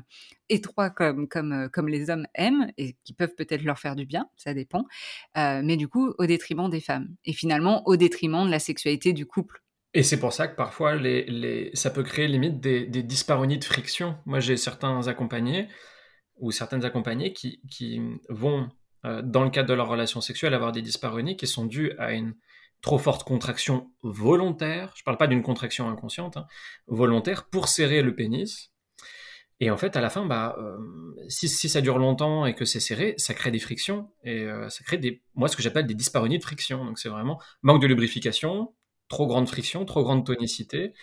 étroit 0.49 0.89
comme, 0.89 1.27
comme, 1.27 1.69
comme 1.71 1.88
les 1.88 2.10
hommes 2.10 2.27
aiment, 2.36 2.71
et 2.77 2.95
qui 3.03 3.13
peuvent 3.13 3.36
peut-être 3.36 3.63
leur 3.63 3.79
faire 3.79 3.95
du 3.95 4.06
bien, 4.06 4.27
ça 4.36 4.53
dépend, 4.53 4.86
mais 5.36 5.77
du 5.77 5.88
coup, 5.88 6.13
au 6.17 6.25
détriment 6.25 6.69
des 6.69 6.82
femmes. 6.82 7.15
Et 7.25 7.34
finalement, 7.34 7.88
au 7.88 7.95
détriment 7.95 8.45
de 8.45 8.51
la 8.51 8.60
sexualité 8.60 9.13
du 9.13 9.25
couple. 9.25 9.63
Et 9.93 10.01
c'est 10.01 10.19
pour 10.19 10.34
ça 10.34 10.47
que 10.47 10.56
parfois, 10.56 10.93
ça 11.73 11.89
peut 11.91 12.03
créer 12.03 12.27
limite 12.27 12.60
des, 12.60 12.86
des 12.88 13.03
disparonies 13.03 13.60
de 13.60 13.63
friction. 13.63 14.17
Moi, 14.25 14.39
j'ai 14.39 14.58
certains 14.58 15.08
accompagnés 15.08 15.67
ou 16.38 16.51
certaines 16.51 16.84
accompagnées 16.86 17.34
qui, 17.34 18.01
vont, 18.29 18.69
euh, 19.06 19.21
dans 19.21 19.43
le 19.43 19.49
cadre 19.49 19.69
de 19.69 19.73
leur 19.73 19.88
relation 19.88 20.21
sexuelle, 20.21 20.53
avoir 20.53 20.71
des 20.71 20.82
disparonies 20.82 21.38
qui 21.38 21.47
sont 21.47 21.65
dues 21.65 21.93
à 21.99 22.13
une 22.13 22.36
trop 22.82 22.97
forte 22.97 23.23
contraction 23.23 23.91
volontaire. 24.01 24.91
Je 24.95 25.01
ne 25.01 25.06
parle 25.06 25.17
pas 25.17 25.27
d'une 25.27 25.43
contraction 25.43 25.88
inconsciente, 25.89 26.38
hein, 26.38 26.47
volontaire 26.88 27.45
pour 27.45 27.67
serrer 27.67 28.01
le 28.01 28.15
pénis. 28.15 28.71
Et 29.60 29.69
en 29.69 29.77
fait, 29.77 29.95
à 29.95 30.01
la 30.01 30.10
fin, 30.10 30.25
bah, 30.25 30.56
euh, 30.58 30.77
si, 31.29 31.47
si, 31.47 31.69
ça 31.69 31.79
dure 31.79 31.97
longtemps 31.97 32.45
et 32.45 32.56
que 32.56 32.65
c'est 32.65 32.82
serré, 32.82 33.13
ça 33.17 33.34
crée 33.34 33.51
des 33.51 33.60
frictions 33.60 34.12
et 34.23 34.41
euh, 34.41 34.67
ça 34.69 34.84
crée 34.84 34.97
des, 34.97 35.21
moi, 35.36 35.47
ce 35.47 35.56
que 35.56 35.62
j'appelle 35.62 35.86
des 35.86 35.93
disparonies 35.93 36.39
de 36.39 36.43
friction. 36.43 36.84
Donc, 36.84 36.99
c'est 36.99 37.08
vraiment 37.08 37.39
manque 37.62 37.82
de 37.82 37.88
lubrification, 37.88 38.73
trop 39.13 39.28
grande 39.28 39.47
friction, 39.47 39.86
trop 39.86 40.04
grande 40.04 40.26
tonicité. 40.26 40.95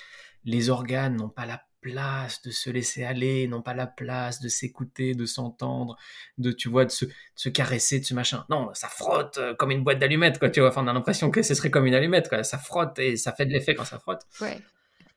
Les 0.44 0.68
organes 0.68 1.14
n'ont 1.14 1.28
pas 1.28 1.46
la 1.46 1.62
place 1.80 2.42
de 2.42 2.50
se 2.50 2.68
laisser 2.68 3.04
aller, 3.04 3.46
n'ont 3.46 3.62
pas 3.62 3.72
la 3.72 3.86
place 3.86 4.40
de 4.40 4.48
s'écouter, 4.48 5.14
de 5.14 5.26
s'entendre, 5.26 5.96
de 6.36 6.50
tu 6.50 6.68
vois, 6.68 6.84
de 6.84 6.90
se, 6.90 7.48
caresser, 7.48 8.00
de 8.00 8.04
ce 8.04 8.12
machin. 8.12 8.44
Non, 8.50 8.70
ça 8.74 8.88
frotte 8.88 9.38
euh, 9.38 9.54
comme 9.54 9.70
une 9.70 9.84
boîte 9.84 10.00
d'allumettes, 10.00 10.40
quoi. 10.40 10.50
Tu 10.50 10.58
vois, 10.58 10.70
enfin, 10.70 10.82
on 10.82 10.88
a 10.88 10.92
l'impression 10.92 11.30
que 11.30 11.42
ce 11.42 11.54
serait 11.54 11.70
comme 11.70 11.86
une 11.86 11.94
allumette, 11.94 12.28
quoi. 12.28 12.42
Ça 12.42 12.58
frotte 12.58 12.98
et 12.98 13.16
ça 13.16 13.32
fait 13.32 13.46
de 13.46 13.52
l'effet 13.52 13.76
quand 13.76 13.84
ça 13.84 14.00
frotte. 14.00 14.22
Ouais, 14.40 14.58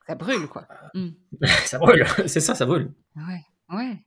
ça 0.06 0.14
brûle, 0.14 0.46
quoi. 0.46 0.68
Mm. 0.94 1.08
ça 1.64 1.78
brûle, 1.78 2.06
c'est 2.28 2.40
ça, 2.40 2.54
ça 2.54 2.64
brûle. 2.64 2.92
Ouais, 3.16 3.76
ouais. 3.76 3.98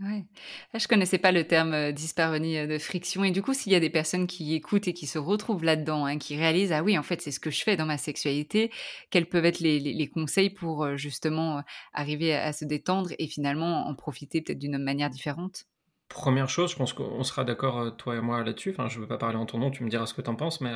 Ouais. 0.00 0.24
Là, 0.72 0.80
je 0.80 0.88
connaissais 0.88 1.18
pas 1.18 1.30
le 1.30 1.46
terme 1.46 1.72
euh, 1.72 1.92
disparonie 1.92 2.58
euh, 2.58 2.66
de 2.66 2.78
friction. 2.78 3.22
Et 3.22 3.30
du 3.30 3.42
coup, 3.42 3.54
s'il 3.54 3.70
y 3.70 3.76
a 3.76 3.80
des 3.80 3.90
personnes 3.90 4.26
qui 4.26 4.54
écoutent 4.54 4.88
et 4.88 4.92
qui 4.92 5.06
se 5.06 5.18
retrouvent 5.18 5.62
là-dedans, 5.62 6.04
hein, 6.04 6.18
qui 6.18 6.36
réalisent, 6.36 6.72
ah 6.72 6.82
oui, 6.82 6.98
en 6.98 7.04
fait, 7.04 7.22
c'est 7.22 7.30
ce 7.30 7.38
que 7.38 7.50
je 7.50 7.62
fais 7.62 7.76
dans 7.76 7.86
ma 7.86 7.96
sexualité, 7.96 8.72
quels 9.10 9.26
peuvent 9.26 9.44
être 9.44 9.60
les, 9.60 9.78
les, 9.78 10.08
conseils 10.08 10.50
pour 10.50 10.82
euh, 10.82 10.96
justement 10.96 11.62
arriver 11.92 12.34
à, 12.34 12.52
se 12.52 12.64
détendre 12.64 13.10
et 13.20 13.28
finalement 13.28 13.86
en 13.86 13.94
profiter 13.94 14.42
peut-être 14.42 14.58
d'une 14.58 14.78
manière 14.78 15.10
différente? 15.10 15.66
Première 16.08 16.48
chose, 16.48 16.72
je 16.72 16.76
pense 16.76 16.92
qu'on 16.92 17.22
sera 17.22 17.44
d'accord, 17.44 17.96
toi 17.96 18.16
et 18.16 18.20
moi, 18.20 18.42
là-dessus. 18.42 18.70
Enfin, 18.70 18.88
je 18.88 18.98
veux 18.98 19.06
pas 19.06 19.18
parler 19.18 19.36
en 19.36 19.46
ton 19.46 19.58
nom, 19.58 19.70
tu 19.70 19.84
me 19.84 19.90
diras 19.90 20.06
ce 20.06 20.14
que 20.14 20.22
tu 20.22 20.30
en 20.30 20.34
penses, 20.34 20.60
mais 20.60 20.72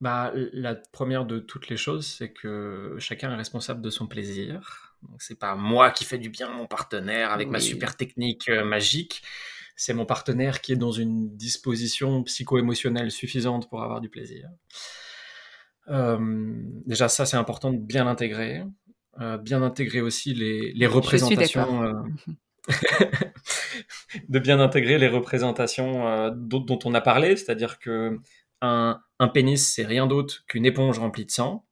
bah, 0.00 0.32
la 0.34 0.74
première 0.74 1.26
de 1.26 1.40
toutes 1.40 1.68
les 1.68 1.76
choses, 1.76 2.06
c'est 2.06 2.32
que 2.32 2.96
chacun 2.98 3.30
est 3.32 3.36
responsable 3.36 3.82
de 3.82 3.90
son 3.90 4.06
plaisir. 4.06 4.87
Donc, 5.02 5.22
c'est 5.22 5.38
pas 5.38 5.54
moi 5.54 5.90
qui 5.90 6.04
fais 6.04 6.18
du 6.18 6.30
bien 6.30 6.48
à 6.48 6.52
mon 6.52 6.66
partenaire 6.66 7.32
avec 7.32 7.48
ma 7.48 7.60
super 7.60 7.96
technique 7.96 8.48
magique. 8.48 9.22
C'est 9.76 9.94
mon 9.94 10.06
partenaire 10.06 10.60
qui 10.60 10.72
est 10.72 10.76
dans 10.76 10.90
une 10.90 11.36
disposition 11.36 12.24
psycho-émotionnelle 12.24 13.10
suffisante 13.10 13.68
pour 13.68 13.82
avoir 13.82 14.00
du 14.00 14.08
plaisir. 14.08 14.48
déjà, 15.86 17.08
ça, 17.08 17.26
c'est 17.26 17.36
important 17.36 17.72
de 17.72 17.78
bien 17.78 18.04
l'intégrer. 18.04 18.64
bien 19.40 19.62
intégrer 19.62 20.00
aussi 20.00 20.34
les, 20.34 20.72
les 20.72 20.86
représentations. 20.86 21.94
de 24.28 24.38
bien 24.38 24.60
intégrer 24.60 24.98
les 24.98 25.08
représentations 25.08 26.30
dont, 26.30 26.60
dont, 26.60 26.78
on 26.84 26.94
a 26.94 27.00
parlé, 27.00 27.36
c'est-à-dire 27.36 27.78
que 27.78 28.18
un, 28.60 29.28
pénis, 29.32 29.74
c'est 29.74 29.84
rien 29.84 30.06
d'autre 30.06 30.44
qu'une 30.48 30.66
éponge 30.66 30.98
remplie 30.98 31.24
de 31.24 31.30
sang. 31.30 31.64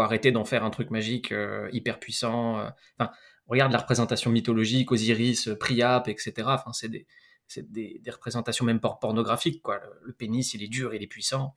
Arrêter 0.00 0.32
d'en 0.32 0.44
faire 0.44 0.64
un 0.64 0.70
truc 0.70 0.90
magique 0.90 1.32
euh, 1.32 1.68
hyper 1.72 1.98
puissant. 1.98 2.58
Euh. 2.58 2.70
Enfin, 2.98 3.10
regarde 3.46 3.72
la 3.72 3.78
représentation 3.78 4.30
mythologique, 4.30 4.90
Osiris, 4.92 5.50
Priap, 5.58 6.08
etc. 6.08 6.32
Enfin, 6.46 6.72
c'est 6.72 6.90
des, 6.90 8.02
représentations 8.10 8.64
même 8.64 8.80
pornographiques. 8.80 9.62
Quoi. 9.62 9.80
Le, 10.02 10.12
pénis, 10.12 10.54
il 10.54 10.62
est 10.62 10.68
dur, 10.68 10.94
il 10.94 11.02
est 11.02 11.06
puissant. 11.06 11.54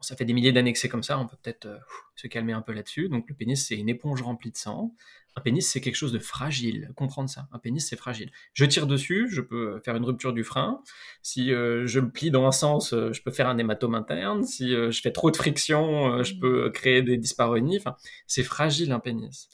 ça 0.00 0.16
fait 0.16 0.24
des 0.24 0.32
milliers 0.32 0.52
d'années 0.52 0.72
que 0.72 0.78
c'est 0.78 0.88
comme 0.88 1.02
ça, 1.02 1.18
on 1.18 1.26
peut 1.26 1.36
peut-être 1.42 1.66
euh, 1.66 1.78
se 2.16 2.26
calmer 2.26 2.52
un 2.52 2.62
peu 2.62 2.72
là-dessus. 2.72 3.08
Donc 3.08 3.28
le 3.28 3.34
pénis, 3.34 3.66
c'est 3.66 3.76
une 3.76 3.88
éponge 3.88 4.22
remplie 4.22 4.50
de 4.50 4.56
sang. 4.56 4.94
Un 5.36 5.40
pénis, 5.40 5.68
c'est 5.68 5.80
quelque 5.80 5.96
chose 5.96 6.12
de 6.12 6.20
fragile. 6.20 6.92
Comprendre 6.94 7.28
ça. 7.28 7.48
Un 7.50 7.58
pénis, 7.58 7.84
c'est 7.84 7.96
fragile. 7.96 8.30
Je 8.52 8.64
tire 8.64 8.86
dessus, 8.86 9.28
je 9.28 9.40
peux 9.40 9.80
faire 9.84 9.96
une 9.96 10.04
rupture 10.04 10.32
du 10.32 10.44
frein. 10.44 10.80
Si 11.22 11.52
euh, 11.52 11.86
je 11.86 11.98
le 11.98 12.10
plie 12.10 12.30
dans 12.30 12.46
un 12.46 12.52
sens, 12.52 12.92
euh, 12.92 13.12
je 13.12 13.20
peux 13.20 13.32
faire 13.32 13.48
un 13.48 13.58
hématome 13.58 13.96
interne. 13.96 14.44
Si 14.44 14.74
euh, 14.74 14.92
je 14.92 15.00
fais 15.00 15.10
trop 15.10 15.32
de 15.32 15.36
friction, 15.36 16.22
je 16.22 16.34
peux 16.38 16.70
créer 16.70 17.02
des 17.02 17.16
dyspareunies. 17.16 17.78
Enfin, 17.78 17.96
c'est 18.28 18.44
fragile 18.44 18.92
un 18.92 19.00
pénis. 19.00 19.48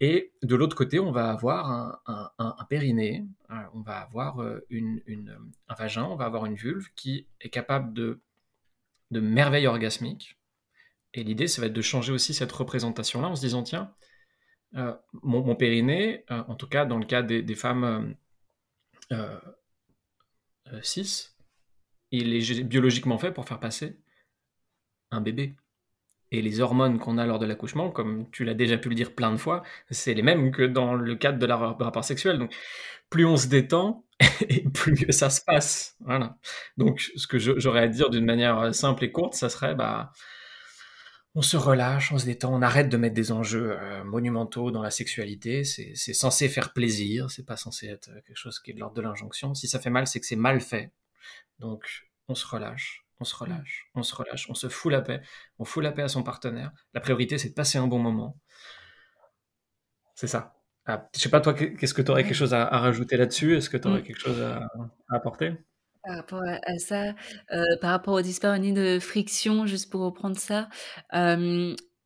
Et 0.00 0.32
de 0.42 0.54
l'autre 0.54 0.76
côté, 0.76 1.00
on 1.00 1.10
va 1.10 1.30
avoir 1.30 2.00
un, 2.06 2.30
un, 2.38 2.64
périnée, 2.70 3.26
on 3.74 3.80
va 3.80 3.96
avoir 3.96 4.40
une, 4.70 5.02
une, 5.06 5.36
un 5.68 5.74
vagin, 5.74 6.04
on 6.04 6.14
va 6.14 6.26
avoir 6.26 6.46
une 6.46 6.54
vulve 6.54 6.86
qui 6.94 7.26
est 7.40 7.48
capable 7.48 7.92
de, 7.92 8.20
de 9.10 9.18
merveilles 9.18 9.66
orgasmiques. 9.66 10.38
Et 11.14 11.24
l'idée, 11.24 11.48
ça 11.48 11.60
va 11.60 11.66
être 11.66 11.72
de 11.72 11.82
changer 11.82 12.12
aussi 12.12 12.32
cette 12.32 12.52
représentation-là 12.52 13.26
en 13.26 13.34
se 13.34 13.40
disant, 13.40 13.64
tiens, 13.64 13.92
euh, 14.76 14.92
mon, 15.22 15.54
périnée, 15.56 16.24
euh, 16.30 16.42
en 16.46 16.54
tout 16.54 16.68
cas 16.68 16.84
dans 16.84 16.98
le 16.98 17.06
cas 17.06 17.22
des, 17.22 17.54
femmes 17.54 18.14
euh, 19.12 19.38
cis, 20.82 21.30
il 22.10 22.34
est 22.34 22.62
biologiquement 22.64 23.18
fait 23.18 23.32
pour 23.32 23.46
faire 23.46 23.60
passer 23.60 23.98
un 25.10 25.20
bébé. 25.20 25.54
Et 26.30 26.42
les 26.42 26.60
hormones 26.60 26.98
qu'on 26.98 27.16
a 27.16 27.24
lors 27.26 27.38
de 27.38 27.46
l'accouchement, 27.46 27.90
comme 27.90 28.30
tu 28.30 28.44
l'as 28.44 28.52
déjà 28.54 28.76
pu 28.76 28.90
le 28.90 28.94
dire 28.94 29.14
plein 29.14 29.32
de 29.32 29.38
fois, 29.38 29.62
c'est 29.90 30.12
les 30.12 30.22
mêmes 30.22 30.52
que 30.52 30.62
dans 30.62 30.94
le 30.94 31.16
cadre 31.16 31.38
de 31.38 31.46
la 31.46 31.56
rapport 31.56 32.04
sexuel. 32.04 32.38
Donc, 32.38 32.54
plus 33.08 33.24
on 33.24 33.38
se 33.38 33.48
détend, 33.48 34.04
plus 34.74 35.10
ça 35.10 35.30
se 35.30 35.40
passe. 35.42 35.96
Voilà. 36.00 36.36
Donc, 36.76 37.10
ce 37.16 37.26
que 37.26 37.38
j'aurais 37.38 37.80
à 37.80 37.88
dire 37.88 38.10
d'une 38.10 38.26
manière 38.26 38.74
simple 38.74 39.04
et 39.04 39.12
courte, 39.12 39.34
ça 39.34 39.48
serait, 39.48 39.74
bah, 39.74 40.12
on 41.34 41.42
se 41.42 41.56
relâche, 41.56 42.12
on 42.12 42.18
se 42.18 42.24
détend, 42.24 42.54
on 42.54 42.62
arrête 42.62 42.88
de 42.88 42.96
mettre 42.96 43.14
des 43.14 43.32
enjeux 43.32 43.76
euh, 43.78 44.02
monumentaux 44.04 44.70
dans 44.70 44.82
la 44.82 44.90
sexualité. 44.90 45.64
C'est 45.64 45.94
censé 46.14 46.48
faire 46.48 46.72
plaisir, 46.72 47.30
c'est 47.30 47.44
pas 47.44 47.56
censé 47.56 47.86
être 47.88 48.10
quelque 48.26 48.36
chose 48.36 48.60
qui 48.60 48.70
est 48.70 48.74
de 48.74 48.80
l'ordre 48.80 48.96
de 48.96 49.02
l'injonction. 49.02 49.54
Si 49.54 49.68
ça 49.68 49.78
fait 49.78 49.90
mal, 49.90 50.06
c'est 50.06 50.20
que 50.20 50.26
c'est 50.26 50.36
mal 50.36 50.60
fait. 50.60 50.92
Donc, 51.58 52.08
on 52.28 52.34
se 52.34 52.46
relâche, 52.46 53.04
on 53.20 53.24
se 53.24 53.36
relâche, 53.36 53.90
on 53.94 54.02
se 54.02 54.14
relâche, 54.14 54.48
on 54.50 54.54
se 54.54 54.68
fout 54.68 54.90
la 54.90 55.02
paix, 55.02 55.20
on 55.58 55.64
fout 55.64 55.82
la 55.82 55.92
paix 55.92 56.02
à 56.02 56.08
son 56.08 56.22
partenaire. 56.22 56.72
La 56.94 57.00
priorité, 57.00 57.38
c'est 57.38 57.50
de 57.50 57.54
passer 57.54 57.78
un 57.78 57.86
bon 57.86 57.98
moment. 57.98 58.38
C'est 60.14 60.26
ça. 60.26 60.54
Ah, 60.86 61.08
je 61.14 61.20
sais 61.20 61.28
pas, 61.28 61.40
toi, 61.40 61.52
qu'est-ce 61.52 61.94
que 61.94 62.02
tu 62.02 62.10
aurais 62.10 62.24
quelque 62.24 62.34
chose 62.34 62.54
à, 62.54 62.64
rajouter 62.64 63.16
là-dessus? 63.16 63.56
Est-ce 63.56 63.68
que 63.68 63.76
tu 63.76 63.88
aurais 63.88 64.00
mm. 64.00 64.04
quelque 64.04 64.20
chose 64.20 64.40
à 64.40 64.66
apporter? 65.10 65.52
Par 66.04 66.16
rapport 66.16 66.42
à 66.42 66.78
ça, 66.78 67.14
euh, 67.52 67.62
par 67.80 67.90
rapport 67.90 68.14
aux 68.14 68.22
disparonies 68.22 68.72
de 68.72 68.98
friction, 69.00 69.66
juste 69.66 69.90
pour 69.90 70.02
reprendre 70.02 70.36
ça, 70.38 70.68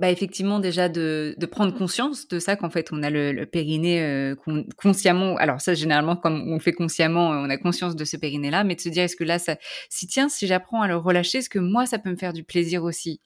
bah, 0.01 0.11
effectivement 0.11 0.59
déjà 0.59 0.89
de 0.89 1.37
de 1.39 1.47
prendre 1.47 1.73
conscience 1.77 2.27
de 2.27 2.41
ça, 2.41 2.57
qu'en 2.57 2.71
fait 2.71 2.89
on 2.93 3.03
a 3.05 3.11
le 3.11 3.45
périnée, 3.47 4.03
euh, 4.03 4.35
consciemment 4.77 5.37
alors 5.37 5.61
ça 5.61 5.75
généralement 5.75 6.17
comme 6.17 6.43
on 6.51 6.55
le 6.55 6.61
fait 6.61 6.73
consciemment, 6.73 7.29
on 7.31 7.49
a 7.51 7.57
conscience 7.57 7.95
de 7.95 8.05
ce 8.05 8.17
périnée-là, 8.17 8.65
mais 8.65 8.75
de 8.75 8.81
se 8.81 8.89
dire: 8.89 9.05
«Est-ce 9.05 9.15
que 9.17 9.23
là 9.25 9.39
ça 9.39 9.57
si 9.91 10.09
tiens, 10.09 10.29
si 10.29 10.47
j'apprends 10.49 10.83
à 10.83 10.89
le 10.89 10.97
relâcher, 10.97 11.39
est-ce 11.39 11.51
que 11.51 11.61
moi 11.61 11.87
ça 11.87 11.99
peut 12.01 12.11
me 12.11 12.17
faire 12.17 12.33
du 12.33 12.43
plaisir 12.45 12.83
aussi?» 12.85 13.21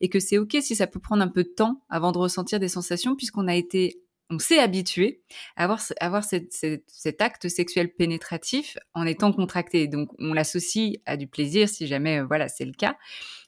et 0.00 0.08
que 0.10 0.20
c'est 0.20 0.38
OK 0.38 0.56
si 0.60 0.76
ça 0.76 0.86
peut 0.86 1.00
prendre 1.00 1.22
un 1.22 1.28
peu 1.28 1.44
de 1.44 1.48
temps 1.56 1.82
avant 1.90 2.12
de 2.12 2.18
ressentir 2.18 2.60
des 2.60 2.68
sensations 2.68 3.16
puisqu'on 3.16 3.48
a 3.48 3.56
été 3.56 4.00
on 4.30 4.38
s'est 4.38 4.58
habitué 4.58 5.22
à 5.56 5.64
avoir, 5.64 6.24
cet 6.24 7.22
acte 7.22 7.48
sexuel 7.48 7.92
pénétratif 7.92 8.76
en 8.92 9.06
étant 9.06 9.32
contracté. 9.32 9.88
Donc, 9.88 10.10
on 10.18 10.34
l'associe 10.34 10.96
à 11.06 11.16
du 11.16 11.26
plaisir 11.26 11.68
si 11.68 11.86
jamais, 11.86 12.20
euh, 12.20 12.26
voilà, 12.26 12.48
c'est 12.48 12.66
le 12.66 12.72
cas. 12.72 12.96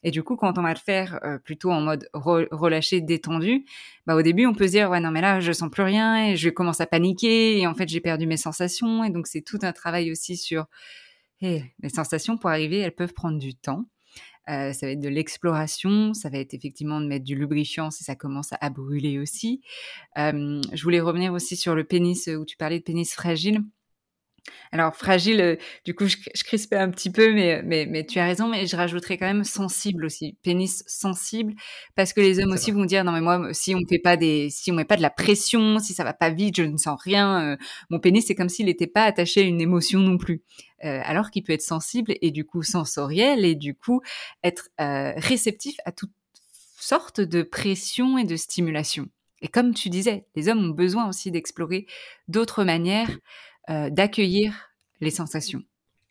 Et 0.03 0.11
du 0.11 0.23
coup, 0.23 0.37
quand 0.37 0.57
on 0.59 0.63
va 0.63 0.73
le 0.73 0.79
faire 0.79 1.21
euh, 1.23 1.39
plutôt 1.39 1.71
en 1.71 1.83
mode 1.83 2.09
relâché, 2.15 3.03
détendu, 3.03 3.67
bah, 4.07 4.17
au 4.17 4.23
début, 4.23 4.47
on 4.47 4.55
peut 4.55 4.67
se 4.67 4.73
dire, 4.73 4.91
ouais, 4.91 5.01
non, 5.01 5.11
mais 5.11 5.21
là, 5.21 5.41
je 5.41 5.53
sens 5.53 5.71
plus 5.71 5.83
rien 5.83 6.29
et 6.29 6.37
je 6.37 6.49
commence 6.49 6.81
à 6.81 6.87
paniquer 6.87 7.59
et 7.59 7.67
en 7.67 7.75
fait, 7.75 7.89
j'ai 7.89 8.01
perdu 8.01 8.27
mes 8.27 8.39
sensations. 8.39 9.05
Et 9.05 9.11
donc, 9.11 9.27
c'est 9.27 9.43
tout 9.43 9.59
un 9.63 9.73
travail 9.73 10.11
aussi 10.11 10.39
sur 10.39 10.67
eh, 11.43 11.63
les 11.83 11.89
sensations 11.91 12.39
pour 12.39 12.51
arriver, 12.51 12.79
elles 12.79 12.95
peuvent 12.95 13.15
prendre 13.15 13.39
du 13.39 13.55
temps. 13.55 13.85
Euh, 14.51 14.73
ça 14.73 14.87
va 14.87 14.93
être 14.93 15.01
de 15.01 15.09
l'exploration, 15.09 16.13
ça 16.13 16.29
va 16.29 16.39
être 16.39 16.55
effectivement 16.55 17.01
de 17.01 17.07
mettre 17.07 17.25
du 17.25 17.37
lubrifiant 17.37 17.91
si 17.91 18.05
ça 18.05 18.17
commence 18.17 18.51
à, 18.61 18.71
brûler 18.71 19.19
aussi. 19.19 19.61
je 20.17 20.83
voulais 20.83 21.01
revenir 21.01 21.33
aussi 21.33 21.57
sur 21.57 21.75
le 21.75 21.85
pénis 21.85 22.29
où 22.29 22.45
tu 22.45 22.57
parlais 22.57 22.79
de 22.79 22.85
pénis 22.85 23.13
fragile. 23.13 23.63
Alors 24.73 24.95
fragile, 24.95 25.41
euh, 25.41 25.57
du 25.85 25.95
coup, 25.95 26.07
je, 26.07 26.17
je, 26.35 26.45
crispais 26.45 26.77
un 26.77 26.91
petit 26.91 27.11
peu, 27.11 27.33
mais, 27.33 27.63
mais, 27.63 27.87
mais 27.87 28.07
tu 28.07 28.19
as 28.19 28.25
raison, 28.25 28.49
mais 28.49 28.67
je 28.67 28.77
rajouterais 28.77 29.19
quand 29.19 29.27
même 29.27 29.45
sensible 29.45 30.05
aussi, 30.05 30.37
pénis 30.43 30.83
sensible, 30.87 31.55
parce 31.97 32.13
que 32.13 32.21
les 32.21 32.41
hommes 32.41 32.53
aussi 32.53 32.71
vont 32.71 32.85
dire 32.85 33.05
non 33.05 33.13
mais 33.13 33.21
moi, 33.21 33.53
si 33.53 33.75
on 33.75 33.81
fait 33.89 33.99
pas 33.99 34.17
des, 34.17 34.49
si 34.51 34.71
on 34.71 34.75
met 34.75 34.85
pas 34.85 34.97
de 34.97 35.03
la 35.03 35.11
pression, 35.11 35.79
si 35.79 35.93
ça 35.93 36.05
va 36.05 36.13
pas 36.13 36.31
vite, 36.31 36.57
je 36.57 36.63
ne 36.63 36.77
sens 36.77 37.01
rien. 37.03 37.53
Euh, 37.53 37.57
mon 37.91 37.99
pénis, 37.99 38.25
c'est 38.27 38.35
comme 38.35 38.49
s'il 38.49 38.67
n'était 38.67 38.87
pas 38.87 39.05
attaché 39.05 39.41
à 39.41 39.45
une 39.45 39.61
émotion 39.61 40.01
non 40.01 40.19
plus, 40.19 40.43
euh, 40.85 41.01
alors 41.05 41.31
qu'il 41.31 41.43
peut 41.43 41.53
être 41.53 41.63
sensible 41.63 42.15
et 42.23 42.31
du 42.31 42.45
coup 42.45 42.63
sensoriel 42.63 43.45
et 43.45 43.55
du 43.55 43.75
coup 43.75 44.01
être 44.43 44.69
réceptif 44.79 45.77
à 45.85 45.93
toutes 45.93 46.13
sortes 46.79 47.21
de 47.21 47.43
pression 47.43 48.19
et 48.19 48.25
de 48.25 48.37
stimulation. 48.37 49.09
Et 49.43 49.49
comme 49.49 49.75
tu 49.75 49.89
disais, 49.89 50.27
les 50.37 50.49
hommes 50.49 50.65
ont 50.65 50.75
besoin 50.75 51.09
aussi 51.09 51.31
d'explorer 51.31 51.87
d'autres 52.29 52.65
manières 52.65 53.19
euh, 53.71 53.91
d'accueillir 53.91 54.71
les 55.01 55.11
sensations. 55.11 55.63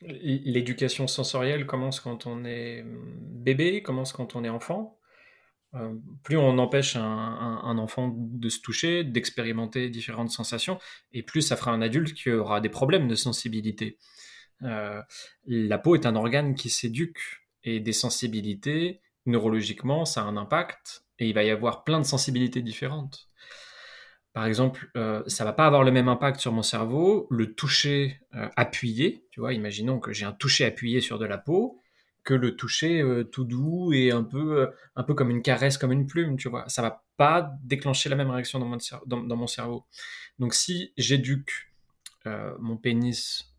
L'éducation 0.01 1.07
sensorielle 1.07 1.65
commence 1.65 1.99
quand 1.99 2.25
on 2.25 2.45
est 2.45 2.85
bébé, 2.85 3.81
commence 3.81 4.13
quand 4.13 4.35
on 4.35 4.43
est 4.43 4.49
enfant. 4.49 4.97
Euh, 5.75 5.93
plus 6.23 6.37
on 6.37 6.57
empêche 6.57 6.95
un, 6.95 7.77
enfant 7.77 8.13
de 8.15 8.49
se 8.49 8.59
toucher, 8.59 9.03
d'expérimenter 9.03 9.89
différentes 9.89 10.31
sensations, 10.31 10.79
et 11.11 11.21
plus 11.21 11.41
ça 11.41 11.55
fera 11.55 11.71
un 11.71 11.81
adulte 11.81 12.13
qui 12.13 12.31
aura 12.31 12.61
des 12.61 12.69
problèmes 12.69 13.07
de 13.07 13.15
sensibilité. 13.15 13.97
Euh, 14.63 15.01
la 15.45 15.77
peau 15.77 15.95
est 15.95 16.05
un 16.05 16.15
organe 16.15 16.55
qui 16.55 16.69
s'éduque, 16.69 17.19
et 17.63 17.79
des 17.79 17.93
sensibilités, 17.93 19.01
neurologiquement, 19.25 20.05
ça 20.05 20.21
a 20.21 20.25
un 20.25 20.37
impact, 20.37 21.03
et 21.19 21.27
il 21.27 21.33
va 21.35 21.43
y 21.43 21.51
avoir 21.51 21.83
plein 21.83 21.99
de 21.99 22.05
sensibilités 22.05 22.61
différentes. 22.61 23.28
Par 24.33 24.45
exemple, 24.45 24.91
euh, 24.95 25.23
ça 25.27 25.43
va 25.43 25.53
pas 25.53 25.65
avoir 25.65 25.83
le 25.83 25.91
même 25.91 26.07
impact 26.07 26.39
sur 26.39 26.51
mon 26.51 26.61
cerveau, 26.61 27.27
le 27.31 27.53
toucher 27.53 28.21
euh, 28.35 28.47
appuyé, 28.55 29.25
tu 29.31 29.39
vois, 29.39 29.53
imaginons 29.53 29.99
que 29.99 30.13
j'ai 30.13 30.25
un 30.25 30.31
toucher 30.33 30.65
appuyé 30.65 31.01
sur 31.01 31.17
de 31.17 31.25
la 31.25 31.39
peau, 31.39 31.81
que 32.23 32.35
le 32.35 32.55
toucher 32.55 33.01
euh, 33.01 33.23
tout 33.23 33.43
doux 33.43 33.91
et 33.91 34.11
un 34.11 34.23
peu, 34.23 34.71
un 34.95 35.03
peu 35.03 35.15
comme 35.15 35.31
une 35.31 35.41
caresse, 35.41 35.79
comme 35.79 35.91
une 35.91 36.05
plume, 36.05 36.37
tu 36.37 36.47
vois. 36.47 36.69
Ça 36.69 36.83
va 36.83 37.03
pas 37.17 37.51
déclencher 37.63 38.07
la 38.07 38.15
même 38.15 38.29
réaction 38.29 38.59
dans 38.59 38.67
mon, 38.67 38.77
dans, 39.07 39.35
mon 39.35 39.47
cerveau. 39.47 39.85
Donc 40.37 40.53
si 40.53 40.93
j'éduque 40.95 41.71
mon 42.59 42.77
pénis, 42.77 43.51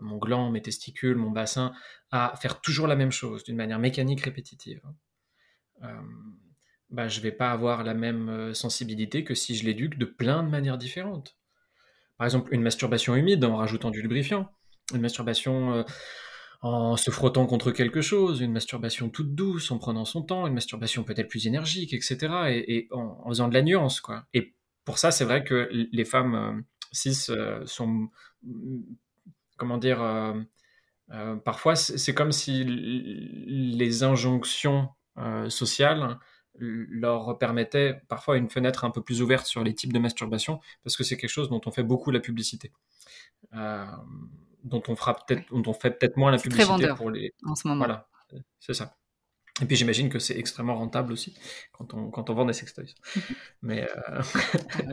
mon 0.00 0.18
gland, 0.18 0.50
mes 0.50 0.60
testicules, 0.60 1.16
mon 1.16 1.30
bassin 1.30 1.72
à 2.10 2.34
faire 2.36 2.60
toujours 2.60 2.88
la 2.88 2.96
même 2.96 3.12
chose 3.12 3.44
d'une 3.44 3.56
manière 3.56 3.78
mécanique 3.78 4.22
répétitive, 4.22 4.82
bah, 6.92 7.08
je 7.08 7.20
vais 7.20 7.32
pas 7.32 7.50
avoir 7.50 7.82
la 7.84 7.94
même 7.94 8.28
euh, 8.28 8.54
sensibilité 8.54 9.24
que 9.24 9.34
si 9.34 9.56
je 9.56 9.64
l'éduque 9.64 9.96
de 9.96 10.04
plein 10.04 10.42
de 10.42 10.48
manières 10.48 10.76
différentes. 10.76 11.36
Par 12.18 12.26
exemple, 12.26 12.54
une 12.54 12.62
masturbation 12.62 13.16
humide 13.16 13.42
en 13.44 13.56
rajoutant 13.56 13.90
du 13.90 14.02
lubrifiant, 14.02 14.52
une 14.94 15.00
masturbation 15.00 15.72
euh, 15.72 15.82
en 16.60 16.96
se 16.96 17.10
frottant 17.10 17.46
contre 17.46 17.72
quelque 17.72 18.02
chose, 18.02 18.42
une 18.42 18.52
masturbation 18.52 19.08
toute 19.08 19.34
douce 19.34 19.70
en 19.70 19.78
prenant 19.78 20.04
son 20.04 20.22
temps, 20.22 20.46
une 20.46 20.52
masturbation 20.52 21.02
peut-être 21.02 21.28
plus 21.28 21.46
énergique, 21.46 21.94
etc. 21.94 22.28
Et, 22.50 22.88
en, 22.92 23.26
faisant 23.28 23.48
de 23.48 23.54
la 23.54 23.62
nuance, 23.62 24.00
quoi. 24.00 24.26
Et 24.34 24.54
pour 24.84 24.98
ça, 24.98 25.10
c'est 25.10 25.24
vrai 25.24 25.44
que 25.44 25.68
les 25.72 26.04
femmes 26.04 26.34
euh, 26.34 26.60
cis 26.92 27.32
sont 27.64 28.08
comment 29.56 29.78
dire, 29.78 30.34
parfois 31.44 31.76
c'est 31.76 32.14
comme 32.14 32.32
si 32.32 32.64
les 32.64 34.02
injonctions 34.02 34.88
sociales 35.48 36.18
leur 36.58 37.38
permettaient 37.38 38.02
parfois 38.08 38.36
une 38.36 38.50
fenêtre 38.50 38.84
un 38.84 38.90
peu 38.90 39.02
plus 39.02 39.22
ouverte 39.22 39.46
sur 39.46 39.64
les 39.64 39.74
types 39.74 39.92
de 39.92 39.98
masturbation, 39.98 40.60
parce 40.84 40.96
que 40.96 41.04
c'est 41.04 41.16
quelque 41.16 41.30
chose 41.30 41.48
dont 41.48 41.60
on 41.66 41.70
fait 41.70 41.82
beaucoup 41.82 42.10
la 42.10 42.20
publicité. 42.20 42.72
dont 43.52 44.82
on 44.88 44.96
fera 44.96 45.14
peut-être, 45.14 45.52
dont 45.52 45.70
on 45.70 45.74
fait 45.74 45.90
peut-être 45.90 46.16
moins 46.16 46.30
la 46.30 46.38
publicité 46.38 46.88
pour 46.96 47.10
les. 47.10 47.34
En 47.44 47.54
ce 47.54 47.66
moment. 47.68 47.84
Voilà, 47.84 48.08
c'est 48.60 48.74
ça. 48.74 48.96
Et 49.60 49.66
puis 49.66 49.76
j'imagine 49.76 50.08
que 50.08 50.18
c'est 50.18 50.38
extrêmement 50.38 50.76
rentable 50.76 51.12
aussi 51.12 51.34
quand 51.72 51.92
on, 51.92 52.10
quand 52.10 52.30
on 52.30 52.34
vend 52.34 52.46
des 52.46 52.54
sextoys. 52.54 52.94
Mais 53.62 53.82
euh... 53.82 54.22
Ah 54.74 54.92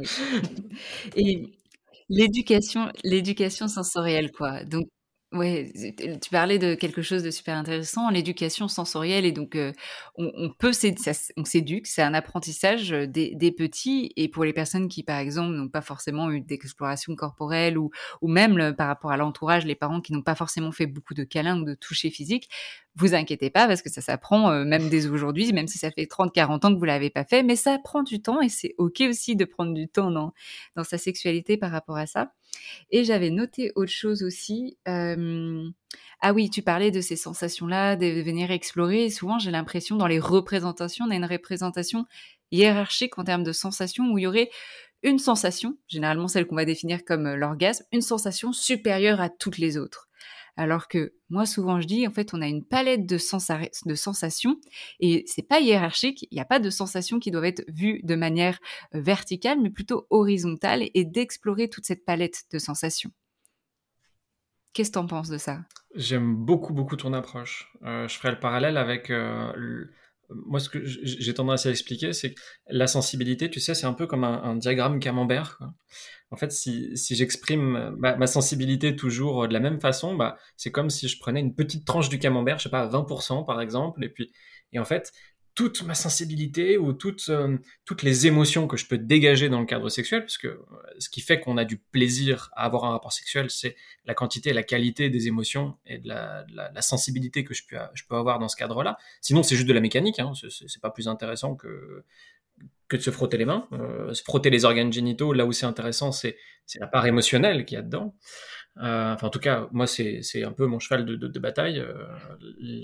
Et 1.15 1.57
l'éducation, 2.09 2.91
l'éducation 3.03 3.67
sensorielle, 3.67 4.31
quoi. 4.31 4.65
Donc 4.65 4.87
Ouais, 5.31 5.71
tu 6.23 6.31
parlais 6.31 6.57
de 6.57 6.73
quelque 6.73 7.03
chose 7.03 7.21
de 7.21 7.29
super 7.29 7.55
intéressant, 7.55 8.09
l'éducation 8.09 8.67
sensorielle 8.67 9.25
et 9.25 9.31
donc 9.31 9.55
on, 10.15 10.49
peut 10.57 10.71
on 11.37 11.45
s'éduque, 11.45 11.85
c'est 11.85 12.01
un 12.01 12.15
apprentissage 12.15 12.89
des, 12.89 13.53
petits 13.55 14.11
et 14.15 14.27
pour 14.27 14.43
les 14.43 14.53
personnes 14.53 14.87
qui 14.87 15.03
par 15.03 15.19
exemple 15.19 15.53
n'ont 15.53 15.69
pas 15.69 15.81
forcément 15.81 16.31
eu 16.31 16.41
d'exploration 16.41 17.15
corporelle 17.15 17.77
ou, 17.77 17.91
ou 18.21 18.27
même 18.27 18.73
par 18.75 18.87
rapport 18.87 19.11
à 19.11 19.17
l'entourage, 19.17 19.67
les 19.67 19.75
parents 19.75 20.01
qui 20.01 20.13
n'ont 20.13 20.23
pas 20.23 20.33
forcément 20.33 20.71
fait 20.71 20.87
beaucoup 20.87 21.13
de 21.13 21.23
câlins 21.23 21.61
ou 21.61 21.63
de 21.63 21.75
toucher 21.75 22.09
physique, 22.09 22.49
vous 22.95 23.13
inquiétez 23.13 23.51
pas 23.51 23.67
parce 23.67 23.83
que 23.83 23.89
ça 23.91 24.01
s'apprend 24.01 24.49
même 24.65 24.89
dès 24.89 25.05
aujourd'hui, 25.05 25.53
même 25.53 25.67
si 25.67 25.77
ça 25.77 25.91
fait 25.91 26.07
30-40 26.07 26.65
ans 26.65 26.73
que 26.73 26.79
vous 26.79 26.85
l'avez 26.85 27.11
pas 27.11 27.23
fait, 27.23 27.43
mais 27.43 27.55
ça 27.55 27.77
prend 27.77 28.01
du 28.01 28.19
temps 28.19 28.41
et 28.41 28.49
c'est 28.49 28.73
ok 28.79 29.03
aussi 29.07 29.35
de 29.35 29.45
prendre 29.45 29.75
du 29.75 29.87
temps 29.87 30.09
dans, 30.09 30.33
dans 30.75 30.83
sa 30.83 30.97
sexualité 30.97 31.55
par 31.55 31.69
rapport 31.69 31.97
à 31.97 32.07
ça. 32.07 32.33
Et 32.91 33.03
j'avais 33.03 33.29
noté 33.29 33.71
autre 33.75 33.91
chose 33.91 34.23
aussi. 34.23 34.77
ah 34.85 36.33
oui, 36.33 36.49
tu 36.49 36.61
parlais 36.61 36.91
de 36.91 37.01
ces 37.01 37.15
sensations-là, 37.15 37.95
de 37.95 38.21
venir 38.21 38.51
explorer. 38.51 39.09
souvent, 39.09 39.39
j'ai 39.39 39.51
l'impression, 39.51 39.95
dans 39.95 40.07
les 40.07 40.19
représentations, 40.19 41.05
on 41.05 41.11
a 41.11 41.15
une 41.15 41.25
représentation 41.25 42.05
hiérarchique 42.51 43.17
en 43.17 43.23
termes 43.23 43.43
de 43.43 43.51
sensations 43.51 44.11
où 44.11 44.17
il 44.17 44.23
y 44.23 44.27
aurait 44.27 44.49
une 45.01 45.19
sensation, 45.19 45.77
généralement 45.87 46.27
celle 46.27 46.45
qu'on 46.45 46.55
va 46.55 46.65
définir 46.65 47.05
comme 47.05 47.33
l'orgasme, 47.35 47.85
une 47.91 48.01
sensation 48.01 48.51
supérieure 48.51 49.21
à 49.21 49.29
toutes 49.29 49.57
les 49.57 49.77
autres. 49.77 50.09
Alors 50.57 50.87
que 50.87 51.13
moi, 51.29 51.45
souvent, 51.45 51.79
je 51.79 51.87
dis, 51.87 52.07
en 52.07 52.11
fait, 52.11 52.33
on 52.33 52.41
a 52.41 52.47
une 52.47 52.63
palette 52.63 53.05
de, 53.05 53.17
sensations 53.17 54.59
et 54.99 55.23
c'est 55.27 55.47
pas 55.47 55.59
hiérarchique. 55.59 56.27
Il 56.31 56.35
n'y 56.35 56.41
a 56.41 56.45
pas 56.45 56.59
de 56.59 56.69
sensations 56.69 57.19
qui 57.19 57.31
doivent 57.31 57.45
être 57.45 57.63
vues 57.67 58.01
de 58.03 58.15
manière 58.15 58.59
euh, 58.95 59.01
verticale, 59.01 59.59
mais 59.61 59.69
plutôt 59.69 60.07
horizontale 60.09 60.89
et 60.93 61.05
d'explorer 61.05 61.69
toute 61.69 61.85
cette 61.85 62.05
palette 62.05 62.43
de 62.51 62.59
sensations. 62.59 63.11
Qu'est-ce 64.73 64.89
que 64.89 64.93
tu 64.93 64.99
en 64.99 65.07
penses 65.07 65.29
de 65.29 65.37
ça? 65.37 65.61
J'aime 65.95 66.35
beaucoup, 66.35 66.73
beaucoup 66.73 66.95
ton 66.95 67.13
approche. 67.13 67.71
Euh, 67.83 68.07
je 68.07 68.15
ferai 68.17 68.31
le 68.31 68.39
parallèle 68.39 68.77
avec 68.77 69.09
euh, 69.09 69.51
moi, 70.29 70.59
ce 70.59 70.69
que 70.69 70.79
j'ai 70.83 71.33
tendance 71.33 71.65
à 71.65 71.71
expliquer, 71.71 72.13
c'est 72.13 72.33
que 72.33 72.41
la 72.67 72.87
sensibilité, 72.87 73.49
tu 73.49 73.59
sais, 73.59 73.73
c'est 73.73 73.87
un 73.87 73.93
peu 73.93 74.05
comme 74.05 74.23
un, 74.23 74.55
diagramme 74.55 74.99
camembert. 74.99 75.59
En 76.31 76.37
fait, 76.37 76.51
si, 76.51 76.95
j'exprime 76.95 77.95
ma, 77.97 78.27
sensibilité 78.27 78.95
toujours 78.95 79.47
de 79.47 79.53
la 79.53 79.59
même 79.59 79.81
façon, 79.81 80.15
bah, 80.15 80.37
c'est 80.57 80.71
comme 80.71 80.89
si 80.89 81.07
je 81.07 81.19
prenais 81.19 81.39
une 81.39 81.55
petite 81.55 81.85
tranche 81.85 82.09
du 82.09 82.19
camembert, 82.19 82.59
je 82.59 82.63
sais 82.63 82.69
pas, 82.69 82.87
20% 82.87 83.45
par 83.45 83.61
exemple, 83.61 84.03
et 84.03 84.09
puis, 84.09 84.31
et 84.71 84.79
en 84.79 84.85
fait, 84.85 85.11
toute 85.59 85.83
ma 85.83 85.93
sensibilité 85.93 86.77
ou 86.77 86.91
euh, 87.29 87.57
toutes 87.83 88.03
les 88.03 88.27
émotions 88.27 88.65
que 88.65 88.77
je 88.77 88.85
peux 88.85 88.97
dégager 88.97 89.49
dans 89.49 89.59
le 89.59 89.65
cadre 89.65 89.89
sexuel, 89.89 90.21
parce 90.21 90.37
que 90.37 90.47
euh, 90.47 90.61
ce 90.99 91.09
qui 91.09 91.19
fait 91.19 91.41
qu'on 91.41 91.57
a 91.57 91.65
du 91.65 91.77
plaisir 91.77 92.49
à 92.55 92.63
avoir 92.63 92.85
un 92.85 92.91
rapport 92.91 93.11
sexuel, 93.11 93.49
c'est 93.49 93.75
la 94.05 94.13
quantité 94.13 94.51
et 94.51 94.53
la 94.53 94.63
qualité 94.63 95.09
des 95.09 95.27
émotions 95.27 95.77
et 95.85 95.97
de 95.97 96.07
la, 96.07 96.81
sensibilité 96.81 97.43
que 97.43 97.53
je 97.53 97.63
peux, 97.67 97.75
je 97.93 98.03
peux 98.07 98.15
avoir 98.15 98.39
dans 98.39 98.47
ce 98.47 98.55
cadre-là. 98.55 98.97
Sinon, 99.19 99.43
c'est 99.43 99.57
juste 99.57 99.67
de 99.67 99.73
la 99.73 99.81
mécanique, 99.81 100.19
hein, 100.19 100.31
c'est 100.33 100.81
pas 100.81 100.91
plus 100.91 101.09
intéressant 101.09 101.55
que, 101.55 102.05
que 102.89 102.97
de 102.97 103.01
se 103.01 103.11
frotter 103.11 103.37
les 103.37 103.45
mains. 103.45 103.67
Euh, 103.71 104.13
se 104.13 104.23
frotter 104.23 104.49
les 104.49 104.65
organes 104.65 104.91
génitaux, 104.91 105.33
là 105.33 105.45
où 105.45 105.51
c'est 105.51 105.65
intéressant, 105.65 106.11
c'est 106.11 106.37
la 106.79 106.87
part 106.87 107.05
émotionnelle 107.05 107.65
qu'il 107.65 107.75
y 107.75 107.79
a 107.79 107.83
dedans. 107.83 108.15
enfin, 108.77 109.27
en 109.27 109.29
tout 109.29 109.39
cas, 109.39 109.67
moi, 109.71 109.87
c'est 109.87 110.43
un 110.43 110.51
peu 110.51 110.65
mon 110.65 110.79
cheval 110.79 111.05
de, 111.05 111.15
de, 111.15 111.39
bataille. 111.39 111.83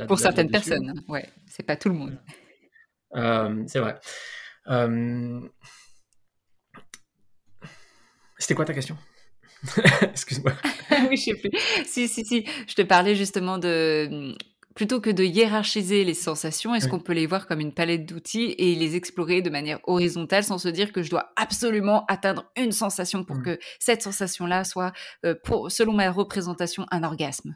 Pour 0.08 0.20
certaines 0.20 0.50
personnes, 0.50 0.90
hein. 0.90 1.02
ouais, 1.08 1.28
c'est 1.48 1.66
pas 1.66 1.76
tout 1.76 1.90
le 1.90 1.96
monde. 1.96 2.18
Euh, 3.16 3.64
c'est 3.68 3.80
vrai. 3.80 4.00
Euh, 4.68 5.42
c'était 8.38 8.56
quoi 8.56 8.66
ta 8.66 8.74
question? 8.74 8.98
Excuse-moi. 10.02 10.54
oui, 11.10 11.18
je 11.18 11.24
sais 11.24 11.36
plus. 11.36 11.52
Si, 11.86 12.08
si, 12.08 12.26
si. 12.26 12.46
Je 12.68 12.76
te 12.76 12.82
parlais 12.82 13.16
justement 13.16 13.58
de. 13.58 14.36
Plutôt 14.76 15.00
que 15.00 15.10
de 15.10 15.24
hiérarchiser 15.24 16.04
les 16.04 16.14
sensations, 16.14 16.76
est-ce 16.76 16.90
qu'on 16.90 17.00
peut 17.00 17.14
les 17.14 17.28
voir 17.28 17.48
comme 17.48 17.62
une 17.62 17.74
palette 17.74 18.06
d'outils 18.06 18.54
et 18.58 18.76
les 18.76 18.98
explorer 18.98 19.42
de 19.42 19.50
manière 19.50 19.80
horizontale 19.86 20.44
sans 20.44 20.58
se 20.58 20.68
dire 20.68 20.92
que 20.92 21.02
je 21.02 21.10
dois 21.10 21.32
absolument 21.38 22.06
atteindre 22.10 22.52
une 22.58 22.74
sensation 22.74 23.24
pour 23.24 23.42
que 23.42 23.58
cette 23.80 24.02
sensation-là 24.02 24.66
soit, 24.66 24.92
euh, 25.26 25.34
pour, 25.46 25.72
selon 25.72 25.94
ma 25.94 26.12
représentation, 26.12 26.86
un 26.92 27.06
orgasme? 27.06 27.56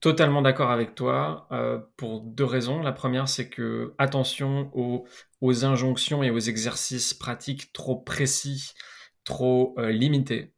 Totalement 0.00 0.40
d'accord 0.40 0.70
avec 0.70 0.94
toi 0.94 1.46
euh, 1.52 1.78
pour 1.98 2.22
deux 2.22 2.44
raisons. 2.44 2.80
La 2.80 2.92
première, 2.92 3.28
c'est 3.28 3.50
que 3.50 3.92
attention 3.98 4.70
aux, 4.72 5.06
aux, 5.42 5.64
injonctions 5.66 6.22
et 6.22 6.30
aux 6.30 6.38
exercices 6.38 7.12
pratiques 7.12 7.70
trop 7.74 7.96
précis, 7.96 8.72
trop 9.24 9.74
euh, 9.78 9.90
limités. 9.90 10.54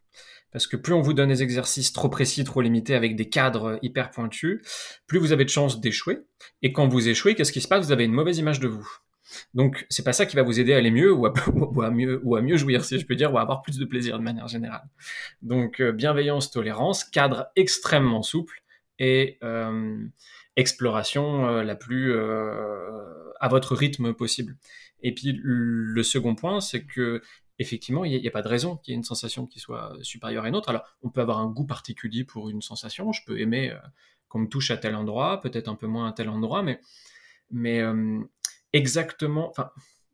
Parce 0.53 0.67
que 0.67 0.77
plus 0.77 0.93
on 0.93 1.01
vous 1.01 1.15
donne 1.15 1.31
des 1.31 1.43
exercices 1.43 1.93
trop 1.93 2.09
précis, 2.09 2.45
trop 2.45 2.61
limités, 2.61 2.95
avec 2.95 3.17
des 3.17 3.29
cadres 3.29 3.79
hyper 3.83 4.11
pointus, 4.11 4.61
plus 5.07 5.19
vous 5.19 5.33
avez 5.33 5.45
de 5.45 5.51
chances 5.51 5.81
d'échouer. 5.81 6.21
Et 6.61 6.73
quand 6.73 6.89
vous 6.89 7.09
échouez, 7.09 7.35
qu'est-ce 7.35 7.53
qui 7.53 7.61
se 7.61 7.69
passe? 7.69 7.87
Vous 7.87 7.93
avez 7.93 8.05
une 8.05 8.13
mauvaise 8.13 8.39
image 8.39 8.61
de 8.61 8.69
vous. 8.69 8.89
Donc, 9.55 9.87
c'est 9.89 10.05
pas 10.05 10.13
ça 10.13 10.27
qui 10.27 10.37
va 10.37 10.43
vous 10.43 10.61
aider 10.61 10.75
à 10.75 10.77
aller 10.77 10.91
mieux 10.93 11.13
ou 11.13 11.27
à, 11.27 11.91
mieux 11.91 12.57
jouir, 12.57 12.85
si 12.85 12.99
je 12.99 13.07
peux 13.07 13.15
dire, 13.15 13.33
ou 13.33 13.39
à 13.39 13.43
avoir 13.43 13.63
plus 13.63 13.79
de 13.79 13.85
plaisir 13.85 14.19
de 14.19 14.23
manière 14.23 14.49
générale. 14.49 14.85
Donc, 15.41 15.81
euh, 15.81 15.93
bienveillance, 15.93 16.51
tolérance, 16.51 17.05
cadre 17.05 17.49
extrêmement 17.57 18.23
souple 18.23 18.63
et 18.99 19.39
euh, 19.43 20.05
exploration 20.57 21.49
euh, 21.49 21.63
la 21.63 21.75
plus 21.75 22.15
à 23.41 23.49
votre 23.49 23.75
rythme 23.75 24.13
possible. 24.13 24.57
Et 25.03 25.13
puis 25.15 25.41
le 25.43 26.03
second 26.05 26.37
point, 26.37 26.61
c'est 26.61 26.85
que 26.85 27.23
effectivement, 27.63 28.05
il 28.05 28.21
n'y 28.21 28.29
a, 28.29 28.31
pas 28.31 28.43
de 28.43 28.49
raison 28.49 28.77
qu'il 28.77 28.93
y 28.93 28.95
ait 28.95 28.99
une 28.99 29.05
sensation 29.05 29.47
qui 29.47 29.59
soit 29.59 29.97
supérieure 30.03 30.45
à 30.45 30.49
une 30.49 30.57
autre. 30.57 30.69
Alors, 30.69 30.85
on 31.03 31.09
peut 31.09 31.23
avoir 31.23 31.39
un 31.39 31.49
goût 31.49 31.65
particulier 31.65 32.25
pour 32.25 32.51
une 32.51 32.61
sensation. 32.61 33.13
Je 33.13 33.23
peux 33.25 33.41
aimer 33.41 33.75
qu'on 34.29 34.41
me 34.41 34.49
touche 34.49 34.71
à 34.71 34.77
tel 34.77 34.95
endroit, 34.95 35.41
peut-être 35.41 35.69
un 35.69 35.75
peu 35.75 35.87
moins 35.87 36.09
à 36.09 36.13
tel 36.13 36.29
endroit, 36.29 36.63
mais, 36.63 36.81
mais 37.51 37.83
exactement. 38.73 39.53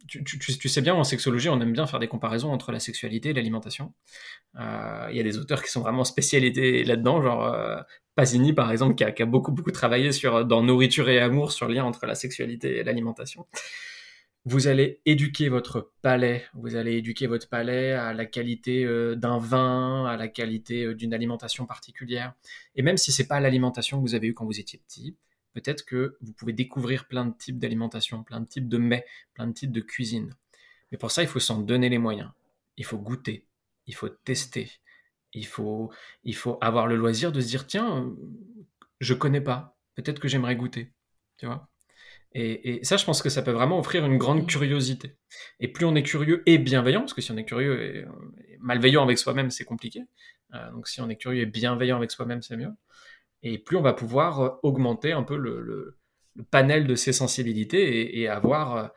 Tu, 0.07 0.69
sais 0.69 0.81
bien, 0.81 0.95
en 0.95 1.05
sexologie, 1.05 1.49
on 1.49 1.61
aime 1.61 1.73
bien 1.73 1.87
faire 1.87 1.99
des 1.99 2.09
comparaisons 2.09 2.53
entre 2.53 2.71
la 2.71 2.81
sexualité 2.81 3.31
et 3.31 3.33
l'alimentation. 3.33 3.93
Il 4.57 5.17
y 5.17 5.21
a 5.21 5.23
des 5.23 5.39
auteurs 5.39 5.63
qui 5.63 5.71
sont 5.71 5.81
vraiment 5.81 6.05
spécialisés 6.05 6.85
là-dedans, 6.85 7.23
genre 7.23 7.85
Pasini, 8.19 8.53
par 8.53 8.73
exemple, 8.73 8.97
qui 8.97 9.05
a, 9.05 9.27
beaucoup, 9.27 9.53
beaucoup 9.53 9.71
travaillé 9.71 10.11
sur, 10.11 10.45
dans 10.45 10.61
Nourriture 10.61 11.09
et 11.09 11.21
Amour 11.21 11.53
sur 11.53 11.69
le 11.69 11.75
lien 11.75 11.85
entre 11.85 12.05
la 12.05 12.17
sexualité 12.17 12.79
et 12.79 12.83
l'alimentation. 12.83 13.47
Vous 14.51 14.67
allez 14.67 15.03
éduquer 15.05 15.51
votre 15.51 15.93
palais, 16.01 16.47
vous 16.55 16.75
allez 16.75 16.95
éduquer 16.95 17.27
votre 17.27 17.51
palais 17.51 17.93
à 17.93 18.15
la 18.15 18.25
qualité 18.25 18.83
euh, 18.83 19.15
d'un 19.15 19.37
vin, 19.37 20.07
à 20.07 20.17
la 20.17 20.27
qualité 20.27 20.87
euh, 20.87 20.95
d'une 20.95 21.13
alimentation 21.13 21.67
particulière. 21.67 22.33
Et 22.75 22.81
même 22.81 22.97
si 22.97 23.13
c'est 23.13 23.27
pas 23.27 23.41
l'alimentation 23.41 23.99
que 23.99 24.09
vous 24.09 24.15
avez 24.15 24.29
eue 24.29 24.33
quand 24.33 24.47
vous 24.47 24.59
étiez 24.59 24.79
petit, 24.79 25.19
peut-être 25.53 25.85
que 25.85 26.17
vous 26.23 26.33
pouvez 26.33 26.55
découvrir 26.55 27.09
plein 27.09 27.27
de 27.27 27.35
types 27.37 27.59
d'alimentation, 27.59 28.25
plein 28.25 28.41
de 28.41 28.47
types 28.47 28.71
de 28.71 28.79
mets, 28.79 29.05
plein 29.35 29.49
de 29.49 29.53
types 29.53 29.71
de 29.71 29.83
cuisine. 29.83 30.35
Mais 30.91 30.97
pour 30.97 31.11
ça, 31.11 31.23
il 31.23 31.29
faut 31.29 31.41
s'en 31.41 31.59
donner 31.59 31.91
les 31.91 31.99
moyens. 31.99 32.31
Il 32.79 32.87
faut 32.87 32.97
goûter, 32.97 33.45
il 33.87 33.95
faut 33.95 34.09
tester, 34.09 34.71
il 35.35 35.47
faut, 35.47 35.93
il 36.25 36.35
faut 36.35 36.57
avoir 36.63 36.87
le 36.87 36.97
loisir 36.97 37.33
de 37.33 37.43
se 37.43 37.49
dire 37.49 37.67
tiens, 37.67 38.11
je 39.01 39.13
connais 39.13 39.43
pas, 39.43 39.77
peut-être 39.95 40.21
que 40.21 40.29
j'aimerais 40.29 40.57
goûter, 40.57 40.91
tu 41.37 41.45
vois? 41.45 41.69
Et, 42.35 42.81
ça, 42.85 42.97
je 42.97 43.05
pense 43.05 43.23
que 43.23 43.31
ça 43.31 43.43
peut 43.43 43.51
vraiment 43.51 43.79
offrir 43.79 44.05
une 44.05 44.19
grande 44.19 44.43
mmh. 44.43 44.47
curiosité. 44.47 45.17
Et 45.61 45.69
plus 45.69 45.87
on 45.87 45.95
est 45.95 46.03
curieux 46.03 46.43
et 46.47 46.59
bienveillant, 46.59 47.01
parce 47.01 47.15
que 47.15 47.23
si 47.23 47.33
on 47.33 47.37
est 47.37 47.45
curieux 47.45 47.83
et, 47.83 48.05
malveillant 48.61 49.03
avec 49.03 49.19
soi-même, 49.19 49.51
c'est 49.51 49.65
compliqué. 49.65 50.03
Euh, 50.55 50.71
donc 50.73 50.89
si 50.89 51.01
on 51.01 51.09
est 51.09 51.17
curieux 51.17 51.43
et 51.43 51.47
bienveillant 51.47 51.97
avec 51.97 52.11
soi-même, 52.11 52.43
c'est 52.43 52.57
mieux. 52.57 52.73
Et 53.43 53.59
plus 53.59 53.77
on 53.77 53.83
va 53.83 53.93
pouvoir 53.93 54.41
euh, 54.41 54.51
augmenter 54.63 55.13
un 55.13 55.23
peu 55.23 55.37
le, 55.37 55.99
panel 56.53 56.87
de 56.87 56.95
ses 56.95 57.13
sensibilités 57.13 58.21
et, 58.21 58.29
avoir 58.29 58.77
euh, 58.77 58.89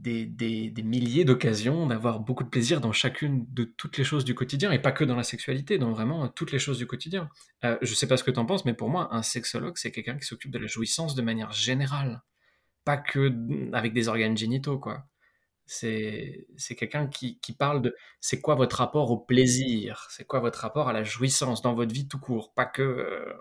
des, 0.00 0.82
milliers 0.82 1.24
d'occasions 1.24 1.86
d'avoir 1.86 2.20
beaucoup 2.20 2.44
de 2.44 2.48
plaisir 2.48 2.80
dans 2.80 2.92
chacune 2.92 3.46
de 3.50 3.64
toutes 3.64 3.98
les 3.98 4.04
choses 4.04 4.24
du 4.24 4.34
quotidien, 4.34 4.72
et 4.72 4.78
pas 4.78 4.92
que 4.92 5.04
dans 5.04 5.16
la 5.16 5.22
sexualité, 5.22 5.78
dans 5.78 5.92
vraiment 5.92 6.28
toutes 6.28 6.52
les 6.52 6.58
choses 6.58 6.78
du 6.78 6.86
quotidien. 6.86 7.28
Euh, 7.64 7.76
je 7.82 7.94
sais 7.94 8.06
pas 8.06 8.16
ce 8.16 8.24
que 8.24 8.30
tu 8.30 8.38
en 8.38 8.46
penses, 8.46 8.64
mais 8.64 8.74
pour 8.74 8.88
moi, 8.88 9.14
un 9.14 9.22
sexologue, 9.22 9.76
c'est 9.76 9.92
quelqu'un 9.92 10.16
qui 10.16 10.24
s'occupe 10.24 10.50
de 10.50 10.58
la 10.58 10.66
jouissance 10.66 11.14
de 11.14 11.22
manière 11.22 11.52
générale, 11.52 12.22
pas 12.84 12.96
que 12.96 13.32
avec 13.74 13.92
des 13.92 14.08
organes 14.08 14.36
génitaux, 14.36 14.78
quoi. 14.78 15.04
C'est 15.66 16.46
quelqu'un 16.76 17.06
qui, 17.06 17.38
qui, 17.38 17.52
parle 17.52 17.80
de 17.80 17.94
c'est 18.18 18.40
quoi 18.40 18.56
votre 18.56 18.78
rapport 18.78 19.12
au 19.12 19.18
plaisir, 19.18 20.08
c'est 20.10 20.26
quoi 20.26 20.40
votre 20.40 20.58
rapport 20.58 20.88
à 20.88 20.92
la 20.92 21.04
jouissance 21.04 21.62
dans 21.62 21.74
votre 21.74 21.94
vie 21.94 22.08
tout 22.08 22.18
court, 22.18 22.52
pas 22.54 22.66
que 22.66 22.82
euh, 22.82 23.32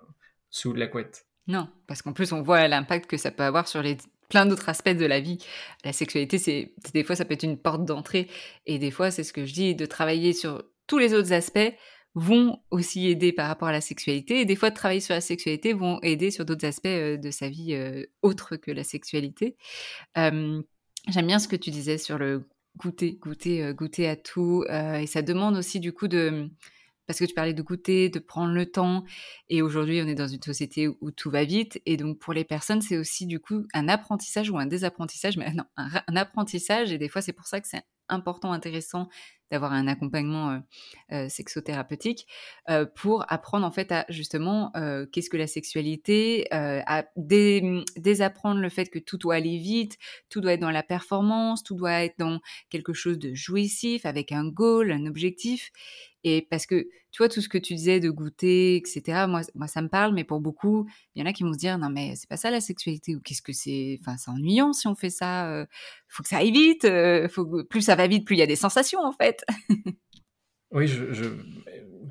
sous 0.52 0.74
la 0.74 0.86
couette. 0.86 1.26
Non, 1.48 1.68
parce 1.88 2.04
qu'en 2.04 2.14
plus 2.14 2.32
on 2.32 2.44
voit 2.44 2.68
l'impact 2.68 3.10
que 3.10 3.18
ça 3.18 3.32
peut 3.32 3.42
avoir 3.42 3.68
sur 3.68 3.82
les 3.82 3.98
plein 4.30 4.46
d'autres 4.46 4.70
aspects 4.70 4.90
de 4.90 5.06
la 5.06 5.20
vie. 5.20 5.40
La 5.84 5.92
sexualité, 5.92 6.38
c'est 6.38 6.74
des 6.94 7.04
fois 7.04 7.16
ça 7.16 7.26
peut 7.26 7.34
être 7.34 7.44
une 7.44 7.58
porte 7.58 7.84
d'entrée 7.84 8.28
et 8.66 8.80
des 8.80 8.92
fois 8.92 9.12
c'est 9.12 9.24
ce 9.24 9.34
que 9.34 9.46
je 9.46 9.54
dis 9.54 9.76
de 9.76 9.86
travailler 9.86 10.34
sur 10.34 10.64
tous 10.88 10.98
les 10.98 11.14
autres 11.14 11.34
aspects 11.34 11.74
vont 12.16 12.60
aussi 12.72 13.08
aider 13.08 13.32
par 13.32 13.48
rapport 13.48 13.68
à 13.68 13.72
la 13.72 13.82
sexualité 13.82 14.42
et 14.42 14.46
des 14.46 14.56
fois 14.56 14.70
de 14.72 14.76
travailler 14.76 15.00
sur 15.00 15.14
la 15.14 15.22
sexualité 15.22 15.74
vont 15.74 16.00
aider 16.02 16.32
sur 16.32 16.46
d'autres 16.46 16.66
aspects 16.66 16.88
euh, 16.88 17.18
de 17.18 17.32
sa 17.32 17.50
vie 17.50 17.74
euh, 17.74 18.04
que 18.62 18.72
la 18.72 18.84
sexualité. 18.84 19.58
J'aime 20.16 21.28
bien 21.28 21.40
ce 21.40 21.48
que 21.48 21.56
tu 21.56 21.72
disais 21.72 21.98
sur 21.98 22.18
le 22.18 22.48
goûter, 22.78 23.14
goûter, 23.22 23.64
euh, 23.64 23.74
goûter 23.74 24.08
à 24.08 24.16
tout. 24.16 24.66
et 24.70 25.08
ça 25.08 25.22
demande 25.22 25.56
aussi 25.58 25.80
du 25.80 25.94
coup 25.94 26.08
de... 26.08 26.50
Parce 27.10 27.18
que 27.18 27.26
tu 27.26 27.34
parlais 27.34 27.56
de 27.56 27.64
goûter, 27.64 28.10
de 28.10 28.20
prendre 28.20 28.54
le 28.54 28.68
temps. 28.68 29.04
Et 29.50 29.64
aujourd'hui, 29.64 30.00
on 30.00 30.08
est 30.08 30.14
dans 30.14 30.28
une 30.28 30.44
société 30.44 30.88
où 30.88 31.10
tout 31.10 31.32
va 31.32 31.44
vite. 31.44 31.82
Et 31.88 31.98
donc, 31.98 32.20
pour 32.20 32.34
les 32.34 32.44
personnes, 32.44 32.84
c'est 32.84 32.98
aussi 32.98 33.26
du 33.26 33.40
coup 33.40 33.66
un 33.74 33.90
apprentissage 33.90 34.52
ou 34.52 34.60
un 34.60 34.68
désapprentissage. 34.68 35.36
Mais 35.36 35.52
non, 35.52 35.64
un 35.76 36.16
apprentissage. 36.16 36.92
Et 36.92 37.00
des 37.00 37.10
fois, 37.10 37.24
c'est 37.24 37.34
pour 37.34 37.48
ça 37.48 37.62
que 37.62 37.68
c'est 37.68 37.82
important, 38.10 38.52
intéressant 38.52 39.10
d'avoir 39.52 39.74
un 39.74 39.88
accompagnement 39.88 40.52
euh, 40.52 40.60
euh, 41.12 41.30
sexothérapeutique 41.30 42.28
euh, 42.70 42.86
pour 42.86 43.26
apprendre 43.32 43.66
en 43.66 43.72
fait 43.72 43.92
à 43.92 44.06
justement 44.10 44.72
qu'est-ce 45.12 45.30
que 45.30 45.38
la 45.38 45.48
sexualité, 45.48 46.48
à 46.52 47.06
désapprendre 47.16 48.62
le 48.62 48.70
fait 48.70 48.90
que 48.90 49.00
tout 49.00 49.18
doit 49.18 49.36
aller 49.36 49.58
vite, 49.58 49.98
tout 50.30 50.42
doit 50.42 50.54
être 50.54 50.60
dans 50.60 50.72
la 50.72 50.84
performance, 50.84 51.64
tout 51.64 51.76
doit 51.76 52.04
être 52.04 52.18
dans 52.18 52.40
quelque 52.70 52.94
chose 52.94 53.20
de 53.20 53.34
jouissif 53.34 54.06
avec 54.06 54.32
un 54.32 54.46
goal, 54.46 54.92
un 54.92 55.06
objectif. 55.06 55.72
Et 56.26 56.46
parce 56.50 56.66
que, 56.66 56.88
tu 57.12 57.20
vois, 57.20 57.30
tout 57.30 57.40
ce 57.40 57.48
que 57.48 57.58
tu 57.58 57.74
disais 57.76 58.02
de 58.02 58.10
goûter, 58.10 58.76
etc., 58.76 59.26
moi, 59.28 59.68
ça 59.68 59.82
me 59.82 59.88
parle, 59.88 60.14
mais 60.14 60.26
pour 60.26 60.42
beaucoup, 60.42 60.86
il 61.16 61.22
y 61.22 61.24
en 61.24 61.26
a 61.26 61.32
qui 61.34 61.44
vont 61.44 61.54
se 61.54 61.58
dire, 61.58 61.78
non, 61.78 61.90
mais 61.90 62.16
c'est 62.18 62.28
pas 62.28 62.36
ça 62.36 62.52
la 62.52 62.60
sexualité, 62.60 63.16
ou 63.16 63.22
qu'est-ce 63.22 63.42
que 63.42 63.54
c'est, 63.54 63.98
enfin, 64.02 64.18
c'est 64.18 64.30
ennuyant 64.30 64.74
si 64.74 64.88
on 64.88 64.96
fait 64.96 65.10
ça, 65.10 65.66
faut 66.10 66.24
que 66.24 66.30
ça 66.30 66.38
aille 66.38 66.52
vite, 66.52 66.86
plus 67.70 67.82
ça 67.82 67.96
va 67.96 68.08
vite, 68.08 68.26
plus 68.26 68.36
il 68.36 68.40
y 68.40 68.42
a 68.42 68.48
des 68.48 68.58
sensations, 68.58 69.00
en 69.00 69.14
fait. 69.14 69.39
oui, 70.72 70.92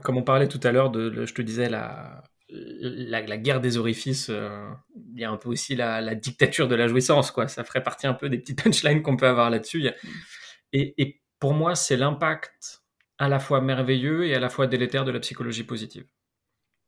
comme 0.03 0.17
on 0.17 0.23
parlait 0.23 0.49
tout 0.49 0.61
à 0.63 0.73
l'heure, 0.73 0.91
de, 0.91 1.25
je 1.25 1.35
te 1.35 1.43
disais, 1.43 1.69
la, 1.69 2.23
guerre 3.39 3.61
des 3.61 3.77
orifices, 3.77 4.29
il 4.29 5.21
y 5.21 5.25
a 5.25 5.31
un 5.31 5.37
peu 5.37 5.49
aussi 5.49 5.77
la, 5.77 6.15
dictature 6.15 6.69
de 6.69 6.75
la 6.75 6.89
jouissance, 6.89 7.31
quoi. 7.31 7.49
Ça 7.49 7.65
ferait 7.65 7.83
partie 7.83 8.07
un 8.07 8.15
peu 8.15 8.29
des 8.29 8.39
petites 8.39 8.63
punchlines 8.63 9.03
qu'on 9.03 9.17
peut 9.17 9.29
avoir 9.29 9.51
là-dessus. 9.51 9.89
Et, 10.73 10.95
et 11.03 11.21
pour 11.39 11.55
moi, 11.55 11.75
c'est 11.75 11.97
l'impact 11.97 12.83
à 13.19 13.29
la 13.29 13.39
fois 13.39 13.61
merveilleux 13.61 14.27
et 14.27 14.35
à 14.35 14.41
la 14.41 14.49
fois 14.49 14.67
délétère 14.67 15.05
de 15.05 15.11
la 15.11 15.21
psychologie 15.21 15.65
positive. 15.65 16.07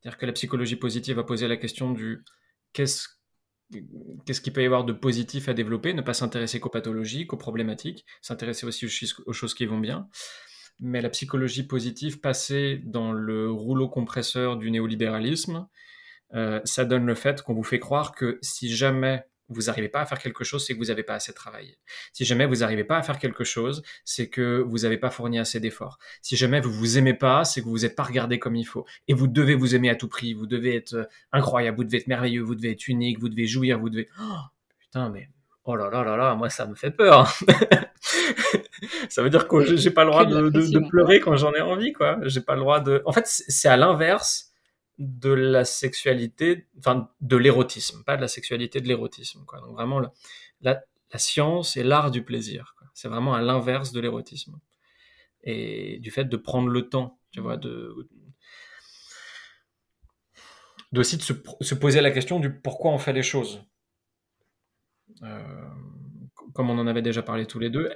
C'est-à-dire 0.00 0.18
que 0.18 0.26
la 0.26 0.32
psychologie 0.32 0.76
positive 0.76 1.16
va 1.16 1.24
poser 1.24 1.48
la 1.48 1.56
question 1.56 1.92
du 1.92 2.24
qu'est-ce 2.72 3.08
qu'est-ce 4.24 4.40
qu'il 4.40 4.52
peut 4.52 4.62
y 4.62 4.66
avoir 4.66 4.84
de 4.84 4.92
positif 4.92 5.48
à 5.48 5.54
développer, 5.54 5.94
ne 5.94 6.02
pas 6.02 6.14
s'intéresser 6.14 6.60
qu'aux 6.60 6.70
pathologies, 6.70 7.26
qu'aux 7.26 7.36
problématiques, 7.36 8.04
s'intéresser 8.22 8.66
aussi 8.66 8.86
aux, 9.26 9.32
choses 9.32 9.54
qui 9.54 9.66
vont 9.66 9.78
bien. 9.78 10.08
Mais 10.80 11.00
la 11.00 11.10
psychologie 11.10 11.64
positive, 11.64 12.20
passer 12.20 12.80
dans 12.84 13.12
le 13.12 13.50
rouleau 13.50 13.88
compresseur 13.88 14.56
du 14.56 14.70
néolibéralisme, 14.70 15.68
euh, 16.34 16.60
ça 16.64 16.84
donne 16.84 17.06
le 17.06 17.14
fait 17.14 17.42
qu'on 17.42 17.54
vous 17.54 17.64
fait 17.64 17.80
croire 17.80 18.12
que 18.12 18.38
si 18.40 18.74
jamais 18.74 19.24
vous 19.50 19.62
n'arrivez 19.62 19.88
pas 19.88 20.00
à 20.00 20.06
faire 20.06 20.18
quelque 20.18 20.44
chose, 20.44 20.64
c'est 20.64 20.74
que 20.74 20.78
vous 20.78 20.86
n'avez 20.86 21.02
pas 21.02 21.14
assez 21.14 21.32
travaillé. 21.32 21.78
Si 22.12 22.24
jamais 22.24 22.46
vous 22.46 22.56
n'arrivez 22.56 22.84
pas 22.84 22.96
à 22.96 23.02
faire 23.02 23.18
quelque 23.18 23.44
chose, 23.44 23.82
c'est 24.04 24.28
que 24.28 24.64
vous 24.66 24.78
n'avez 24.78 24.96
pas 24.96 25.10
fourni 25.10 25.38
assez 25.38 25.60
d'efforts. 25.60 25.98
Si 26.22 26.36
jamais 26.36 26.60
vous 26.60 26.72
vous 26.72 26.98
aimez 26.98 27.14
pas, 27.14 27.44
c'est 27.44 27.60
que 27.60 27.66
vous 27.66 27.80
n'êtes 27.80 27.96
pas 27.96 28.04
regardé 28.04 28.38
comme 28.38 28.56
il 28.56 28.64
faut. 28.64 28.86
Et 29.08 29.14
vous 29.14 29.26
devez 29.26 29.54
vous 29.54 29.74
aimer 29.74 29.90
à 29.90 29.96
tout 29.96 30.08
prix. 30.08 30.34
Vous 30.34 30.46
devez 30.46 30.76
être 30.76 30.94
euh, 30.94 31.04
incroyable. 31.32 31.76
Vous 31.76 31.84
devez 31.84 31.98
être 31.98 32.06
merveilleux. 32.06 32.42
Vous 32.42 32.54
devez 32.54 32.70
être 32.70 32.88
unique. 32.88 33.18
Vous 33.18 33.28
devez 33.28 33.46
jouir. 33.46 33.78
Vous 33.78 33.90
devez. 33.90 34.08
Oh, 34.20 34.38
putain, 34.78 35.10
mais 35.10 35.28
oh 35.64 35.76
là 35.76 35.90
là 35.90 36.04
là 36.04 36.16
là, 36.16 36.34
moi 36.34 36.48
ça 36.48 36.66
me 36.66 36.74
fait 36.74 36.90
peur. 36.90 37.28
ça 39.08 39.22
veut 39.22 39.30
dire 39.30 39.46
que 39.46 39.76
j'ai 39.76 39.90
pas 39.90 40.04
le 40.04 40.10
droit 40.10 40.24
de, 40.24 40.48
de 40.48 40.88
pleurer 40.88 41.20
quand 41.20 41.36
j'en 41.36 41.52
ai 41.52 41.60
envie, 41.60 41.92
quoi. 41.92 42.18
J'ai 42.22 42.40
pas 42.40 42.54
le 42.54 42.60
droit 42.60 42.80
de. 42.80 43.02
En 43.04 43.12
fait, 43.12 43.26
c'est 43.26 43.68
à 43.68 43.76
l'inverse 43.76 44.49
de 45.00 45.30
la 45.30 45.64
sexualité, 45.64 46.68
enfin 46.78 47.10
de 47.22 47.36
l'érotisme, 47.36 48.04
pas 48.04 48.16
de 48.16 48.20
la 48.20 48.28
sexualité, 48.28 48.80
de 48.80 48.86
l'érotisme. 48.86 49.44
Quoi. 49.46 49.60
Donc 49.60 49.72
vraiment, 49.72 50.00
la, 50.60 50.82
science 51.16 51.76
et 51.76 51.82
l'art 51.82 52.10
du 52.10 52.22
plaisir. 52.22 52.76
C'est 52.94 53.08
vraiment 53.08 53.34
à 53.34 53.40
l'inverse 53.40 53.92
de 53.92 54.00
l'érotisme. 54.00 54.60
Et 55.42 55.98
du 56.00 56.10
fait 56.10 56.26
de 56.26 56.36
prendre 56.36 56.68
le 56.68 56.88
temps, 56.88 57.18
tu 57.32 57.40
vois, 57.40 57.56
de, 57.56 57.94
aussi 60.94 61.16
de 61.16 61.22
se, 61.22 61.74
poser 61.74 62.02
la 62.02 62.10
question 62.10 62.38
du 62.38 62.52
pourquoi 62.52 62.92
on 62.92 62.98
fait 62.98 63.14
les 63.14 63.22
choses. 63.22 63.64
Euh, 65.22 65.68
comme 66.52 66.68
on 66.68 66.78
en 66.78 66.86
avait 66.86 67.02
déjà 67.02 67.22
parlé 67.22 67.46
tous 67.46 67.58
les 67.58 67.70
deux, 67.70 67.90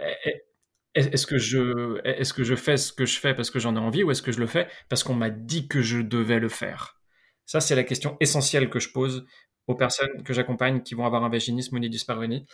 est-ce 0.94 1.26
que 1.26 1.38
je 1.38 2.56
fais 2.56 2.76
ce 2.76 2.92
que 2.92 3.04
je 3.04 3.18
fais 3.18 3.34
parce 3.34 3.50
que 3.50 3.58
j'en 3.58 3.74
ai 3.76 3.78
envie 3.78 4.02
ou 4.02 4.10
est-ce 4.10 4.22
que 4.22 4.32
je 4.32 4.40
le 4.40 4.46
fais 4.46 4.68
parce 4.88 5.02
qu'on 5.02 5.14
m'a 5.14 5.30
dit 5.30 5.68
que 5.68 5.82
je 5.82 5.98
devais 5.98 6.38
le 6.38 6.48
faire? 6.48 7.00
Ça 7.46 7.60
c'est 7.60 7.74
la 7.74 7.84
question 7.84 8.16
essentielle 8.20 8.70
que 8.70 8.78
je 8.78 8.90
pose 8.90 9.26
aux 9.66 9.74
personnes 9.74 10.22
que 10.24 10.32
j'accompagne 10.32 10.82
qui 10.82 10.94
vont 10.94 11.06
avoir 11.06 11.24
un 11.24 11.28
vaginisme 11.28 11.74
ou 11.74 11.78
une 11.78 11.88
dyspareunie. 11.88 12.46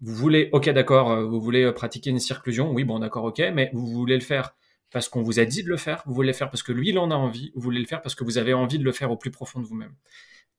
Vous 0.00 0.14
voulez 0.14 0.48
OK 0.52 0.68
d'accord, 0.68 1.10
euh, 1.10 1.24
vous 1.24 1.40
voulez 1.40 1.64
euh, 1.64 1.72
pratiquer 1.72 2.10
une 2.10 2.20
circlusion, 2.20 2.70
oui 2.72 2.84
bon 2.84 2.98
d'accord 2.98 3.24
OK, 3.24 3.38
mais 3.52 3.70
vous 3.72 3.86
voulez 3.86 4.14
le 4.14 4.22
faire 4.22 4.54
parce 4.90 5.08
qu'on 5.08 5.22
vous 5.22 5.40
a 5.40 5.44
dit 5.44 5.62
de 5.62 5.68
le 5.68 5.76
faire, 5.76 6.02
vous 6.06 6.14
voulez 6.14 6.28
le 6.28 6.34
faire 6.34 6.50
parce 6.50 6.62
que 6.62 6.72
lui 6.72 6.90
il 6.90 6.98
en 6.98 7.10
a 7.10 7.14
envie, 7.14 7.52
vous 7.54 7.62
voulez 7.62 7.80
le 7.80 7.86
faire 7.86 8.02
parce 8.02 8.14
que 8.14 8.24
vous 8.24 8.38
avez 8.38 8.54
envie 8.54 8.78
de 8.78 8.84
le 8.84 8.92
faire 8.92 9.10
au 9.10 9.16
plus 9.16 9.30
profond 9.30 9.60
de 9.60 9.66
vous-même. 9.66 9.94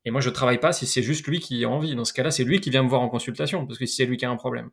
Et 0.06 0.12
moi 0.12 0.22
je 0.22 0.30
travaille 0.30 0.60
pas 0.60 0.74
si 0.74 0.88
c'est 0.88 1.04
juste 1.04 1.28
lui 1.28 1.40
qui 1.40 1.64
a 1.64 1.70
envie. 1.70 1.96
Dans 1.96 2.06
ce 2.06 2.14
cas-là, 2.14 2.32
c'est 2.32 2.44
lui 2.44 2.60
qui 2.62 2.70
vient 2.70 2.84
me 2.84 2.90
voir 2.90 3.02
en 3.02 3.10
consultation 3.10 3.66
parce 3.66 3.78
que 3.78 3.86
c'est 3.86 4.06
lui 4.06 4.18
qui 4.18 4.26
a 4.26 4.30
un 4.30 4.36
problème. 4.36 4.70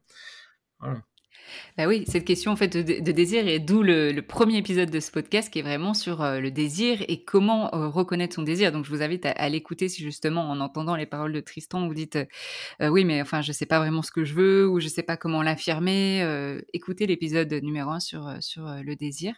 Bah 1.77 1.87
oui, 1.87 2.05
cette 2.07 2.25
question 2.25 2.53
en 2.53 2.57
fait 2.57 2.77
de, 2.77 3.13
désir 3.13 3.47
et 3.47 3.59
d'où 3.59 3.83
le, 3.83 4.21
premier 4.21 4.57
épisode 4.57 4.91
de 4.91 5.01
ce 5.01 5.11
podcast 5.11 5.51
qui 5.51 5.59
est 5.61 5.63
vraiment 5.63 5.95
sur 5.95 6.23
euh, 6.23 6.41
le 6.41 6.51
désir 6.51 7.03
et 7.09 7.23
comment 7.23 7.75
euh, 7.75 7.89
reconnaître 7.89 8.35
son 8.35 8.43
désir. 8.43 8.73
Donc 8.73 8.85
je 8.85 8.91
vous 8.91 9.03
invite 9.03 9.27
à, 9.27 9.49
l'écouter 9.49 9.89
si 9.89 10.03
justement 10.03 10.51
en 10.51 10.61
entendant 10.61 10.97
les 10.97 11.07
paroles 11.07 11.33
de 11.33 11.41
Tristan 11.41 11.87
vous 11.87 11.95
dites 11.95 12.17
euh, 12.17 12.89
oui 12.89 13.05
mais 13.05 13.21
enfin 13.21 13.43
je 13.43 13.53
sais 13.53 13.67
pas 13.67 13.79
vraiment 13.79 14.03
ce 14.03 14.11
que 14.11 14.25
je 14.25 14.35
veux 14.35 14.69
ou 14.69 14.81
je 14.81 14.89
sais 14.89 15.03
pas 15.03 15.17
comment 15.17 15.43
l'affirmer. 15.43 16.57
écoutez 16.73 17.07
l'épisode 17.07 17.53
numéro 17.53 17.91
un 17.91 18.01
sur 18.01 18.37
sur 18.41 18.67
le 18.67 18.97
désir. 18.97 19.35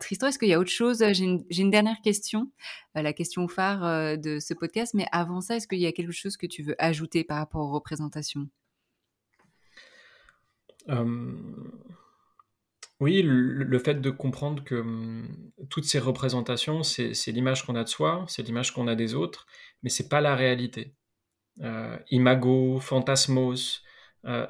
Tristan, 0.00 0.28
est-ce 0.28 0.38
qu'il 0.38 0.48
y 0.48 0.54
a 0.54 0.58
autre 0.58 0.70
chose? 0.70 1.04
J'ai 1.12 1.24
une, 1.24 1.44
une, 1.50 1.70
dernière 1.70 2.00
question, 2.02 2.50
la 2.94 3.12
question 3.12 3.46
phare 3.46 4.16
de 4.16 4.38
ce 4.40 4.54
podcast, 4.54 4.94
mais 4.94 5.06
avant 5.12 5.42
ça, 5.42 5.56
est-ce 5.56 5.68
qu'il 5.68 5.80
y 5.80 5.86
a 5.86 5.92
quelque 5.92 6.12
chose 6.12 6.38
que 6.38 6.46
tu 6.46 6.62
veux 6.62 6.74
ajouter 6.78 7.24
par 7.24 7.38
rapport 7.38 7.60
aux 7.60 7.72
représentations? 7.72 8.48
Euh, 10.88 11.32
oui, 13.00 13.20
le, 13.22 13.78
fait 13.78 14.00
de 14.00 14.10
comprendre 14.10 14.64
que 14.64 14.76
hum, 14.76 15.28
toutes 15.68 15.84
ces 15.84 15.98
représentations, 15.98 16.82
c'est 16.82 17.12
l'image 17.28 17.64
qu'on 17.66 17.76
a 17.76 17.84
de 17.84 17.88
soi, 17.88 18.24
c'est 18.28 18.42
l'image 18.42 18.72
qu'on 18.72 18.88
a 18.88 18.94
des 18.94 19.14
autres, 19.14 19.46
mais 19.82 19.90
c'est 19.90 20.08
pas 20.08 20.20
la 20.20 20.34
réalité. 20.34 20.94
Euh, 21.62 21.98
imago, 22.10 22.80
fantasmos, 22.80 23.82
euh, 24.24 24.46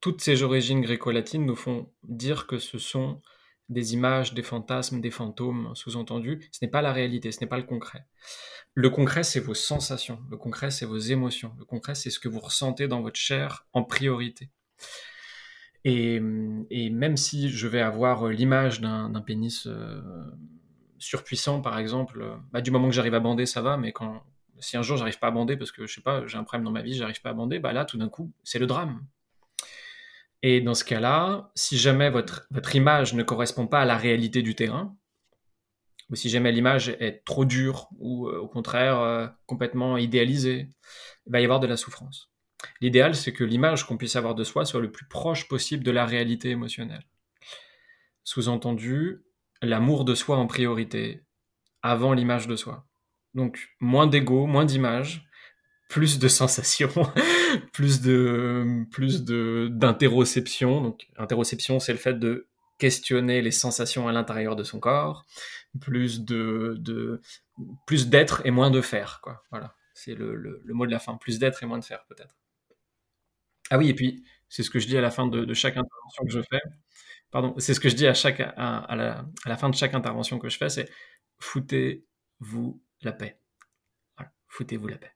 toutes 0.00 0.20
ces 0.22 0.42
origines 0.42 0.80
gréco-latines 0.80 1.44
nous 1.46 1.56
font 1.56 1.92
dire 2.02 2.46
que 2.46 2.58
ce 2.58 2.78
sont 2.78 3.20
des 3.68 3.94
images, 3.94 4.34
des 4.34 4.42
fantasmes, 4.42 5.00
des 5.00 5.10
fantômes, 5.10 5.74
sous-entendus. 5.74 6.48
Ce 6.50 6.58
n'est 6.62 6.70
pas 6.70 6.82
la 6.82 6.92
réalité, 6.92 7.30
ce 7.30 7.40
n'est 7.40 7.46
pas 7.46 7.58
le 7.58 7.64
concret. 7.64 8.06
Le 8.74 8.90
concret, 8.90 9.22
c'est 9.22 9.40
vos 9.40 9.54
sensations. 9.54 10.20
Le 10.30 10.36
concret, 10.36 10.70
c'est 10.70 10.86
vos 10.86 10.98
émotions. 10.98 11.54
Le 11.58 11.64
concret, 11.64 11.94
c'est 11.94 12.10
ce 12.10 12.18
que 12.18 12.28
vous 12.28 12.40
ressentez 12.40 12.88
dans 12.88 13.02
votre 13.02 13.16
chair 13.16 13.66
en 13.72 13.84
priorité. 13.84 14.50
Et, 15.84 16.20
même 16.20 17.16
si 17.16 17.50
je 17.50 17.66
vais 17.66 17.80
avoir 17.80 18.28
euh, 18.28 18.32
l'image 18.32 18.80
d'un 18.80 19.22
pénis 19.24 19.66
euh, 19.66 20.00
surpuissant, 20.98 21.60
par 21.60 21.78
exemple, 21.78 22.38
bah, 22.52 22.60
du 22.60 22.70
moment 22.70 22.88
que 22.88 22.94
j'arrive 22.94 23.14
à 23.14 23.20
bander, 23.20 23.46
ça 23.46 23.62
va, 23.62 23.76
mais 23.76 23.92
quand, 23.92 24.22
si 24.60 24.76
un 24.76 24.82
jour 24.82 24.96
j'arrive 24.96 25.18
pas 25.18 25.28
à 25.28 25.30
bander 25.32 25.56
parce 25.56 25.72
que 25.72 25.86
je 25.86 25.94
sais 25.94 26.00
pas, 26.00 26.26
j'ai 26.26 26.38
un 26.38 26.44
problème 26.44 26.64
dans 26.64 26.70
ma 26.70 26.82
vie, 26.82 26.94
j'arrive 26.94 27.20
pas 27.20 27.30
à 27.30 27.34
bander, 27.34 27.58
bah 27.58 27.72
là, 27.72 27.84
tout 27.84 27.98
d'un 27.98 28.08
coup, 28.08 28.32
c'est 28.44 28.60
le 28.60 28.66
drame. 28.66 29.04
Et 30.42 30.60
dans 30.60 30.74
ce 30.74 30.84
cas-là, 30.84 31.50
si 31.54 31.78
jamais 31.78 32.10
votre, 32.10 32.46
image 32.74 33.14
ne 33.14 33.22
correspond 33.22 33.66
pas 33.66 33.80
à 33.80 33.84
la 33.84 33.96
réalité 33.96 34.42
du 34.42 34.54
terrain, 34.54 34.96
ou 36.10 36.16
si 36.16 36.28
jamais 36.28 36.52
l'image 36.52 36.90
est 37.00 37.24
trop 37.24 37.44
dure 37.44 37.88
ou 37.98 38.28
euh, 38.28 38.38
au 38.38 38.48
contraire 38.48 39.34
complètement 39.46 39.96
idéalisée, 39.96 40.68
il 41.26 41.32
va 41.32 41.40
y 41.40 41.44
avoir 41.44 41.60
de 41.60 41.66
la 41.66 41.76
souffrance. 41.76 42.31
L'idéal, 42.80 43.14
c'est 43.14 43.32
que 43.32 43.44
l'image 43.44 43.86
qu'on 43.86 43.96
puisse 43.96 44.16
avoir 44.16 44.34
de 44.34 44.44
soi 44.44 44.64
soit 44.64 44.80
le 44.80 44.90
plus 44.90 45.06
proche 45.06 45.48
possible 45.48 45.84
de 45.84 45.90
la 45.90 46.06
réalité 46.06 46.50
émotionnelle. 46.50 47.04
Sous-entendu, 48.24 49.22
l'amour 49.60 50.04
de 50.04 50.14
soi 50.14 50.36
en 50.36 50.46
priorité, 50.46 51.22
avant 51.82 52.12
l'image 52.12 52.46
de 52.46 52.56
soi. 52.56 52.86
Donc, 53.34 53.70
moins 53.80 54.06
d'ego, 54.06 54.46
moins 54.46 54.64
d'image, 54.64 55.26
plus 55.92 56.18
de 56.18 56.26
sensations, 56.26 56.90
plus 57.72 58.00
de 58.00 58.84
plus 58.90 59.24
de 59.24 59.68
d'interoception. 59.70 60.80
Donc 60.80 61.06
interoception, 61.18 61.80
c'est 61.80 61.92
le 61.92 61.98
fait 61.98 62.18
de 62.18 62.48
questionner 62.78 63.42
les 63.42 63.50
sensations 63.50 64.08
à 64.08 64.12
l'intérieur 64.12 64.56
de 64.56 64.64
son 64.64 64.80
corps, 64.80 65.26
plus 65.80 66.24
de, 66.24 66.76
de 66.78 67.20
plus 67.86 68.08
d'être 68.08 68.40
et 68.46 68.50
moins 68.50 68.70
de 68.70 68.80
faire 68.80 69.20
quoi. 69.22 69.42
Voilà, 69.50 69.74
c'est 69.92 70.14
le, 70.14 70.34
le, 70.34 70.62
mot 70.72 70.86
de 70.86 70.90
la 70.90 70.98
fin, 70.98 71.16
plus 71.16 71.38
d'être 71.38 71.62
et 71.62 71.66
moins 71.66 71.78
de 71.78 71.84
faire 71.84 72.04
peut-être. 72.08 72.34
Ah 73.70 73.78
oui, 73.78 73.88
et 73.88 73.94
puis 73.94 74.24
c'est 74.48 74.62
ce 74.62 74.70
que 74.70 74.78
je 74.78 74.86
dis 74.86 74.98
à 74.98 75.00
la 75.00 75.10
fin 75.10 75.26
de, 75.26 75.54
chaque 75.54 75.76
intervention 75.76 76.24
que 76.24 76.32
je 76.32 76.40
fais. 76.40 76.60
Pardon, 77.30 77.54
c'est 77.58 77.74
ce 77.74 77.80
que 77.80 77.88
je 77.88 77.96
dis 77.96 78.06
à 78.06 78.14
chaque 78.14 78.40
à, 78.40 78.94
la, 78.96 79.24
à 79.44 79.48
la 79.48 79.56
fin 79.56 79.70
de 79.70 79.74
chaque 79.74 79.94
intervention 79.94 80.38
que 80.38 80.48
je 80.48 80.58
fais, 80.58 80.68
c'est 80.68 80.90
foutez-vous 81.38 82.82
la 83.02 83.12
paix. 83.12 83.38
Voilà, 84.16 84.32
foutez-vous 84.48 84.88
la 84.88 84.98
paix. 84.98 85.12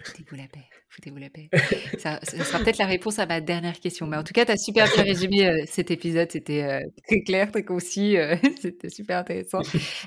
Foutez-vous 0.00 0.36
la 0.36 0.46
paix, 0.46 0.64
foutez-vous 0.90 1.16
la 1.16 1.28
paix. 1.28 1.50
ça, 1.98 2.20
sera 2.22 2.60
peut-être 2.60 2.78
la 2.78 2.86
réponse 2.86 3.18
à 3.18 3.26
ma 3.26 3.40
dernière 3.40 3.80
question. 3.80 4.06
Mais 4.06 4.16
en 4.16 4.22
tout 4.22 4.32
cas, 4.32 4.44
tu 4.44 4.52
as 4.52 4.56
super 4.56 4.86
bien 4.94 5.02
résumé 5.02 5.48
euh, 5.48 5.64
cet 5.66 5.90
épisode. 5.90 6.30
C'était 6.30 6.62
euh, 6.62 6.80
très 7.06 7.20
clair, 7.22 7.50
très 7.50 7.64
concis. 7.64 8.16
Euh, 8.16 8.36
c'était 8.62 8.90
super 8.90 9.18
intéressant. 9.18 9.60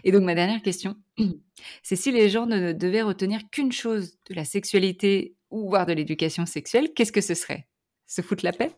Et 0.06 0.14
donc, 0.14 0.24
ma 0.24 0.34
dernière 0.34 0.62
question, 0.62 0.96
c'est 1.84 1.98
si 1.98 2.12
les 2.12 2.30
gens 2.30 2.46
ne 2.46 2.72
devaient 2.72 3.02
retenir 3.02 3.42
qu'une 3.52 3.74
chose 3.74 4.18
de 4.30 4.36
la 4.36 4.46
sexualité 4.46 5.36
ou 5.52 5.70
voire 5.70 5.86
de 5.86 5.94
l'éducation 5.94 6.46
sexuelle, 6.46 6.94
qu'est-ce 6.94 7.12
que 7.12 7.22
ce 7.22 7.34
serait? 7.34 7.68
Se 8.08 8.22
foutre 8.22 8.46
la 8.46 8.52
paix? 8.52 8.72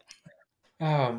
Ah. 0.80 1.16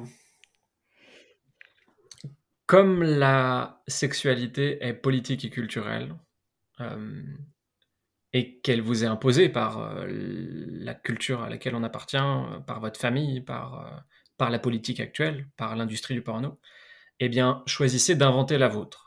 Comme 2.67 3.03
la 3.03 3.83
sexualité 3.89 4.85
est 4.85 4.95
politique 4.95 5.45
et 5.45 5.51
culturelle, 5.51 6.15
et 8.35 8.59
qu'elle 8.61 8.83
vous 8.83 9.05
est 9.05 9.07
imposée 9.07 9.49
par 9.49 9.79
euh, 9.79 10.07
la 10.09 10.95
culture 10.95 11.43
à 11.43 11.49
laquelle 11.49 11.77
on 11.77 11.85
appartient, 11.85 12.17
euh, 12.17 12.59
par 12.59 12.81
votre 12.81 13.01
famille, 13.01 13.41
par, 13.41 13.87
euh, 13.87 14.01
par 14.37 14.51
la 14.51 14.59
politique 14.59 14.99
actuelle, 14.99 15.49
par 15.57 15.77
l'industrie 15.77 16.15
du 16.15 16.23
porno, 16.23 16.61
eh 17.21 17.29
bien, 17.29 17.63
choisissez 17.67 18.17
d'inventer 18.17 18.59
la 18.59 18.69
vôtre. 18.69 19.04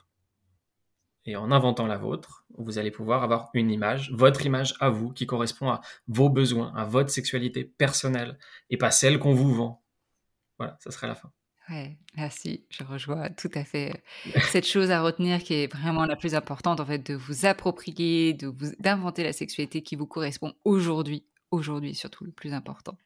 Et 1.28 1.36
en 1.36 1.52
inventant 1.52 1.88
la 1.88 1.98
vôtre, 1.98 2.46
vous 2.58 2.80
allez 2.80 2.90
pouvoir 2.90 3.22
avoir 3.22 3.50
une 3.54 3.70
image, 3.70 4.12
votre 4.14 4.46
image 4.46 4.76
à 4.80 4.90
vous, 4.90 5.12
qui 5.12 5.28
correspond 5.28 5.70
à 5.70 5.82
vos 6.08 6.30
besoins, 6.30 6.74
à 6.74 6.86
votre 6.86 7.10
sexualité 7.10 7.66
personnelle, 7.66 8.40
et 8.70 8.78
pas 8.78 8.92
celle 8.92 9.20
qu'on 9.20 9.34
vous 9.34 9.54
vend. 9.54 9.84
Voilà, 10.58 10.78
ça 10.80 10.90
serait 10.90 11.08
la 11.08 11.16
fin. 11.16 11.30
Ouais, 11.70 11.98
merci, 12.16 12.66
je 12.70 12.86
rejoins 12.86 13.30
tout 13.30 13.52
à 13.54 13.66
fait 13.66 14.02
cette 14.52 14.66
chose 14.66 14.90
à 14.90 15.02
retenir 15.02 15.44
qui 15.44 15.54
est 15.54 15.68
vraiment 15.72 16.06
la 16.06 16.16
plus 16.16 16.34
importante, 16.34 16.80
en 16.80 16.86
fait, 16.86 17.06
de 17.06 17.14
vous 17.14 17.46
approprier, 17.46 18.34
de 18.34 18.48
vous, 18.48 18.72
d'inventer 18.80 19.26
la 19.26 19.34
sexualité 19.34 19.82
qui 19.82 19.98
vous 19.98 20.08
correspond 20.08 20.54
aujourd'hui, 20.64 21.26
aujourd'hui 21.52 21.94
surtout 21.94 22.24
le 22.24 22.32
plus 22.32 22.54
important. 22.54 22.98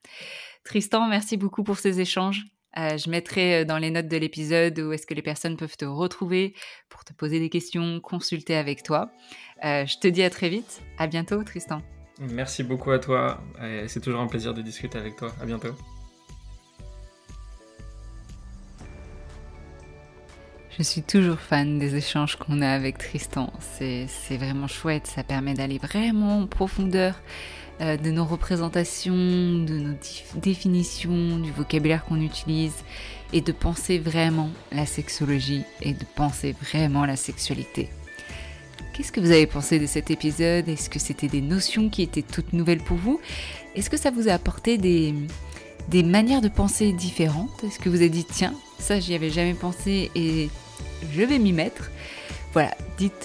Tristan, 0.63 1.07
merci 1.07 1.37
beaucoup 1.37 1.63
pour 1.63 1.79
ces 1.79 1.99
échanges. 1.99 2.45
Euh, 2.77 2.97
je 2.97 3.09
mettrai 3.09 3.65
dans 3.65 3.77
les 3.77 3.91
notes 3.91 4.07
de 4.07 4.17
l'épisode 4.17 4.79
où 4.79 4.93
est-ce 4.93 5.05
que 5.05 5.13
les 5.13 5.21
personnes 5.21 5.57
peuvent 5.57 5.75
te 5.75 5.85
retrouver 5.85 6.53
pour 6.89 7.03
te 7.03 7.13
poser 7.13 7.39
des 7.39 7.49
questions, 7.49 7.99
consulter 7.99 8.55
avec 8.55 8.83
toi. 8.83 9.11
Euh, 9.65 9.85
je 9.85 9.97
te 9.97 10.07
dis 10.07 10.23
à 10.23 10.29
très 10.29 10.49
vite. 10.49 10.81
À 10.97 11.07
bientôt, 11.07 11.43
Tristan. 11.43 11.81
Merci 12.19 12.63
beaucoup 12.63 12.91
à 12.91 12.99
toi. 12.99 13.41
C'est 13.87 13.99
toujours 13.99 14.21
un 14.21 14.27
plaisir 14.27 14.53
de 14.53 14.61
discuter 14.61 14.97
avec 14.97 15.15
toi. 15.15 15.33
À 15.41 15.45
bientôt. 15.45 15.75
Je 20.77 20.83
suis 20.83 21.03
toujours 21.03 21.39
fan 21.39 21.79
des 21.79 21.95
échanges 21.95 22.37
qu'on 22.37 22.61
a 22.61 22.69
avec 22.69 22.97
Tristan. 22.97 23.51
C'est 23.59 24.07
vraiment 24.37 24.67
chouette, 24.67 25.05
ça 25.05 25.21
permet 25.21 25.53
d'aller 25.53 25.77
vraiment 25.77 26.39
en 26.39 26.47
profondeur 26.47 27.21
euh, 27.81 27.97
de 27.97 28.11
nos 28.11 28.25
représentations, 28.25 29.13
de 29.13 29.79
nos 29.79 29.95
définitions, 30.35 31.39
du 31.39 31.51
vocabulaire 31.51 32.05
qu'on 32.05 32.21
utilise 32.21 32.75
et 33.33 33.41
de 33.41 33.51
penser 33.51 33.97
vraiment 33.97 34.49
la 34.71 34.85
sexologie 34.85 35.63
et 35.81 35.93
de 35.93 36.05
penser 36.15 36.55
vraiment 36.61 37.05
la 37.05 37.15
sexualité. 37.15 37.89
Qu'est-ce 38.93 39.11
que 39.11 39.19
vous 39.19 39.31
avez 39.31 39.47
pensé 39.47 39.79
de 39.79 39.87
cet 39.87 40.11
épisode? 40.11 40.67
Est-ce 40.69 40.89
que 40.89 40.99
c'était 40.99 41.27
des 41.27 41.41
notions 41.41 41.89
qui 41.89 42.01
étaient 42.01 42.21
toutes 42.21 42.53
nouvelles 42.53 42.83
pour 42.83 42.97
vous? 42.97 43.19
Est-ce 43.75 43.89
que 43.89 43.97
ça 43.97 44.11
vous 44.11 44.27
a 44.27 44.33
apporté 44.33 44.77
des, 44.77 45.15
des 45.87 46.03
manières 46.03 46.41
de 46.41 46.49
penser 46.49 46.91
différentes? 46.91 47.63
Est-ce 47.63 47.79
que 47.79 47.89
vous 47.89 47.97
avez 47.97 48.09
dit 48.09 48.25
tiens, 48.25 48.53
ça 48.79 48.99
j'y 48.99 49.15
avais 49.15 49.29
jamais 49.29 49.53
pensé 49.53 50.11
et 50.13 50.49
je 51.13 51.21
vais 51.23 51.39
m'y 51.39 51.53
mettre? 51.53 51.89
Voilà, 52.53 52.75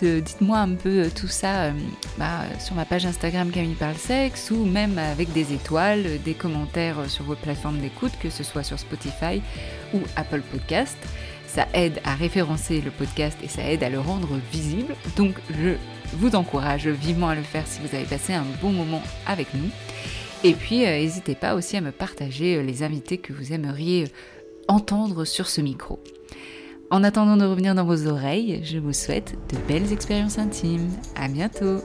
euh, 0.05 0.21
dites-moi 0.21 0.59
un 0.59 0.75
peu 0.75 1.05
euh, 1.05 1.09
tout 1.13 1.27
ça 1.27 1.65
euh, 1.65 1.73
bah, 2.17 2.45
sur 2.61 2.77
ma 2.77 2.85
page 2.85 3.05
Instagram 3.07 3.51
Camille 3.51 3.75
Parle 3.75 3.97
Sexe 3.97 4.53
ou 4.53 4.65
même 4.65 4.99
avec 4.99 5.33
des 5.33 5.53
étoiles, 5.53 6.23
des 6.25 6.35
commentaires 6.35 7.11
sur 7.11 7.25
vos 7.25 7.35
plateformes 7.35 7.79
d'écoute, 7.79 8.13
que 8.21 8.31
ce 8.31 8.45
soit 8.45 8.63
sur 8.63 8.79
Spotify 8.79 9.43
ou 9.93 9.99
Apple 10.15 10.43
Podcast. 10.53 10.97
Ça 11.49 11.67
aide 11.75 12.01
à 12.05 12.15
référencer 12.15 12.81
le 12.81 12.93
podcast 12.93 13.37
et 13.43 13.49
ça 13.49 13.69
aide 13.69 13.83
à 13.83 13.91
le 13.91 13.99
rendre 13.99 14.39
visible. 14.53 14.95
Donc 15.17 15.35
je 15.51 15.75
vous 16.13 16.37
encourage 16.37 16.87
vivement 16.87 17.29
à 17.29 17.35
le 17.35 17.43
faire 17.43 17.67
si 17.67 17.81
vous 17.81 17.95
avez 17.97 18.05
passé 18.05 18.33
un 18.33 18.47
bon 18.63 18.71
moment 18.71 19.03
avec 19.27 19.53
nous. 19.55 19.71
Et 20.45 20.53
puis 20.53 20.81
n'hésitez 20.81 21.35
pas 21.35 21.55
aussi 21.55 21.77
à 21.77 21.81
me 21.81 21.91
partager 21.91 22.63
les 22.63 22.83
invités 22.85 23.19
que 23.19 23.33
vous 23.33 23.53
aimeriez 23.53 24.05
entendre 24.69 25.25
sur 25.25 25.49
ce 25.49 25.61
micro. 25.61 25.99
En 26.91 27.03
attendant 27.03 27.37
de 27.37 27.45
revenir 27.45 27.75
dans 27.75 27.85
vos 27.85 28.07
oreilles, 28.07 28.61
je 28.65 28.79
vous 28.79 28.93
souhaite 28.93 29.37
de 29.53 29.59
belles 29.67 29.93
expériences 29.93 30.39
intimes. 30.39 30.91
À 31.17 31.29
bientôt! 31.29 31.81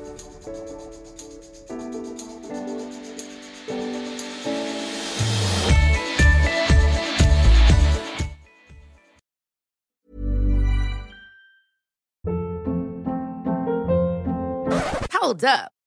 Hold 15.22 15.46
up. 15.46 15.81